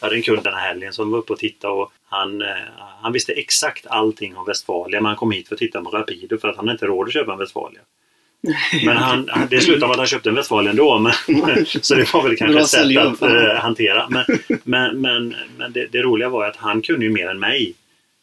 Jag 0.00 0.06
hade 0.06 0.16
en 0.16 0.22
kund 0.22 0.42
den 0.44 0.54
här 0.54 0.68
helgen 0.68 0.92
som 0.92 1.10
var 1.10 1.18
uppe 1.18 1.32
och 1.32 1.38
tittade 1.38 1.74
och 1.74 1.92
han, 2.08 2.42
eh, 2.42 2.48
han 3.02 3.12
visste 3.12 3.32
exakt 3.32 3.86
allting 3.86 4.36
om 4.36 4.46
Westfalia 4.46 5.00
men 5.00 5.06
han 5.06 5.16
kom 5.16 5.30
hit 5.30 5.48
för 5.48 5.54
att 5.54 5.58
titta 5.58 5.80
på 5.82 5.90
Rapido 5.90 6.38
för 6.38 6.48
att 6.48 6.56
han 6.56 6.68
inte 6.68 6.86
råd 6.86 7.06
att 7.06 7.12
köpa 7.12 7.32
en 7.32 7.38
Westfalia. 7.38 7.80
Men 8.84 8.96
han, 8.96 9.30
det 9.50 9.60
slutade 9.60 9.86
med 9.86 9.90
att 9.90 9.96
han 9.96 10.06
köpte 10.06 10.28
en 10.28 10.34
Westfalia 10.34 10.70
ändå. 10.70 10.98
Men, 10.98 11.12
så 11.66 11.94
det 11.94 12.14
var 12.14 12.22
väl 12.22 12.36
kanske 12.36 12.60
ett 12.60 12.68
sätt 12.68 12.96
att 12.96 13.22
eh, 13.22 13.54
hantera. 13.54 14.08
Men, 14.08 14.24
men, 14.64 15.00
men, 15.00 15.36
men 15.58 15.72
det, 15.72 15.86
det 15.92 16.02
roliga 16.02 16.28
var 16.28 16.46
att 16.46 16.56
han 16.56 16.82
kunde 16.82 17.04
ju 17.06 17.12
mer 17.12 17.28
än 17.28 17.38
mig. 17.40 17.74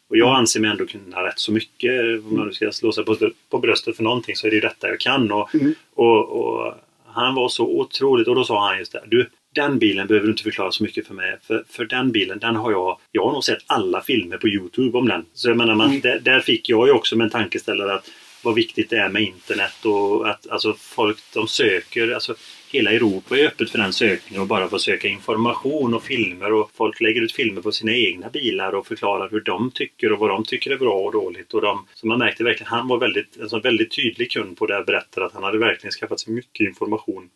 Och 0.10 0.18
jag 0.18 0.36
anser 0.36 0.60
mig 0.60 0.70
ändå 0.72 0.86
kunna 0.86 1.24
rätt 1.24 1.40
så 1.40 1.52
mycket. 1.52 2.02
Om 2.26 2.38
man 2.38 2.48
nu 2.48 2.54
ska 2.54 2.72
slå 2.72 2.92
sig 2.92 3.06
på, 3.06 3.18
på 3.50 3.60
bröstet 3.60 3.96
för 3.96 4.04
någonting 4.04 4.36
så 4.36 4.48
är 4.48 4.52
det 4.52 4.56
ju 4.56 4.62
detta 4.62 4.88
jag 4.88 5.00
kan. 5.00 5.32
Och, 5.32 5.56
Mm. 5.56 5.76
och, 5.96 6.30
och 6.30 6.74
han 7.06 7.36
var 7.36 7.50
så 7.50 7.66
otroligt 7.66 8.28
och 8.28 8.36
då 8.36 8.44
sa 8.44 8.68
han 8.68 8.78
just 8.78 8.92
det. 8.92 9.04
Du, 9.08 9.30
den 9.56 9.80
bilen 9.80 10.08
behöver 10.08 10.28
du 10.28 10.32
inte 10.32 10.44
förklara 10.44 10.72
så 10.72 10.84
mycket 10.84 11.08
för 11.08 11.14
mig. 11.14 11.38
För, 11.48 11.64
för 11.70 11.86
den 11.86 12.12
bilen, 12.12 12.40
den 12.40 12.56
har 12.56 12.72
jag... 12.72 13.00
Jag 13.12 13.26
har 13.26 13.34
nog 13.34 13.44
sett 13.44 13.64
alla 13.66 14.02
filmer 14.02 14.38
på 14.38 14.48
Youtube 14.48 14.98
om 14.98 15.08
den. 15.08 15.26
Så 15.34 15.50
jag 15.50 15.58
menar, 15.58 15.76
man, 15.76 15.90
Mm. 15.90 16.02
där, 16.02 16.20
där 16.20 16.40
fick 16.40 16.70
jag 16.70 16.88
ju 16.88 16.94
också 16.94 17.16
med 17.16 17.26
en 17.26 17.32
tankeställare 17.32 17.94
att 17.94 18.12
vad 18.44 18.56
viktigt 18.56 18.90
det 18.90 18.98
är 18.98 19.10
med 19.10 19.22
internet 19.22 19.86
och 19.86 20.30
att 20.30 20.50
alltså, 20.50 20.74
folk 20.74 21.18
de 21.34 21.48
söker, 21.48 22.12
alltså 22.12 22.36
hela 22.72 22.92
Europa 22.92 23.38
är 23.38 23.48
öppet 23.48 23.70
för 23.70 23.78
den 23.78 23.94
sökningen 23.94 24.42
och 24.42 24.48
bara 24.48 24.70
få 24.70 24.80
söka 24.80 25.08
information 25.08 25.94
och 25.94 26.04
filmer 26.04 26.54
och 26.54 26.72
folk 26.74 27.02
lägger 27.02 27.22
ut 27.22 27.32
filmer 27.32 27.62
på 27.62 27.72
sina 27.72 27.92
egna 27.92 28.30
bilar 28.30 28.76
och 28.76 28.88
förklarar 28.88 29.30
hur 29.30 29.42
de 29.42 29.72
tycker 29.72 30.12
och 30.12 30.20
vad 30.20 30.30
de 30.30 30.44
tycker 30.44 30.72
är 30.72 30.78
bra 30.78 30.96
och 30.96 31.12
dåligt. 31.12 31.54
Och 31.54 31.62
de, 31.62 31.86
så 31.94 32.08
man 32.08 32.20
märkte 32.20 32.44
verkligen, 32.44 32.70
han 32.70 32.88
var 32.88 33.00
väldigt, 33.00 33.38
en 33.38 33.50
sån 33.50 33.62
väldigt 33.62 33.96
tydlig 33.96 34.32
kund 34.32 34.58
på 34.58 34.66
det 34.66 34.74
här 34.74 34.84
berättade 34.84 35.26
att 35.26 35.34
han 35.34 35.44
hade 35.44 35.58
verkligen 35.58 35.92
skaffat 35.92 36.20
sig 36.20 36.34
mycket 36.34 36.68
information 36.68 37.30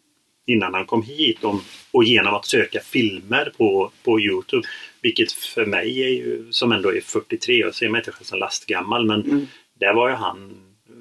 innan 0.50 0.74
han 0.74 0.86
kom 0.86 1.04
hit 1.04 1.44
om, 1.44 1.62
och 1.92 2.04
genom 2.04 2.34
att 2.36 2.46
söka 2.46 2.80
filmer 2.80 3.52
på, 3.58 3.92
på 4.04 4.20
Youtube. 4.20 4.68
Vilket 5.02 5.32
för 5.32 5.66
mig, 5.66 6.04
är 6.04 6.10
ju, 6.10 6.48
som 6.52 6.72
ändå 6.72 6.94
är 6.96 7.02
43, 7.02 7.60
jag 7.60 7.76
ser 7.76 7.90
mig 7.90 8.00
inte 8.00 8.12
själv 8.12 8.26
som 8.26 8.40
lastgammal, 8.40 9.06
men 9.06 9.22
Mm. 9.22 9.48
där 9.80 9.94
var 9.94 10.10
ju 10.10 10.16
han 10.16 10.52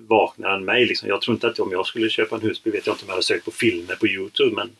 vaknare 0.08 0.54
än 0.54 0.64
mig. 0.64 0.86
Liksom. 0.86 1.08
Jag 1.08 1.20
tror 1.20 1.34
inte 1.34 1.46
att 1.48 1.58
om 1.60 1.72
jag 1.72 1.86
skulle 1.86 2.10
köpa 2.10 2.36
en 2.36 2.42
husbil 2.42 2.72
vet 2.72 2.86
jag 2.86 2.94
inte 2.94 3.04
om 3.04 3.08
jag 3.08 3.14
hade 3.14 3.22
sökt 3.24 3.44
på 3.44 3.50
filmer 3.50 3.94
på 3.94 4.06
Youtube. 4.08 4.56
Men 4.56 4.70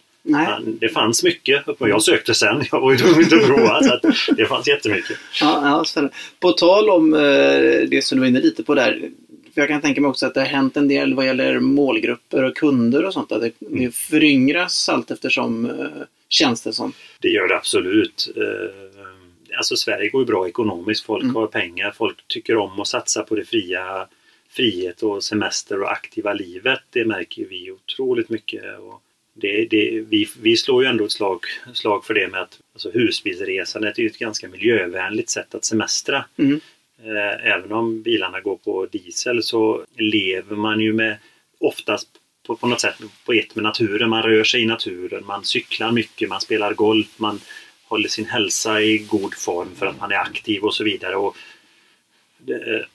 han, 0.47 0.79
det 0.81 0.89
fanns 0.89 1.25
mycket 1.25 1.69
och 1.69 1.89
jag 1.89 2.03
sökte 2.03 2.35
sen. 2.35 2.65
Jag 2.73 2.81
var 2.81 2.93
ju 2.93 2.99
tvungen 2.99 3.25
att 3.25 3.47
prova. 3.47 3.83
så 3.83 3.93
att 3.95 4.03
det 4.37 4.47
fanns 4.47 4.69
jättemycket. 4.69 5.17
Ja, 5.41 5.61
ja, 5.65 5.85
spännande. 5.85 6.15
På 6.41 6.53
tal 6.53 6.91
om 6.91 7.15
eh, 7.15 7.21
det 7.89 8.05
som 8.05 8.17
du 8.17 8.21
var 8.21 8.29
inne 8.29 8.41
lite 8.41 8.63
på 8.63 8.75
där. 8.75 9.11
För 9.59 9.63
jag 9.63 9.69
kan 9.69 9.81
tänka 9.81 10.01
mig 10.01 10.09
också 10.09 10.27
att 10.27 10.35
det 10.35 10.41
har 10.41 10.47
hänt 10.47 10.77
en 10.77 10.89
del 10.89 11.15
vad 11.15 11.27
gäller 11.27 11.59
målgrupper 11.61 12.45
och 12.45 12.57
kunder 12.57 13.05
och 13.05 13.13
sånt. 13.13 13.33
Att 13.33 13.41
det, 13.41 13.53
det 13.59 13.95
föryngras 13.95 14.89
allt 14.89 15.11
eftersom 15.11 15.65
eh, 15.71 15.87
känns 16.29 16.63
det 16.63 16.73
som. 16.73 16.93
Det 17.21 17.29
gör 17.29 17.49
det 17.49 17.57
absolut. 17.57 18.33
Eh, 18.37 18.99
Alltså 19.57 19.77
Sverige 19.77 20.09
går 20.11 20.23
ju 20.23 20.27
bra 20.27 20.49
ekonomiskt. 20.49 21.05
Folk 21.05 21.23
Mm. 21.23 21.37
har 21.37 21.47
pengar. 21.47 21.91
Folk 21.91 22.17
tycker 22.27 22.57
om 22.57 22.81
att 22.81 22.87
satsa 22.87 23.23
på 23.23 23.35
det 23.35 23.45
fria 23.45 24.07
frihet 24.51 25.03
och 25.03 25.25
semester 25.25 25.83
och 25.83 25.93
aktiva 25.93 26.33
livet. 26.33 26.81
Det 26.91 27.05
märker 27.05 27.45
vi 27.45 27.71
otroligt 27.71 28.29
mycket. 28.29 28.63
Och 28.79 29.03
det, 29.35 29.67
det, 29.71 30.05
vi, 30.09 30.29
vi 30.41 30.57
slår 30.57 30.83
ju 30.83 30.89
ändå 30.89 31.05
ett 31.05 31.13
slag, 31.13 31.41
slag 31.75 32.05
för 32.05 32.15
det 32.15 32.29
med 32.29 32.41
att 32.43 32.59
alltså 32.73 32.91
husbilsresandet 32.91 33.99
är 33.99 34.07
ett 34.07 34.19
ganska 34.19 34.49
miljövänligt 34.49 35.31
sätt 35.31 35.55
att 35.55 35.65
semestra. 35.65 36.25
Mm. 36.37 36.61
Eh, 37.05 37.53
även 37.53 37.73
om 37.73 38.03
bilarna 38.03 38.41
går 38.41 38.57
på 38.57 38.87
diesel 38.87 39.43
så 39.43 39.85
lever 39.97 40.57
man 40.57 40.81
ju 40.81 40.93
med 40.93 41.19
oftast 41.61 42.09
på, 42.47 42.57
på 42.57 42.67
något 42.67 42.81
sätt 42.81 42.95
på 43.27 43.33
ett 43.33 43.55
med 43.55 43.63
naturen. 43.63 44.11
Man 44.11 44.23
rör 44.23 44.45
sig 44.45 44.63
i 44.63 44.67
naturen, 44.67 45.27
man 45.27 45.45
cyklar 45.45 45.93
mycket, 45.93 46.29
man 46.29 46.41
spelar 46.41 46.75
golf, 46.75 47.09
man 47.17 47.41
håller 47.85 48.09
sin 48.09 48.27
hälsa 48.27 48.83
i 48.83 48.99
god 48.99 49.35
form 49.35 49.75
för 49.75 49.87
att 49.87 50.01
man 50.01 50.13
är 50.13 50.17
aktiv 50.17 50.63
och 50.63 50.75
så 50.75 50.85
vidare. 50.85 51.17
Och 51.17 51.37
det, 52.39 52.75
eh, 52.75 52.87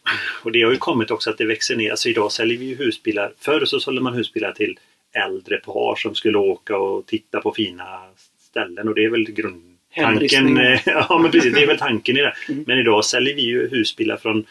och 0.43 0.51
det 0.51 0.61
har 0.61 0.71
ju 0.71 0.77
kommit 0.77 1.11
också 1.11 1.29
att 1.29 1.37
det 1.37 1.45
växer 1.45 1.75
ner. 1.75 1.91
Alltså 1.91 2.09
idag 2.09 2.31
säljer 2.31 2.57
vi 2.57 2.65
ju 2.65 2.75
husbilar. 2.75 3.33
Förr 3.39 3.65
så 3.65 3.79
sålde 3.79 4.01
man 4.01 4.13
husbilar 4.13 4.51
till 4.51 4.79
äldre 5.11 5.57
par 5.57 5.95
som 5.95 6.15
skulle 6.15 6.37
åka 6.37 6.77
och 6.77 7.05
titta 7.05 7.41
på 7.41 7.51
fina 7.51 8.01
ställen 8.39 8.87
och 8.87 8.95
det 8.95 9.03
är 9.03 9.09
väl 9.09 9.23
grunden. 9.23 9.72
Hemristning. 9.93 10.57
eh, 10.57 10.79
Ja 10.85 11.19
men 11.21 11.31
precis, 11.31 11.53
det 11.53 11.63
är 11.63 11.67
väl 11.67 11.77
tanken 11.89 12.17
i 12.17 12.21
det. 12.21 12.33
Mm. 12.49 12.63
Men 12.67 12.79
idag 12.79 13.05
säljer 13.05 13.35
vi 13.35 13.41
ju 13.41 13.69
husbilar 13.69 14.17
från 14.17 14.45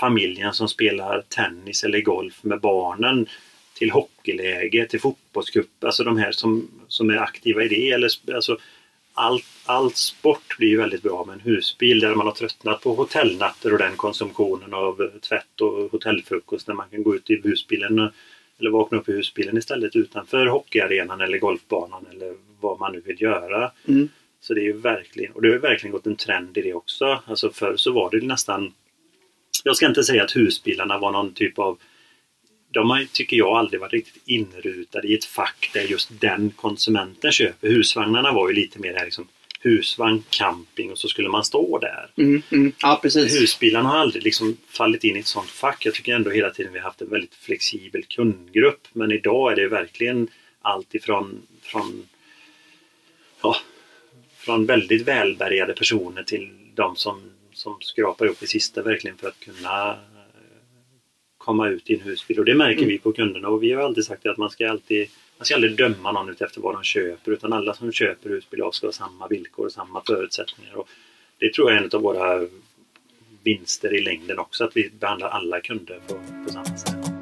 familjen 0.00 0.52
som 0.52 0.68
spelar 0.68 1.22
tennis 1.28 1.84
eller 1.84 2.00
golf 2.00 2.34
med 2.42 2.60
barnen 2.60 3.26
till 3.74 3.90
hockeyläge, 3.90 4.86
till 4.86 5.00
fotbollscup. 5.00 5.84
Alltså 5.84 6.04
de 6.04 6.16
här 6.16 6.32
som, 6.32 6.68
som 6.88 7.10
är 7.10 7.16
aktiva 7.16 7.64
i 7.64 7.68
det. 7.68 7.90
Eller, 7.90 8.10
alltså, 8.34 8.58
allt, 9.14 9.44
allt 9.66 9.96
sport 9.96 10.56
blir 10.58 10.68
ju 10.68 10.76
väldigt 10.76 11.02
bra 11.02 11.24
med 11.24 11.34
en 11.34 11.40
husbil 11.40 12.00
där 12.00 12.14
man 12.14 12.26
har 12.26 12.34
tröttnat 12.34 12.80
på 12.82 12.94
hotellnatter 12.94 13.72
och 13.72 13.78
den 13.78 13.96
konsumtionen 13.96 14.74
av 14.74 15.02
eh, 15.02 15.20
tvätt 15.20 15.60
och 15.60 15.90
hotellfrukost 15.92 16.68
när 16.68 16.74
man 16.74 16.88
kan 16.90 17.02
gå 17.02 17.14
ut 17.14 17.30
i 17.30 17.40
husbilen 17.44 18.10
eller 18.60 18.70
vakna 18.70 18.98
upp 18.98 19.08
i 19.08 19.12
husbilen 19.12 19.58
istället 19.58 19.96
utanför 19.96 20.46
hockeyarenan 20.46 21.20
eller 21.20 21.38
golfbanan 21.38 22.06
eller 22.12 22.34
vad 22.60 22.80
man 22.80 22.92
nu 22.92 23.00
vill 23.00 23.22
göra. 23.22 23.70
Mm. 23.88 24.08
Så 24.40 24.54
det 24.54 24.60
är 24.60 24.64
ju 24.64 24.72
verkligen, 24.72 25.32
och 25.32 25.42
det 25.42 25.48
har 25.48 25.58
verkligen 25.58 25.92
gått 25.92 26.06
en 26.06 26.16
trend 26.16 26.58
i 26.58 26.62
det 26.62 26.74
också. 26.74 27.22
Alltså 27.26 27.50
förr 27.50 27.76
så 27.76 27.92
var 27.92 28.10
det 28.10 28.26
nästan 28.26 28.72
jag 29.64 29.76
ska 29.76 29.86
inte 29.86 30.04
säga 30.04 30.24
att 30.24 30.36
husbilarna 30.36 30.98
var 30.98 31.12
någon 31.12 31.34
typ 31.34 31.58
av 31.58 31.78
de 32.70 32.90
har, 32.90 33.04
tycker 33.12 33.36
jag, 33.36 33.48
aldrig 33.48 33.80
varit 33.80 33.92
riktigt 33.92 34.22
inrutade 34.26 35.08
i 35.08 35.14
ett 35.14 35.24
fack 35.24 35.70
där 35.74 35.82
just 35.82 36.20
den 36.20 36.50
konsumenten 36.50 37.32
köper. 37.32 37.68
Husvagnarna 37.68 38.32
var 38.32 38.48
ju 38.48 38.54
lite 38.54 38.78
mer 38.78 39.04
liksom 39.04 39.28
husvagn, 39.60 40.24
camping 40.30 40.90
och 40.90 40.98
så 40.98 41.08
skulle 41.08 41.28
man 41.28 41.44
stå 41.44 41.78
där. 41.78 42.10
Mm, 42.16 42.42
mm. 42.50 42.72
Ja, 42.82 42.98
precis. 43.02 43.40
Husbilarna 43.40 43.88
har 43.88 43.98
aldrig 43.98 44.22
liksom 44.22 44.56
fallit 44.68 45.04
in 45.04 45.16
i 45.16 45.18
ett 45.18 45.26
sånt 45.26 45.50
fack. 45.50 45.86
Jag 45.86 45.94
tycker 45.94 46.14
ändå 46.14 46.30
hela 46.30 46.50
tiden 46.50 46.72
vi 46.72 46.78
har 46.78 46.84
haft 46.84 47.00
en 47.00 47.10
väldigt 47.10 47.34
flexibel 47.34 48.04
kundgrupp. 48.04 48.88
Men 48.92 49.12
idag 49.12 49.52
är 49.52 49.56
det 49.56 49.68
verkligen 49.68 50.28
allt 50.62 50.94
ifrån 50.94 51.42
från, 51.62 52.08
ja, 53.42 53.56
från 54.48 54.66
väldigt 54.66 55.08
välbärgade 55.08 55.72
personer 55.72 56.22
till 56.22 56.50
de 56.74 56.96
som, 56.96 57.20
som 57.52 57.76
skrapar 57.80 58.26
upp 58.26 58.40
det 58.40 58.46
sista 58.46 58.82
verkligen 58.82 59.16
för 59.16 59.28
att 59.28 59.40
kunna 59.40 59.90
eh, 59.90 59.96
komma 61.38 61.68
ut 61.68 61.90
i 61.90 61.94
en 61.94 62.00
husbil. 62.00 62.38
Och 62.38 62.44
det 62.44 62.54
märker 62.54 62.78
Mm. 62.78 62.88
vi 62.88 62.98
på 62.98 63.12
kunderna 63.12 63.48
och 63.48 63.62
vi 63.62 63.72
har 63.72 63.82
alltid 63.82 64.04
sagt 64.04 64.26
att 64.26 64.36
man 64.36 64.50
ska 64.50 64.70
alltid 64.70 65.08
man 65.38 65.46
ska 65.46 65.54
aldrig 65.54 65.76
döma 65.76 66.12
någon 66.12 66.30
efter 66.40 66.60
vad 66.60 66.74
de 66.74 66.82
köper 66.82 67.32
utan 67.32 67.52
alla 67.52 67.74
som 67.74 67.92
köper 67.92 68.30
husbil 68.30 68.62
ska 68.72 68.86
ha 68.86 68.92
samma 68.92 69.28
villkor 69.28 69.66
och 69.66 69.72
samma 69.72 70.02
förutsättningar. 70.06 70.74
Och 70.74 70.88
det 71.38 71.52
tror 71.52 71.70
jag 71.70 71.78
är 71.78 71.84
en 71.84 71.90
av 71.92 72.02
våra 72.02 72.46
vinster 73.42 73.94
i 73.94 74.00
längden 74.00 74.38
också, 74.38 74.64
att 74.64 74.76
vi 74.76 74.90
behandlar 74.90 75.28
alla 75.28 75.60
kunder 75.60 76.00
på, 76.08 76.14
på 76.44 76.52
samma 76.52 76.76
sätt. 76.76 77.17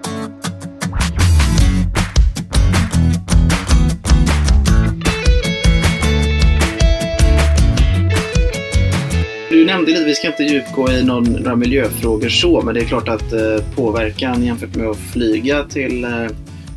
Du 9.57 9.65
nämnde 9.65 9.91
lite, 9.91 10.05
vi 10.05 10.15
ska 10.15 10.27
inte 10.27 10.43
djupgå 10.43 10.91
i 10.91 11.05
någon, 11.05 11.25
några 11.25 11.57
miljöfrågor 11.57 12.29
så, 12.29 12.63
men 12.63 12.75
det 12.75 12.81
är 12.81 12.85
klart 12.85 13.09
att 13.09 13.33
eh, 13.33 13.75
påverkan 13.77 14.45
jämfört 14.45 14.75
med 14.75 14.87
att 14.87 15.13
flyga 15.13 15.65
till 15.65 16.05
eh, 16.05 16.29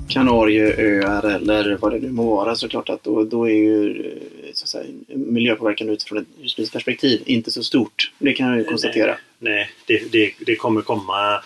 Kanarieöar 0.08 1.36
eller 1.36 1.78
vad 1.82 1.92
det 1.92 2.00
nu 2.00 2.10
må 2.10 2.36
vara 2.36 2.56
såklart 2.56 2.90
att 2.90 3.04
då, 3.04 3.24
då 3.24 3.50
är 3.50 3.54
ju 3.54 4.06
eh, 4.06 4.54
så 4.54 4.68
säga, 4.68 4.86
miljöpåverkan 5.08 5.90
utifrån 5.90 6.18
ett 6.18 6.28
husbilsperspektiv 6.42 7.22
inte 7.26 7.52
så 7.52 7.64
stort. 7.64 8.12
Det 8.20 8.34
kan 8.34 8.48
jag 8.48 8.58
ju 8.58 8.64
konstatera. 8.64 9.18
Nej, 9.40 9.70
det, 9.86 10.12
det, 10.12 10.34
det 10.46 10.56
kommer 10.56 10.82
komma 10.82 11.44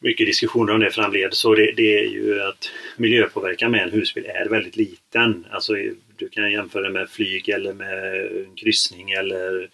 mycket 0.00 0.26
diskussioner 0.26 0.74
om 0.74 0.80
det 0.80 0.90
framled. 0.90 1.34
Så 1.34 1.54
det, 1.54 1.72
det 1.76 1.98
är 1.98 2.08
ju 2.08 2.42
att 2.42 2.70
miljöpåverkan 2.96 3.70
med 3.70 3.82
en 3.82 3.90
husbil 3.90 4.26
är 4.26 4.48
väldigt 4.48 4.76
liten. 4.76 5.46
Alltså, 5.50 5.72
du 6.16 6.28
kan 6.28 6.52
jämföra 6.52 6.90
med 6.90 7.08
flyg 7.08 7.48
eller 7.48 7.72
med 7.72 8.14
en 8.46 8.54
kryssning 8.56 9.10
eller 9.10 9.68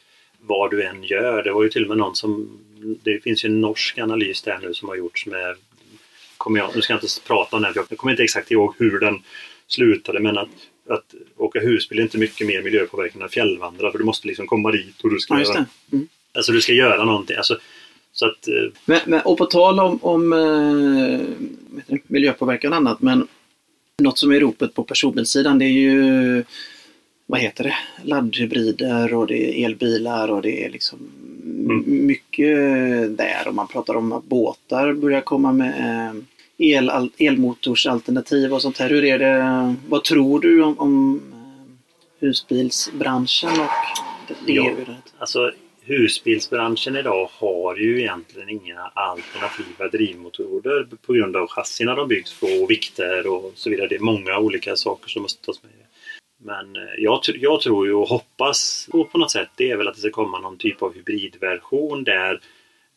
vad 0.47 0.71
du 0.71 0.83
än 0.83 1.05
gör. 1.05 1.43
Det 1.43 1.53
var 1.53 1.63
ju 1.63 1.69
till 1.69 1.83
och 1.83 1.89
med 1.89 1.99
någon 1.99 2.17
som... 2.17 2.59
Det 3.03 3.21
finns 3.21 3.45
ju 3.45 3.47
en 3.47 3.61
norsk 3.61 3.99
analys 3.99 4.43
där 4.43 4.59
nu 4.63 4.75
som 4.75 4.89
har 4.89 4.97
gjorts 4.97 5.27
med... 5.27 5.57
Kommer 6.37 6.61
jag, 6.61 6.71
nu 6.75 6.83
ska 6.83 6.93
jag 6.93 7.03
inte 7.03 7.21
prata 7.27 7.57
om 7.57 7.63
den, 7.63 7.75
för 7.75 7.87
jag 7.89 7.99
kommer 7.99 8.13
inte 8.13 8.23
exakt 8.23 8.51
ihåg 8.51 8.75
hur 8.79 9.01
den 9.01 9.23
slutade, 9.67 10.21
men 10.21 10.39
att, 10.39 10.49
att 10.89 11.15
åka 11.37 11.61
husbil 11.61 11.99
är 11.99 12.03
inte 12.03 12.19
mycket 12.19 12.47
mer 12.47 12.63
miljöpåverkan 12.63 13.23
än 13.23 13.29
fjällvandra, 13.29 13.91
för 13.91 13.99
du 13.99 14.05
måste 14.05 14.27
liksom 14.27 14.47
komma 14.47 14.71
dit 14.71 15.01
och 15.03 15.11
du 15.11 15.19
ska 15.19 15.35
Ja, 15.35 15.41
göra. 15.41 15.67
Mm. 15.93 16.09
Alltså 16.35 16.53
du 16.53 16.61
ska 16.61 16.73
göra 16.73 17.05
någonting. 17.05 17.37
Alltså, 17.37 17.59
så 18.13 18.27
att, 18.27 18.49
eh, 18.49 18.73
Men, 18.85 19.01
men, 19.07 19.21
och 19.21 19.39
på 19.39 19.47
tal 19.47 19.81
om, 19.81 19.99
om 20.03 20.33
eh, 20.33 21.97
miljöpåverkan 22.07 22.73
och 22.73 22.77
annat, 22.77 23.03
men 23.03 23.29
något 24.03 24.19
som 24.19 24.33
är 24.33 24.41
ropet 24.41 24.75
på 24.75 24.85
personbilssidan 24.85 25.59
det 25.59 25.65
är 25.65 25.69
ju 25.69 26.45
vad 27.27 27.41
heter 27.41 27.65
det, 27.65 27.77
laddhybrider 28.03 29.15
och 29.15 29.27
det 29.27 29.61
är 29.61 29.65
elbilar 29.65 30.29
och 30.31 30.43
det 30.43 30.65
är 30.65 30.71
liksom 30.71 30.99
Mm. 31.71 32.07
mycket 32.07 32.49
där. 33.19 33.43
Och 33.49 33.55
man 33.55 33.69
pratar 33.69 33.95
om 33.97 34.13
att 34.13 34.25
båtar 34.25 34.93
börjar 34.93 35.21
komma 35.21 35.53
med 35.53 36.09
eh, 36.09 36.15
el, 36.59 36.91
al- 36.91 37.11
elmotorsalternativ 37.19 38.55
och 38.55 38.63
sånt 38.63 38.79
här. 38.79 38.89
Hur 38.91 39.05
är 39.05 39.19
det, 39.19 39.75
vad 39.89 40.05
tror 40.05 40.41
du 40.41 40.63
om, 40.63 40.79
om 40.79 41.23
eh, 41.33 42.27
husbilsbranschen 42.27 43.51
och 43.51 43.67
det 44.47 44.53
Ja. 44.53 44.65
erbjudandet? 44.71 45.15
alltså, 45.19 45.53
husbilsbranschen 45.81 46.97
idag 46.97 47.29
har 47.33 47.77
ju 47.77 48.01
egentligen 48.01 48.49
inga 48.49 48.81
alternativa 48.95 49.89
drivmotorer 49.93 50.87
på 51.07 51.13
grund 51.13 51.37
av 51.37 51.47
chassina 51.49 51.95
de 51.95 52.09
byggs 52.09 52.41
på 52.41 52.47
och 52.47 52.71
vikter 52.71 53.27
och 53.27 53.53
så 53.55 53.71
vidare. 53.71 53.87
Det 53.89 53.95
är 53.95 54.01
många 54.01 54.39
olika 54.39 54.77
saker 54.77 55.09
som 55.09 55.23
måste 55.23 55.45
tas 55.47 55.63
med. 55.63 55.73
Men 56.47 56.77
eh, 56.77 56.83
jag, 56.99 57.21
jag 57.35 57.61
tror 57.61 57.87
ju 57.87 57.93
och 57.93 58.09
hoppas 58.09 58.89
på, 58.93 59.05
på 59.05 59.19
något 59.19 59.31
sätt 59.31 59.49
det 59.57 59.71
är 59.71 59.77
väl 59.77 59.89
att 59.89 59.95
det 59.95 60.01
ska 60.01 60.11
komma 60.11 60.39
någon 60.39 60.59
typ 60.59 60.83
av 60.83 60.95
hybridversion 60.95 62.05
där 62.05 62.41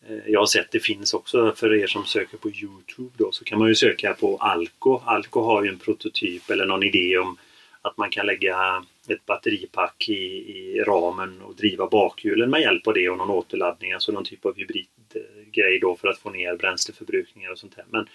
eh, 0.09 0.17
jag 0.27 0.39
har 0.39 0.45
sett 0.45 0.71
det 0.71 0.79
finns 0.79 1.13
också 1.13 1.53
för 1.55 1.73
er 1.73 1.87
som 1.87 2.05
söker 2.05 2.37
på 2.37 2.49
Youtube 2.49 3.11
då 3.17 3.31
så 3.31 3.43
kan 3.43 3.59
man 3.59 3.67
ju 3.67 3.75
söka 3.75 4.13
på 4.13 4.37
Alco. 4.37 5.01
Alco 5.05 5.41
har 5.41 5.63
ju 5.63 5.69
en 5.69 5.79
prototyp 5.79 6.49
eller 6.49 6.65
någon 6.65 6.83
idé 6.83 7.17
om 7.17 7.37
att 7.81 7.97
man 7.97 8.09
kan 8.09 8.25
lägga 8.25 8.85
ett 9.07 9.25
batteripack 9.25 10.09
i, 10.09 10.13
i 10.13 10.83
ramen 10.87 11.41
och 11.41 11.55
driva 11.55 11.87
bakhjulen 11.87 12.49
med 12.49 12.61
hjälp 12.61 12.87
av 12.87 12.93
det 12.93 13.09
och 13.09 13.17
någon 13.17 13.29
återladdning, 13.29 13.93
alltså 13.93 14.11
någon 14.11 14.23
typ 14.23 14.45
av 14.45 14.55
hybridgrej 14.57 15.79
då 15.81 15.95
för 15.95 16.07
att 16.07 16.19
få 16.19 16.29
ner 16.29 16.55
bränsleförbrukningar 16.55 17.51
och 17.51 17.59
sånt 17.59 17.73
här. 17.77 17.85
Men 17.89 18.07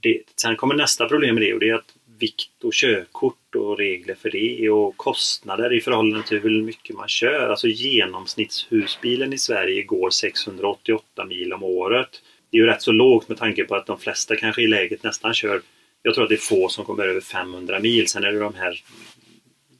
det, 0.00 0.22
sen 0.36 0.56
kommer 0.56 0.74
nästa 0.74 1.08
problem 1.08 1.34
med 1.34 1.42
det 1.42 1.54
och 1.54 1.60
det 1.60 1.68
är 1.68 1.74
att 1.74 1.94
vikt 2.18 2.64
och 2.64 2.72
körkort 2.72 3.54
och 3.54 3.78
regler 3.78 4.14
för 4.14 4.30
det 4.30 4.70
och 4.70 4.96
kostnader 4.96 5.72
i 5.72 5.80
förhållande 5.80 6.26
till 6.26 6.40
hur 6.40 6.62
mycket 6.62 6.96
man 6.96 7.08
kör. 7.08 7.48
Alltså 7.48 7.68
genomsnittshusbilen 7.68 9.32
i 9.32 9.38
Sverige 9.38 9.82
går 9.82 10.10
688 10.10 11.24
mil 11.24 11.52
om 11.52 11.62
året. 11.62 12.22
Det 12.50 12.56
är 12.56 12.60
ju 12.60 12.66
rätt 12.66 12.82
så 12.82 12.92
lågt 12.92 13.28
med 13.28 13.38
tanke 13.38 13.64
på 13.64 13.74
att 13.74 13.86
de 13.86 13.98
flesta 13.98 14.36
kanske 14.36 14.62
i 14.62 14.66
läget 14.66 15.02
nästan 15.02 15.34
kör 15.34 15.60
jag 16.06 16.14
tror 16.14 16.24
att 16.24 16.28
det 16.28 16.34
är 16.34 16.38
få 16.38 16.68
som 16.68 16.84
kommer 16.84 17.04
över 17.04 17.20
500 17.20 17.80
mil. 17.80 18.08
Sen 18.08 18.24
är 18.24 18.32
det 18.32 18.38
de 18.38 18.54
här 18.54 18.82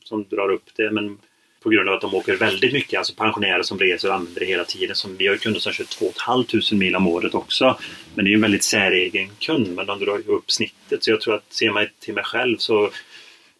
som 0.04 0.24
drar 0.24 0.48
upp 0.48 0.70
det. 0.76 0.90
Men 0.90 1.18
på 1.64 1.70
grund 1.70 1.88
av 1.88 1.94
att 1.94 2.00
de 2.00 2.14
åker 2.14 2.36
väldigt 2.36 2.72
mycket, 2.72 2.98
alltså 2.98 3.14
pensionärer 3.14 3.62
som 3.62 3.78
reser 3.78 4.08
och 4.08 4.14
använder 4.14 4.40
det 4.40 4.46
hela 4.46 4.64
tiden. 4.64 4.96
Som 4.96 5.16
vi 5.16 5.26
har 5.26 5.34
ju 5.34 5.38
kunder 5.38 5.60
som 5.60 5.72
kör 5.72 5.84
2 5.84 6.12
500 6.26 6.58
mil 6.72 6.96
om 6.96 7.06
året 7.06 7.34
också. 7.34 7.78
Men 8.14 8.24
det 8.24 8.28
är 8.28 8.30
ju 8.30 8.34
en 8.34 8.42
väldigt 8.42 8.64
säregen 8.64 9.30
kund, 9.38 9.74
men 9.74 9.86
de 9.86 9.98
drar 9.98 10.18
ju 10.18 10.32
upp 10.32 10.50
snittet. 10.50 11.04
Så 11.04 11.10
jag 11.10 11.20
tror 11.20 11.34
att 11.34 11.52
ser 11.52 11.70
man 11.70 11.86
till 12.00 12.14
mig 12.14 12.24
själv 12.24 12.56
så 12.56 12.90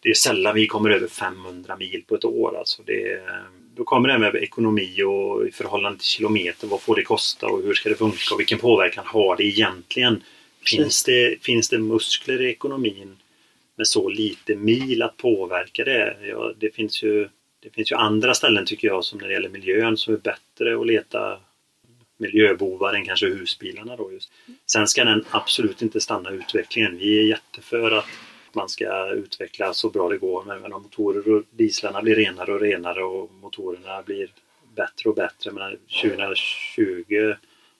det 0.01 0.09
är 0.09 0.13
sällan 0.13 0.55
vi 0.55 0.67
kommer 0.67 0.89
över 0.89 1.07
500 1.07 1.75
mil 1.75 2.03
på 2.07 2.15
ett 2.15 2.25
år. 2.25 2.57
Alltså 2.57 2.83
det, 2.85 3.21
då 3.75 3.83
kommer 3.83 4.09
det 4.09 4.17
med 4.19 4.35
ekonomi 4.35 5.03
och 5.03 5.47
i 5.47 5.51
förhållande 5.51 5.99
till 5.99 6.07
kilometer. 6.07 6.67
Vad 6.67 6.81
får 6.81 6.95
det 6.95 7.03
kosta 7.03 7.47
och 7.47 7.63
hur 7.63 7.73
ska 7.73 7.89
det 7.89 7.95
funka 7.95 8.33
och 8.33 8.39
vilken 8.39 8.59
påverkan 8.59 9.03
har 9.07 9.35
det 9.35 9.43
egentligen? 9.43 10.23
Finns 10.65 11.03
det, 11.03 11.37
finns 11.41 11.69
det 11.69 11.77
muskler 11.77 12.41
i 12.41 12.49
ekonomin 12.49 13.17
med 13.77 13.87
så 13.87 14.09
lite 14.09 14.55
mil 14.55 15.01
att 15.01 15.17
påverka 15.17 15.83
det? 15.83 16.17
Ja, 16.29 16.53
det, 16.59 16.75
finns 16.75 17.03
ju, 17.03 17.29
det 17.65 17.71
finns 17.71 17.91
ju 17.91 17.95
andra 17.95 18.33
ställen 18.33 18.65
tycker 18.65 18.87
jag 18.87 19.05
som 19.05 19.19
när 19.19 19.27
det 19.27 19.33
gäller 19.33 19.49
miljön 19.49 19.97
som 19.97 20.13
är 20.13 20.17
bättre 20.17 20.79
att 20.79 20.87
leta 20.87 21.39
miljöbovar 22.17 22.93
än 22.93 23.05
kanske 23.05 23.25
husbilarna 23.25 23.95
då 23.95 24.11
just. 24.11 24.31
Sen 24.65 24.87
ska 24.87 25.03
den 25.03 25.25
absolut 25.29 25.81
inte 25.81 26.01
stanna 26.01 26.29
utvecklingen. 26.29 26.97
Vi 26.97 27.19
är 27.19 27.23
jätteför 27.23 27.91
att 27.91 28.05
man 28.53 28.69
ska 28.69 29.09
utveckla 29.11 29.73
så 29.73 29.89
bra 29.89 30.09
det 30.09 30.17
går 30.17 30.43
Men 30.45 30.73
om 30.73 30.81
motorer 30.81 31.33
och 31.33 31.43
dieslarna 31.51 32.01
blir 32.01 32.15
renare 32.15 32.53
och 32.53 32.59
renare 32.59 33.03
och 33.03 33.33
motorerna 33.33 34.01
blir 34.01 34.29
bättre 34.75 35.09
och 35.09 35.15
bättre. 35.15 35.51
Men 35.51 35.77
2020 36.01 37.33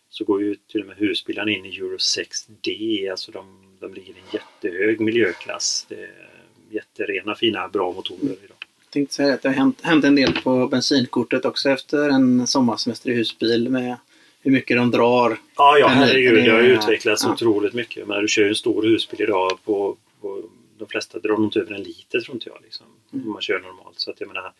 så 0.09 0.23
går 0.23 0.41
ju 0.41 0.55
till 0.55 0.81
och 0.81 0.87
med 0.87 0.97
husbilarna 0.97 1.51
in 1.51 1.65
i 1.65 1.77
Euro 1.77 1.97
6D. 1.97 3.11
Alltså 3.11 3.31
de, 3.31 3.77
de 3.79 3.93
ligger 3.93 4.13
i 4.13 4.17
en 4.17 4.39
jättehög 4.39 4.99
miljöklass. 4.99 5.85
Det 5.89 6.03
är 6.03 6.29
jätterena, 6.69 7.35
fina, 7.35 7.67
bra 7.67 7.91
motorer 7.91 8.35
idag. 8.43 8.54
Jag 8.95 8.99
tänkte 8.99 9.15
säga 9.15 9.33
att 9.33 9.41
det 9.41 9.49
har 9.49 9.55
hänt, 9.55 9.79
hänt 9.83 10.05
en 10.05 10.15
del 10.15 10.33
på 10.43 10.67
bensinkortet 10.67 11.45
också 11.45 11.69
efter 11.69 12.09
en 12.09 12.47
sommarsemester 12.47 13.09
i 13.09 13.13
husbil 13.13 13.69
med 13.69 13.97
hur 14.41 14.51
mycket 14.51 14.77
de 14.77 14.91
drar. 14.91 15.37
Ja, 15.57 15.77
ja 15.77 15.87
herregud. 15.87 16.43
Det 16.45 16.51
har 16.51 16.61
ju 16.61 16.67
utvecklats 16.73 17.23
ja. 17.23 17.33
otroligt 17.33 17.73
mycket. 17.73 18.07
Men 18.07 18.21
du 18.21 18.27
kör 18.27 18.41
ju 18.43 18.49
en 18.49 18.55
stor 18.55 18.83
husbil 18.83 19.21
idag 19.21 19.59
på, 19.65 19.97
på 20.21 20.41
de 20.77 20.87
flesta 20.87 21.19
drar 21.19 21.29
nog 21.37 21.43
inte 21.43 21.59
över 21.59 21.75
en 21.75 21.83
liter 21.83 22.19
tror 22.19 22.35
inte 22.35 22.49
jag. 22.49 22.57
Liksom, 22.63 22.85
Mm. 23.13 23.25
Om 23.27 23.33
man 23.33 23.41
kör 23.41 23.59
normalt. 23.59 23.99
Så 23.99 24.11
att 24.11 24.19
jag 24.19 24.27
menar, 24.27 24.51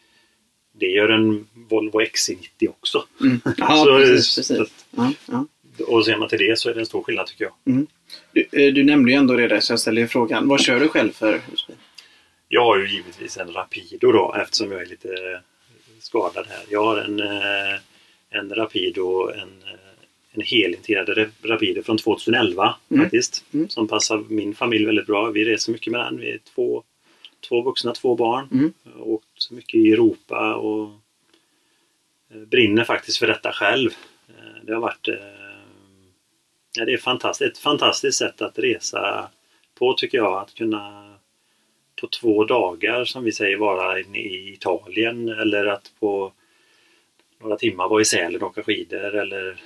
det 0.80 0.86
gör 0.86 1.10
en 1.10 1.48
Volvo 1.70 2.02
XC90 2.02 2.70
också. 2.70 3.04
Mm. 3.22 3.42
Ja, 3.58 3.84
Så- 3.86 3.98
precis. 3.98 4.36
precis. 4.36 4.60
att- 4.60 4.86
Ja, 4.92 5.14
ja. 5.26 5.46
Och 5.88 6.06
ser 6.06 6.18
man 6.18 6.30
till 6.30 6.40
det 6.40 6.60
så 6.60 6.70
är 6.70 6.74
det 6.74 6.80
en 6.80 6.86
stor 6.86 7.04
skillnad 7.04 7.28
tycker 7.28 7.44
jag. 7.64 7.86
Du, 8.34 8.42
eh, 8.52 8.74
du 8.74 8.84
nämnde 8.84 9.12
ju 9.12 9.18
ändå 9.18 9.34
det 9.36 9.48
där 9.48 9.60
så 9.60 9.74
jag 9.74 9.80
ställer 9.80 10.02
ju 10.02 10.08
frågan. 10.08 10.48
Vad 10.48 10.62
kör 10.62 10.80
du 10.80 10.88
själv 10.88 11.12
för 11.12 11.42
husbil? 11.52 11.76
Jag 12.56 12.66
har 12.66 12.78
ju 12.78 12.88
givetvis 12.90 13.38
en 13.38 13.54
Rapido 13.54 14.12
då 14.12 14.36
eftersom 14.42 14.72
jag 14.72 14.82
är 14.82 14.86
lite 14.86 15.10
eh, 15.10 15.40
skadad 16.00 16.46
här. 16.50 16.64
Jag 16.70 16.84
har 16.84 16.98
en, 16.98 17.20
eh, 17.20 17.80
en 18.30 18.56
Rapido, 18.56 19.30
en, 19.30 19.64
eh, 19.64 19.80
en 20.32 20.42
helintegrerad 20.42 21.10
Ra- 21.10 21.32
Rapido 21.44 21.84
från 21.84 21.98
2011 21.98 22.76
Mm. 22.92 23.04
faktiskt. 23.04 23.46
Mm. 23.54 23.70
Som 23.70 23.88
passar 23.88 24.24
min 24.30 24.56
familj 24.56 24.86
väldigt 24.86 25.06
bra. 25.06 25.30
Vi 25.30 25.46
reser 25.46 25.72
mycket 25.72 25.92
med 25.92 26.00
den. 26.02 26.18
Vi 26.20 26.30
är 26.32 26.40
två, 26.56 26.84
två 27.50 27.62
vuxna, 27.62 27.94
två 27.94 28.16
barn. 28.16 28.48
Mm. 28.52 28.74
Åkt 29.00 29.52
mycket 29.52 29.76
i 29.76 29.92
Europa 29.92 30.56
och 30.56 30.90
brinner 32.48 32.84
faktiskt 32.84 33.18
för 33.18 33.28
detta 33.28 33.52
själv. 33.52 33.90
Det 34.64 34.74
har 34.74 34.82
varit 34.82 35.08
Ja, 36.78 36.86
det 36.86 36.94
är 36.94 36.98
fantastiskt. 36.98 37.52
ett 37.52 37.58
fantastiskt 37.58 38.18
sätt 38.18 38.42
att 38.42 38.60
resa 38.60 39.30
på 39.80 39.94
tycker 39.94 40.18
jag. 40.18 40.38
Att 40.42 40.54
kunna 40.56 41.15
på 42.02 42.08
två 42.08 42.44
dagar 42.44 43.06
som 43.06 43.24
vi 43.24 43.32
säger 43.32 43.58
vara 43.58 44.00
i 44.00 44.54
Italien 44.54 45.30
eller 45.30 45.66
att 45.66 45.92
på 46.00 46.34
några 47.42 47.58
timmar 47.58 47.90
vara 47.90 48.02
i 48.02 48.06
Sälen 48.06 48.42
och 48.42 48.50
åka 48.50 48.64
skidor 48.64 49.16
eller 49.16 49.62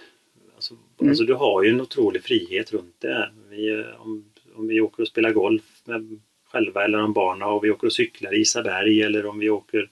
alltså, 0.56 0.74
mm. 1.00 1.10
alltså, 1.10 1.24
du 1.24 1.34
har 1.34 1.64
ju 1.64 1.70
en 1.70 1.82
otrolig 1.82 2.24
frihet 2.24 2.74
runt 2.74 2.96
det. 3.00 3.32
Vi, 3.50 3.86
om, 3.98 4.26
om 4.56 4.68
vi 4.68 4.82
åker 4.82 5.04
och 5.04 5.08
spelar 5.08 5.32
golf 5.32 5.82
med 5.86 6.20
själva 6.52 6.84
eller 6.84 7.04
om 7.04 7.14
barnen 7.14 7.48
och 7.48 7.64
vi 7.64 7.72
åker 7.72 7.88
och 7.88 7.94
cyklar 7.94 8.34
i 8.34 8.40
Isaberg 8.40 9.02
eller 9.02 9.26
om 9.26 9.40
vi 9.40 9.50
åker 9.50 9.90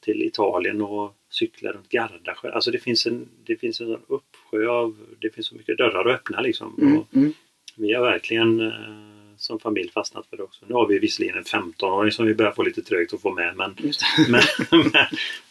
till 0.00 0.22
Italien 0.22 0.82
och 0.82 1.14
cyklar 1.30 1.72
runt 1.72 1.88
Gardasjö. 1.88 2.50
Alltså 2.50 2.70
det 2.70 2.78
finns 2.78 3.06
en, 3.06 3.28
det 3.44 3.56
finns 3.56 3.80
en 3.80 3.96
uppsjö 4.06 4.68
av, 4.68 4.96
det 5.18 5.30
finns 5.30 5.46
så 5.46 5.54
mycket 5.54 5.78
dörrar 5.78 6.08
att 6.08 6.20
öppna 6.20 6.40
liksom. 6.40 6.74
Mm, 6.80 7.04
mm. 7.14 7.32
Vi 7.76 7.92
har 7.92 8.02
verkligen 8.02 8.60
eh, 8.60 9.17
som 9.38 9.60
familj 9.60 9.90
fastnat 9.90 10.26
för 10.30 10.36
det 10.36 10.42
också. 10.42 10.64
Nu 10.68 10.74
har 10.74 10.86
vi 10.86 10.98
visserligen 10.98 11.36
en 11.36 11.44
15-åring 11.44 12.12
som 12.12 12.26
vi 12.26 12.34
börjar 12.34 12.52
få 12.52 12.62
lite 12.62 12.82
trögt 12.82 13.14
att 13.14 13.22
få 13.22 13.34
med 13.34 13.56
men, 13.56 13.76
men, 14.28 14.42
men, 14.70 14.92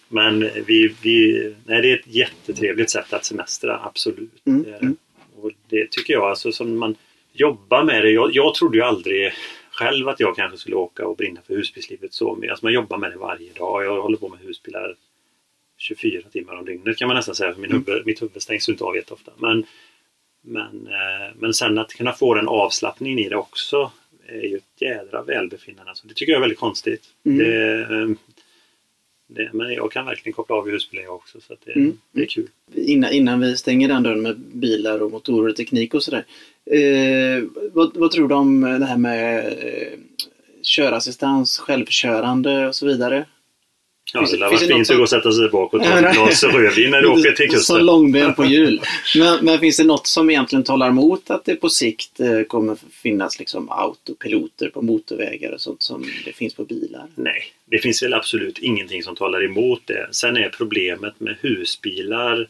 men, 0.10 0.50
vi, 0.66 0.96
vi, 1.02 1.54
nej, 1.66 1.82
det 1.82 1.92
är 1.92 2.00
ett 2.00 2.08
jättetrevligt 2.08 2.90
sätt 2.90 3.14
att 3.14 3.26
semestra, 3.26 3.80
absolut. 3.84 4.42
Mm, 4.46 4.66
mm. 4.74 4.98
Och 5.36 5.52
det 5.70 5.92
tycker 5.92 6.14
jag, 6.14 6.24
alltså 6.24 6.52
som 6.52 6.78
man 6.78 6.96
jobbar 7.34 7.84
med 7.84 8.04
det. 8.04 8.12
Jag, 8.12 8.36
jag 8.36 8.54
trodde 8.56 8.78
ju 8.78 8.84
aldrig 8.84 9.34
själv 9.72 10.10
att 10.10 10.20
jag 10.20 10.36
kanske 10.36 10.58
skulle 10.58 10.76
åka 10.76 11.08
och 11.08 11.18
brinna 11.18 11.42
för 11.48 11.56
husbilslivet 11.56 12.14
så 12.14 12.36
mycket. 12.36 12.52
Alltså 12.52 12.66
man 12.66 12.74
jobbar 12.74 12.98
med 12.98 13.12
det 13.12 13.18
varje 13.18 13.54
dag. 13.54 13.86
Jag 13.86 14.02
håller 14.02 14.18
på 14.18 14.30
med 14.30 14.40
husbilar 14.40 14.96
24 15.78 16.22
timmar 16.32 16.56
om 16.56 16.66
dygnet 16.66 16.98
kan 16.98 17.08
man 17.08 17.18
nästan 17.18 17.36
säga. 17.36 17.54
För 17.54 17.62
min 17.62 17.72
mm. 17.72 17.84
huvud, 17.88 18.06
mitt 18.06 18.22
huvud 18.22 18.42
stängs 18.42 18.70
inte 18.70 18.84
av 18.84 18.96
jätteofta. 18.96 19.32
Men, 19.38 19.66
men, 20.48 20.88
eh, 20.88 21.36
men 21.36 21.54
sen 21.54 21.78
att 21.78 21.94
kunna 21.94 22.14
få 22.14 22.34
den 22.34 22.48
avslappningen 22.48 23.20
i 23.20 23.30
det 23.30 23.36
också 23.36 23.92
är 24.28 24.48
ju 24.48 24.58
ett 24.58 24.82
jädra 24.82 25.24
välbefinnande. 25.24 25.90
Alltså 25.90 26.08
det 26.08 26.14
tycker 26.14 26.32
jag 26.32 26.38
är 26.38 26.42
väldigt 26.42 26.60
konstigt. 26.60 27.04
Mm. 27.26 27.38
Det, 27.38 27.82
eh, 27.82 28.10
det, 29.28 29.50
men 29.54 29.74
jag 29.74 29.92
kan 29.92 30.06
verkligen 30.06 30.34
koppla 30.34 30.56
av 30.56 30.70
i 30.70 30.72
husbilar 30.72 31.08
också 31.08 31.42
så 31.42 31.56
det, 31.66 31.76
mm. 31.76 31.98
det, 32.12 32.22
är 32.22 32.26
kul. 32.26 32.48
Innan, 32.76 33.12
innan 33.12 33.40
vi 33.40 33.58
stänger 33.58 33.88
den 33.88 34.04
dörren 34.04 34.22
med 34.22 34.40
bilar 34.40 35.00
och 35.00 35.12
motorer 35.12 35.50
och 35.50 35.56
teknik 35.56 35.94
och 35.94 36.04
sådär. 36.04 36.26
Eh, 36.66 37.44
vad, 37.74 37.98
vad, 37.98 38.12
tror 38.12 38.28
du 38.28 38.36
om 38.36 38.62
det 38.62 38.86
här 38.86 38.98
med 38.98 39.46
eh, 39.46 40.00
körassistans, 40.62 41.58
självkörande 41.58 42.68
och 42.68 42.76
så 42.76 42.86
vidare? 42.86 43.26
Ja, 44.14 44.20
finns, 44.20 44.32
det 44.32 44.38
lär 44.38 44.48
vara 44.48 44.58
fint 44.58 44.90
att 44.90 44.98
gå 44.98 45.04
och 45.04 45.10
sätta 45.10 45.32
sig 45.32 45.50
bakåt 45.50 45.82
och 45.82 45.88
ta 45.88 46.00
ett 46.00 46.16
glas 46.16 46.44
rödvin 46.44 46.92
när 46.92 47.02
du 47.02 47.08
åker 47.20 47.32
till 47.32 47.50
kusten. 47.50 47.60
Så 47.60 47.80
långben 47.80 48.34
på 48.34 48.46
hjul. 48.46 48.82
Men, 49.16 49.46
men, 49.46 49.60
finns 49.60 49.78
det 49.78 49.84
något 49.84 50.08
som 50.08 50.30
egentligen 50.30 50.64
talar 50.64 50.88
emot 50.88 51.30
att 51.30 51.46
det 51.46 51.56
på 51.56 51.70
sikt 51.70 52.20
eh, 52.20 52.42
kommer 52.42 52.78
finnas 52.92 53.40
liksom 53.40 53.70
autopiloter 53.70 54.70
på 54.70 54.82
motorvägar 54.82 55.52
och 55.52 55.62
sånt 55.62 55.84
som 55.84 56.06
det 56.26 56.34
finns 56.34 56.54
på 56.54 56.64
bilar? 56.64 57.08
Nej, 57.16 57.44
det 57.66 57.80
finns 57.80 58.04
väl 58.04 58.14
absolut 58.14 58.60
ingenting 58.60 59.04
som 59.04 59.16
talar 59.16 59.46
emot 59.46 59.82
det. 59.86 60.08
Sen 60.12 60.38
är 60.38 60.50
problemet 60.50 61.20
med 61.20 61.38
husbilar, 61.42 62.48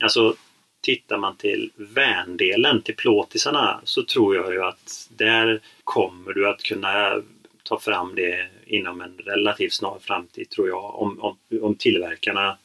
alltså 0.00 0.34
tittar 0.82 1.18
man 1.18 1.36
till 1.36 1.70
vändelen, 1.76 2.82
till 2.82 2.96
plåtisarna, 2.96 3.80
så 3.84 4.02
tror 4.02 4.36
jag 4.36 4.52
ju 4.52 4.62
att 4.62 5.08
där 5.16 5.60
kommer 5.84 6.32
du 6.32 6.48
att 6.48 6.62
kunna 6.62 7.22
ta 7.62 7.78
fram 7.78 8.14
det 8.14 8.46
inom 8.66 9.00
en 9.00 9.18
relativt 9.18 9.72
snar 9.72 9.98
framtid 10.00 10.50
tror 10.50 10.68
jag. 10.68 10.94
Om, 10.94 11.20
om, 11.20 11.36
om 11.62 11.74
tillverkarna 11.74 12.58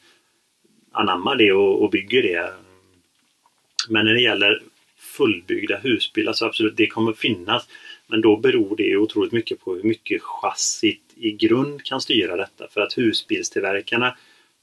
anammar 0.92 1.36
det 1.36 1.52
och, 1.52 1.82
och 1.82 1.90
bygger 1.90 2.22
det. 2.22 2.52
Men 3.88 4.04
när 4.04 4.14
det 4.14 4.20
gäller 4.20 4.62
fullbyggda 4.96 5.76
husbilar 5.76 6.32
så 6.32 6.46
absolut, 6.46 6.76
det 6.76 6.86
kommer 6.86 7.12
finnas. 7.12 7.68
Men 8.06 8.20
då 8.20 8.36
beror 8.36 8.76
det 8.76 8.96
otroligt 8.96 9.32
mycket 9.32 9.60
på 9.60 9.74
hur 9.74 9.82
mycket 9.82 10.22
chassit 10.22 11.02
i 11.16 11.32
grund 11.32 11.82
kan 11.84 12.00
styra 12.00 12.36
detta. 12.36 12.68
För 12.68 12.80
att 12.80 12.98
husbilstillverkarna 12.98 14.16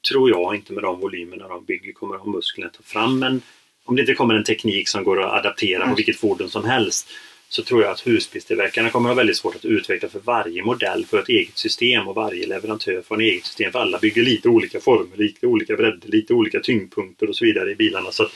tror 0.09 0.29
jag 0.29 0.55
inte 0.55 0.73
med 0.73 0.83
de 0.83 0.99
volymerna 0.99 1.47
de 1.47 1.65
bygger 1.65 1.93
kommer 1.93 2.17
ha 2.17 2.31
musklerna 2.31 2.67
att 2.67 2.73
ta 2.73 2.83
fram 2.83 3.23
en 3.23 3.41
om 3.89 3.95
det 3.95 4.01
inte 4.01 4.13
kommer 4.13 4.35
en 4.35 4.43
teknik 4.43 4.89
som 4.89 5.03
går 5.03 5.21
att 5.21 5.33
adaptera 5.33 5.87
på 5.87 5.95
vilket 5.95 6.19
fordon 6.19 6.49
som 6.49 6.65
helst 6.65 7.09
så 7.49 7.63
tror 7.63 7.81
jag 7.81 7.91
att 7.91 8.07
husbilstillverkarna 8.07 8.89
kommer 8.89 9.09
att 9.09 9.15
ha 9.15 9.17
väldigt 9.17 9.37
svårt 9.37 9.55
att 9.55 9.65
utveckla 9.65 10.09
för 10.09 10.19
varje 10.19 10.63
modell 10.63 11.05
för 11.05 11.19
ett 11.19 11.29
eget 11.29 11.57
system 11.57 12.07
och 12.07 12.15
varje 12.15 12.47
leverantör 12.47 13.01
får 13.01 13.15
ett 13.15 13.21
eget 13.21 13.45
system. 13.45 13.71
För 13.71 13.79
alla 13.79 13.99
bygger 13.99 14.23
lite 14.23 14.49
olika 14.49 14.79
former, 14.79 15.17
lite 15.17 15.47
olika 15.47 15.75
bredder, 15.75 16.07
lite 16.07 16.33
olika 16.33 16.59
tyngdpunkter 16.59 17.29
och 17.29 17.35
så 17.35 17.45
vidare 17.45 17.71
i 17.71 17.75
bilarna. 17.75 18.11
Så 18.11 18.27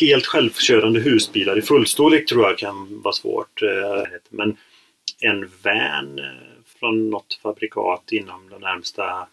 helt 0.00 0.26
självkörande 0.26 1.00
husbilar 1.00 1.58
i 1.58 1.62
fullstorlek 1.62 2.26
tror 2.26 2.44
jag 2.44 2.58
kan 2.58 3.02
vara 3.02 3.14
svårt. 3.14 3.62
Eh, 3.62 4.02
Men 4.30 4.56
en 5.20 5.50
van 5.62 6.18
eh, 6.18 6.24
från 6.78 7.10
något 7.10 7.40
fabrikat 7.42 8.12
inom 8.12 8.50
de 8.50 8.60
närmsta 8.60 9.26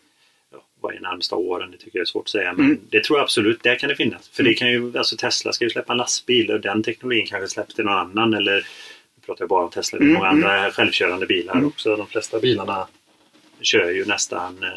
vad 0.86 0.96
är 0.96 1.00
närmsta 1.00 1.36
åren? 1.36 1.72
Det 1.72 1.78
tycker 1.78 1.98
jag 2.00 2.02
är 2.02 2.06
svårt 2.06 2.26
att 2.26 2.30
säga. 2.30 2.54
Men 2.54 2.66
mm. 2.66 2.80
det 2.90 3.04
tror 3.04 3.20
jag 3.20 3.24
absolut, 3.24 3.64
det 3.64 3.76
kan 3.76 3.90
det 3.90 3.96
finnas. 3.96 4.30
För 4.30 4.44
mm. 4.44 4.52
det 4.52 4.58
kan 4.58 4.72
ju, 4.72 4.98
alltså 4.98 5.18
Tesla 5.18 5.54
ska 5.54 5.64
ju 5.64 5.70
släppa 5.70 5.94
en 5.94 5.98
lastbil 5.98 6.52
och 6.52 6.60
den 6.60 6.84
teknologin 6.84 7.26
kanske 7.28 7.48
släpps 7.48 7.76
till 7.76 7.86
någon 7.86 7.94
annan. 7.94 8.34
Eller, 8.34 8.56
nu 9.16 9.26
pratar 9.26 9.42
jag 9.42 9.50
bara 9.50 9.64
om 9.64 9.72
Tesla, 9.72 10.00
det 10.00 10.06
är 10.06 10.10
många 10.10 10.30
mm. 10.30 10.44
andra 10.44 10.72
självkörande 10.72 11.26
bilar 11.26 11.54
mm. 11.54 11.68
också. 11.68 11.96
De 11.96 12.08
flesta 12.08 12.40
bilarna 12.40 12.88
kör 13.62 13.90
ju 13.90 14.06
nästan 14.06 14.64
eh, 14.64 14.70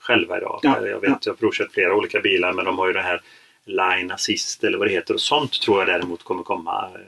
själva 0.00 0.38
idag. 0.38 0.60
Ja, 0.62 0.86
jag 0.86 1.00
vet, 1.00 1.10
ja. 1.10 1.18
jag 1.24 1.32
har 1.32 1.36
provkört 1.36 1.72
flera 1.72 1.94
olika 1.94 2.20
bilar 2.20 2.52
men 2.52 2.64
de 2.64 2.78
har 2.78 2.86
ju 2.86 2.92
det 2.92 3.02
här 3.02 3.20
Line 3.64 4.10
Assist 4.10 4.64
eller 4.64 4.78
vad 4.78 4.86
det 4.86 4.92
heter 4.92 5.14
och 5.14 5.20
sånt 5.20 5.60
tror 5.60 5.78
jag 5.78 5.88
däremot 5.88 6.22
kommer 6.22 6.42
komma. 6.42 6.90
Eh, 6.94 7.00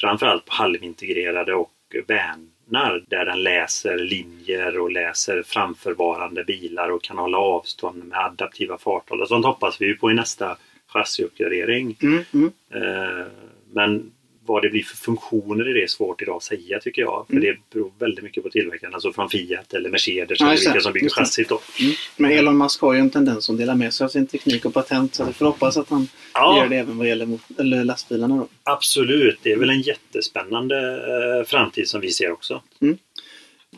framförallt 0.00 0.44
på 0.44 0.52
halvintegrerade 0.54 1.54
och 1.54 1.72
van 2.08 2.51
öppnar 2.66 3.04
där 3.08 3.24
den 3.24 3.42
läser 3.42 3.98
linjer 3.98 4.78
och 4.78 4.90
läser 4.90 5.42
framförvarande 5.42 6.44
bilar 6.44 6.90
och 6.90 7.02
kan 7.02 7.18
hålla 7.18 7.38
avstånd 7.38 8.04
med 8.04 8.18
adaptiva 8.18 8.78
farthållare. 8.78 9.28
Sånt 9.28 9.46
hoppas 9.46 9.80
vi 9.80 9.94
på 9.94 10.10
i 10.10 10.14
nästa 10.14 10.56
chassiuppgradering. 10.86 11.96
Mm, 12.02 12.24
mm. 12.34 12.52
Eh, 12.74 13.26
men 13.72 14.12
vad 14.46 14.62
det 14.62 14.68
blir 14.68 14.82
för 14.82 14.96
funktioner 14.96 15.70
i 15.70 15.72
det 15.72 15.82
är 15.82 15.86
svårt 15.86 16.22
idag 16.22 16.36
att 16.36 16.42
säga 16.42 16.78
tycker 16.80 17.02
jag. 17.02 17.24
För 17.26 17.36
mm. 17.36 17.44
det 17.44 17.56
beror 17.72 17.92
väldigt 17.98 18.24
mycket 18.24 18.42
på 18.42 18.50
tillverkaren, 18.50 18.94
alltså 18.94 19.12
från 19.12 19.28
Fiat 19.28 19.74
eller 19.74 19.90
Mercedes 19.90 20.40
ja, 20.40 20.46
eller 20.46 20.60
vilka 20.60 20.80
som 20.80 20.92
bygger 20.92 21.08
chassit. 21.08 21.48
Då. 21.48 21.60
Mm. 21.80 21.92
Men 22.16 22.32
Elon 22.32 22.58
Musk 22.58 22.80
har 22.80 22.92
ju 22.92 23.00
en 23.00 23.10
tendens 23.10 23.50
att 23.50 23.58
dela 23.58 23.74
med 23.74 23.94
sig 23.94 24.04
av 24.04 24.08
sin 24.08 24.26
teknik 24.26 24.64
och 24.64 24.74
patent 24.74 25.14
så 25.14 25.24
vi 25.24 25.32
får 25.32 25.46
hoppas 25.46 25.76
att 25.76 25.88
han 25.88 26.08
ja. 26.34 26.58
gör 26.58 26.68
det 26.68 26.76
även 26.76 26.98
vad 26.98 27.08
gäller 27.08 27.38
eller 27.58 27.84
lastbilarna. 27.84 28.36
Då. 28.36 28.48
Absolut, 28.62 29.38
det 29.42 29.52
är 29.52 29.56
väl 29.56 29.70
en 29.70 29.80
jättespännande 29.80 30.76
eh, 30.78 31.46
framtid 31.46 31.88
som 31.88 32.00
vi 32.00 32.10
ser 32.10 32.32
också. 32.32 32.62
Mm. 32.80 32.98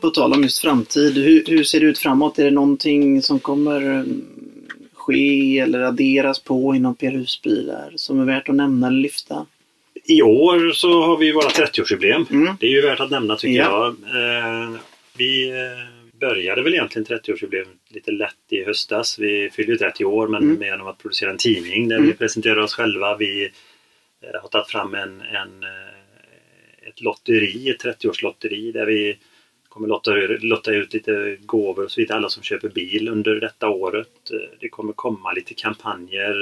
På 0.01 0.11
tal 0.11 0.33
om 0.33 0.43
just 0.43 0.59
framtid, 0.59 1.15
hur, 1.15 1.45
hur 1.47 1.65
ser 1.65 1.81
det 1.81 1.87
ut 1.87 1.99
framåt? 1.99 2.39
Är 2.39 2.45
det 2.45 2.51
någonting 2.51 3.23
som 3.23 3.39
kommer 3.39 3.81
mm, 3.81 4.25
ske 4.93 5.59
eller 5.59 5.81
adderas 5.81 6.39
på 6.39 6.75
inom 6.75 6.95
PR-husbilar 6.95 7.93
som 7.97 8.21
är 8.21 8.25
värt 8.25 8.49
att 8.49 8.55
nämna 8.55 8.87
eller 8.87 9.01
lyfta? 9.01 9.47
I 10.05 10.23
år 10.23 10.73
så 10.73 11.03
har 11.03 11.17
vi 11.17 11.33
våra 11.33 11.49
30-årsjubileum. 11.49 12.27
Mm. 12.31 12.57
Det 12.61 12.67
är 12.67 12.71
ju 12.71 12.81
värt 12.81 13.01
att 13.01 13.11
nämna 13.11 13.37
tycker 13.37 13.61
ja. 13.61 13.95
jag. 14.11 14.17
Eh, 14.17 14.71
vi 15.17 15.51
eh, 15.51 16.19
började 16.21 16.63
väl 16.63 16.75
egentligen 16.75 17.07
30-årsjubileum 17.07 17.69
lite 17.89 18.11
lätt 18.11 18.35
i 18.51 18.65
höstas. 18.65 19.19
Vi 19.19 19.51
fyllde 19.51 19.73
ju 19.73 19.79
30 19.79 20.05
år 20.05 20.29
men 20.29 20.43
mm. 20.43 20.63
genom 20.63 20.87
att 20.87 20.99
producera 20.99 21.31
en 21.31 21.39
tidning 21.39 21.89
där 21.89 21.97
mm. 21.97 22.09
vi 22.09 22.15
presenterar 22.15 22.57
oss 22.57 22.75
själva. 22.75 23.17
Vi 23.17 23.51
eh, 24.23 24.41
har 24.43 24.49
tagit 24.49 24.71
fram 24.71 24.95
en, 24.95 25.21
en 25.21 25.65
ett 26.89 27.01
lotteri, 27.01 27.71
ett 27.71 27.85
30-årslotteri 27.85 28.73
där 28.73 28.87
vi 28.87 29.19
kommer 29.69 29.89
lotta, 29.89 30.11
lotta 30.41 30.73
ut 30.73 30.95
lite 30.95 31.37
gåvor 31.41 31.85
och 31.85 31.91
så 31.91 32.01
vidare. 32.01 32.19
Alla 32.19 32.29
som 32.29 32.43
köper 32.43 32.69
bil 32.69 33.09
under 33.09 33.35
detta 33.35 33.69
året. 33.69 34.31
Det 34.61 34.69
kommer 34.69 34.93
komma 34.93 35.33
lite 35.33 35.55
kampanjer 35.55 36.35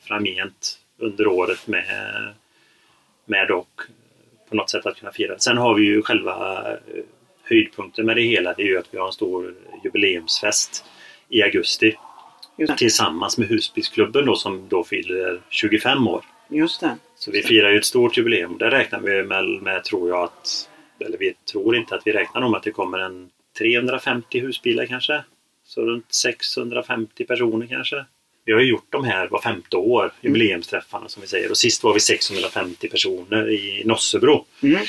framgent 0.00 0.78
under 0.98 1.26
året 1.26 1.66
med 1.66 1.84
med 3.24 3.50
och 3.50 3.80
på 4.48 4.56
något 4.56 4.70
sätt 4.70 4.86
att 4.86 4.96
kunna 4.96 5.12
fira. 5.12 5.38
Sen 5.38 5.58
har 5.58 5.74
vi 5.74 5.82
ju 5.84 6.02
själva 6.02 6.66
eh, 6.72 6.78
höjdpunkten 7.42 8.06
med 8.06 8.16
det 8.16 8.22
hela. 8.22 8.52
Det 8.52 8.62
är 8.62 8.66
ju 8.66 8.78
att 8.78 8.88
vi 8.90 8.98
har 8.98 9.06
en 9.06 9.12
stor 9.12 9.54
jubileumsfest 9.84 10.84
i 11.28 11.42
augusti. 11.42 11.96
Tillsammans 12.76 13.38
med 13.38 13.48
Husbilsklubben 13.48 14.26
då 14.26 14.34
som 14.34 14.68
då 14.68 14.84
fyller 14.84 15.40
25 15.48 16.08
år. 16.08 16.24
Just 16.48 16.80
det. 16.80 16.96
Så 17.16 17.30
vi 17.30 17.42
firar 17.42 17.70
ju 17.70 17.78
ett 17.78 17.84
stort 17.84 18.16
jubileum. 18.16 18.58
Där 18.58 18.70
räknar 18.70 19.00
vi 19.00 19.22
med, 19.22 19.62
med, 19.62 19.84
tror 19.84 20.08
jag 20.08 20.24
att, 20.24 20.70
eller 21.00 21.18
vi 21.18 21.34
tror 21.52 21.76
inte 21.76 21.94
att 21.94 22.06
vi 22.06 22.12
räknar 22.12 22.42
om 22.42 22.54
att 22.54 22.62
det 22.62 22.70
kommer 22.70 22.98
en 22.98 23.30
350 23.58 24.40
husbilar 24.40 24.86
kanske. 24.86 25.24
Så 25.64 25.80
runt 25.80 26.14
650 26.14 27.24
personer 27.24 27.66
kanske. 27.66 28.04
Vi 28.44 28.52
har 28.52 28.60
ju 28.60 28.68
gjort 28.68 28.86
de 28.90 29.04
här 29.04 29.28
var 29.28 29.40
femte 29.40 29.76
år, 29.76 30.12
jubileumsträffarna 30.20 31.08
som 31.08 31.22
vi 31.22 31.28
säger. 31.28 31.50
Och 31.50 31.56
sist 31.56 31.84
var 31.84 31.94
vi 31.94 32.00
650 32.00 32.88
personer 32.88 33.50
i 33.50 33.82
Nossebro. 33.84 34.44
Mm. 34.62 34.80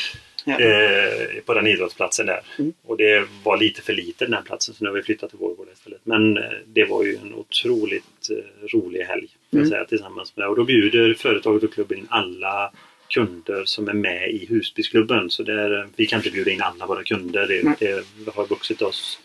Ja. 0.46 0.60
Eh, 0.60 1.42
på 1.46 1.54
den 1.54 1.68
idrottsplatsen 1.68 2.26
där. 2.26 2.42
Mm. 2.60 2.74
Och 2.86 2.98
det 2.98 3.28
var 3.44 3.58
lite 3.58 3.82
för 3.82 3.94
lite 3.94 4.26
den 4.26 4.34
här 4.34 4.42
platsen 4.42 4.76
så 4.76 4.84
nu 4.84 4.90
har 4.90 4.96
vi 4.96 5.04
flyttat 5.04 5.30
till 5.30 5.40
Vårgårda 5.40 5.72
istället. 5.72 6.00
Men 6.04 6.38
eh, 6.38 6.44
det 6.66 6.86
var 6.86 7.04
ju 7.04 7.16
en 7.16 7.34
otroligt 7.34 8.30
eh, 8.32 8.68
rolig 8.74 9.02
helg. 9.02 9.28
Mm. 9.54 9.70
Säga, 9.70 9.86
tillsammans 9.86 10.36
med. 10.36 10.48
Och 10.48 10.56
då 10.56 10.64
bjuder 10.64 11.14
företaget 11.14 11.64
och 11.64 11.74
klubben 11.74 11.98
in 11.98 12.08
alla 12.10 12.72
kunder 13.08 13.66
som 13.66 13.88
är 13.88 13.94
med 13.94 14.32
i 14.32 14.46
Husbilsklubben. 14.46 15.30
Så 15.30 15.44
där, 15.44 15.88
vi 15.96 16.06
kan 16.06 16.20
inte 16.20 16.32
bjuda 16.32 16.52
in 16.52 16.62
alla 16.62 16.86
våra 16.86 17.04
kunder. 17.04 17.48
Det, 17.48 18.04
det 18.26 18.36
har 18.36 18.48
vuxit 18.48 18.82
oss 18.82 19.20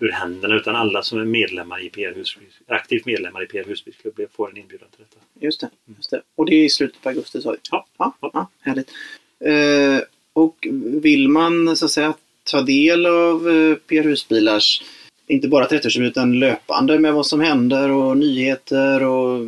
ur 0.00 0.10
händerna. 0.10 0.54
Utan 0.54 0.76
alla 0.76 1.02
som 1.02 1.20
är 1.20 1.24
medlemmar 1.24 1.84
i 1.84 1.90
PR 1.90 2.14
Husbil, 2.14 2.48
aktivt 2.66 3.06
medlemmar 3.06 3.42
i 3.42 3.46
PR 3.46 3.64
Husbilsklubb 3.64 4.20
får 4.32 4.50
en 4.50 4.56
inbjudan 4.56 4.88
till 4.96 5.04
detta. 5.10 5.24
Just 5.40 5.60
det, 5.60 5.70
just 5.96 6.10
det. 6.10 6.22
Och 6.36 6.46
det 6.46 6.54
är 6.54 6.64
i 6.64 6.70
slutet 6.70 7.02
på 7.02 7.08
augusti 7.08 7.42
sa 7.42 7.50
vi? 7.50 7.56
Ja. 7.70 7.86
ja, 7.98 8.14
ja 8.20 8.48
härligt. 8.60 8.90
Eh, 9.44 10.04
och 10.32 10.66
vill 11.02 11.28
man 11.28 11.76
så 11.76 11.84
att 11.84 11.90
säga 11.90 12.14
ta 12.50 12.62
del 12.62 13.06
av 13.06 13.48
eh, 13.48 13.74
PR 13.74 14.02
Husbilars, 14.02 14.82
inte 15.26 15.48
bara 15.48 15.66
30 15.66 16.02
utan 16.02 16.38
löpande 16.38 16.98
med 16.98 17.14
vad 17.14 17.26
som 17.26 17.40
händer 17.40 17.90
och 17.90 18.16
nyheter 18.16 19.02
och 19.02 19.46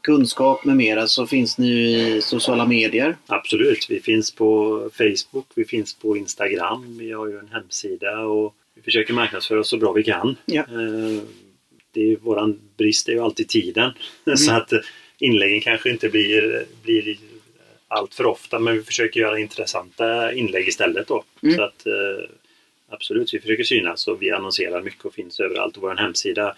kunskap 0.00 0.64
med 0.64 0.76
mera 0.76 1.06
så 1.06 1.26
finns 1.26 1.58
ni 1.58 1.70
i 1.70 2.20
sociala 2.22 2.66
medier. 2.66 3.16
Absolut, 3.26 3.86
vi 3.88 4.00
finns 4.00 4.30
på 4.30 4.80
Facebook, 4.92 5.46
vi 5.54 5.64
finns 5.64 5.94
på 5.94 6.16
Instagram, 6.16 6.98
vi 6.98 7.12
har 7.12 7.28
ju 7.28 7.38
en 7.38 7.48
hemsida 7.48 8.18
och 8.20 8.54
vi 8.80 8.84
försöker 8.84 9.14
marknadsföra 9.14 9.60
oss 9.60 9.68
så 9.68 9.76
bra 9.76 9.92
vi 9.92 10.02
kan. 10.04 10.36
Ja. 10.46 10.60
Eh, 10.62 11.22
Det 11.92 12.00
är 12.00 12.06
ju, 12.06 12.16
våran 12.16 12.60
brist 12.76 13.08
är 13.08 13.12
ju 13.12 13.20
alltid 13.20 13.48
tiden. 13.48 13.92
Så 14.36 14.52
att 14.52 14.72
eh, 14.72 14.78
inläggen 15.18 15.60
kanske 15.60 15.90
inte 15.90 16.08
blir, 16.08 16.64
blir 16.82 17.16
allt 17.88 18.14
för 18.14 18.26
ofta 18.26 18.58
men 18.58 18.74
vi 18.74 18.82
försöker 18.82 19.20
göra 19.20 19.38
intressanta 19.38 20.32
inlägg 20.32 20.68
istället 20.68 21.08
då. 21.08 21.24
Mm. 21.42 21.56
Så 21.56 21.62
att 21.62 21.86
eh, 21.86 22.28
absolut, 22.88 23.34
vi 23.34 23.40
försöker 23.40 23.64
synas 23.64 24.08
och 24.08 24.22
vi 24.22 24.30
annonserar 24.30 24.82
mycket 24.82 25.04
och 25.04 25.14
finns 25.14 25.40
överallt. 25.40 25.76
Och 25.76 25.82
vår 25.82 25.96
hemsida 25.96 26.56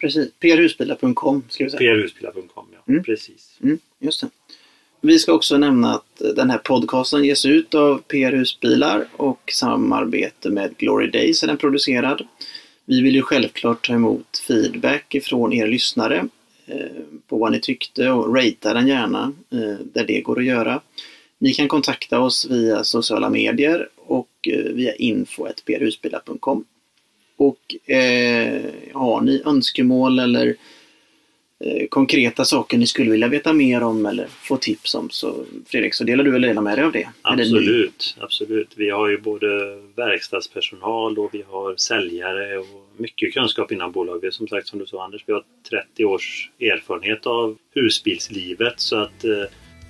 Precis, 0.00 0.32
prhusbilar.com 0.40 1.42
ska 1.48 1.64
vi 1.64 1.70
säga. 1.70 1.78
prhusbilar.com. 1.94 2.66
Ja, 2.72 2.78
Mm. 2.88 3.02
precis. 3.04 3.58
Mm, 3.62 3.78
just 3.98 4.20
det. 4.20 4.28
Vi 5.00 5.18
ska 5.18 5.32
också 5.32 5.58
nämna 5.58 5.94
att 5.94 6.22
den 6.36 6.50
här 6.50 6.58
podcasten 6.58 7.24
ges 7.24 7.46
ut 7.46 7.74
av 7.74 7.98
PR 7.98 8.32
Husbilar 8.32 9.06
och 9.16 9.52
samarbete 9.52 10.50
med 10.50 10.76
Glory 10.76 11.10
Days 11.10 11.42
är 11.42 11.46
den 11.46 11.56
producerad. 11.56 12.26
Vi 12.84 13.00
vill 13.00 13.14
ju 13.14 13.22
självklart 13.22 13.86
ta 13.86 13.92
emot 13.92 14.38
feedback 14.46 15.14
ifrån 15.14 15.52
er 15.52 15.66
lyssnare 15.66 16.28
eh, 16.66 17.02
på 17.28 17.38
vad 17.38 17.52
ni 17.52 17.60
tyckte 17.60 18.10
och 18.10 18.36
ratea 18.36 18.74
den 18.74 18.88
gärna 18.88 19.32
eh, 19.50 19.86
där 19.92 20.04
det 20.06 20.20
går 20.20 20.38
att 20.38 20.44
göra. 20.44 20.80
Ni 21.38 21.52
kan 21.52 21.68
kontakta 21.68 22.20
oss 22.20 22.46
via 22.50 22.84
sociala 22.84 23.30
medier 23.30 23.88
och 23.96 24.48
eh, 24.48 24.72
via 24.72 24.94
info.prhusbilar.com. 24.94 26.64
Och 27.36 27.90
eh, 27.90 28.62
har 28.94 29.20
ni 29.20 29.42
önskemål 29.44 30.18
eller 30.18 30.56
konkreta 31.90 32.44
saker 32.44 32.78
ni 32.78 32.86
skulle 32.86 33.10
vilja 33.10 33.28
veta 33.28 33.52
mer 33.52 33.82
om 33.82 34.06
eller 34.06 34.26
få 34.26 34.56
tips 34.56 34.94
om 34.94 35.10
så 35.10 35.44
Fredrik 35.66 35.94
så 35.94 36.04
delar 36.04 36.24
du 36.24 36.30
väl 36.30 36.44
gärna 36.44 36.60
med 36.60 36.78
dig 36.78 36.84
av 36.84 36.92
det? 36.92 37.08
Absolut, 37.22 38.16
absolut. 38.20 38.68
Vi 38.76 38.90
har 38.90 39.08
ju 39.08 39.20
både 39.20 39.46
verkstadspersonal 39.96 41.18
och 41.18 41.34
vi 41.34 41.44
har 41.48 41.76
säljare 41.76 42.58
och 42.58 42.86
mycket 42.96 43.34
kunskap 43.34 43.72
inom 43.72 43.92
bolaget. 43.92 44.34
Som 44.34 44.48
sagt, 44.48 44.68
som 44.68 44.78
du 44.78 44.86
sa 44.86 45.04
Anders, 45.04 45.24
vi 45.26 45.32
har 45.32 45.42
30 45.70 46.04
års 46.04 46.50
erfarenhet 46.60 47.26
av 47.26 47.56
husbilslivet 47.74 48.80
så 48.80 48.96
att 48.96 49.24
eh, 49.24 49.30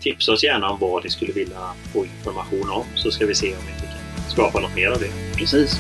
tipsa 0.01 0.33
oss 0.33 0.45
gärna 0.45 0.71
om 0.71 0.79
vad 0.81 1.05
ni 1.05 1.11
skulle 1.11 1.33
vilja 1.33 1.75
få 1.93 2.05
information 2.05 2.71
om 2.71 2.85
så 2.95 3.11
ska 3.11 3.27
vi 3.27 3.35
se 3.35 3.47
om 3.47 3.63
vi 3.67 3.73
inte 3.73 3.87
kan 3.87 4.31
skapa 4.31 4.61
något 4.61 4.75
mer 4.75 4.89
av 4.89 5.01
det. 5.01 5.39
Precis. 5.39 5.77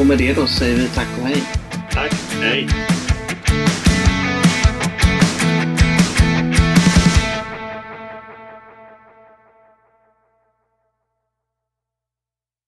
Och 0.00 0.06
med 0.06 0.18
det 0.18 0.32
då 0.32 0.46
säger 0.46 0.76
vi 0.76 0.88
tack 0.88 1.18
och 1.18 1.26
hej. 1.26 1.42
Tack, 1.92 2.12
hej! 2.40 2.68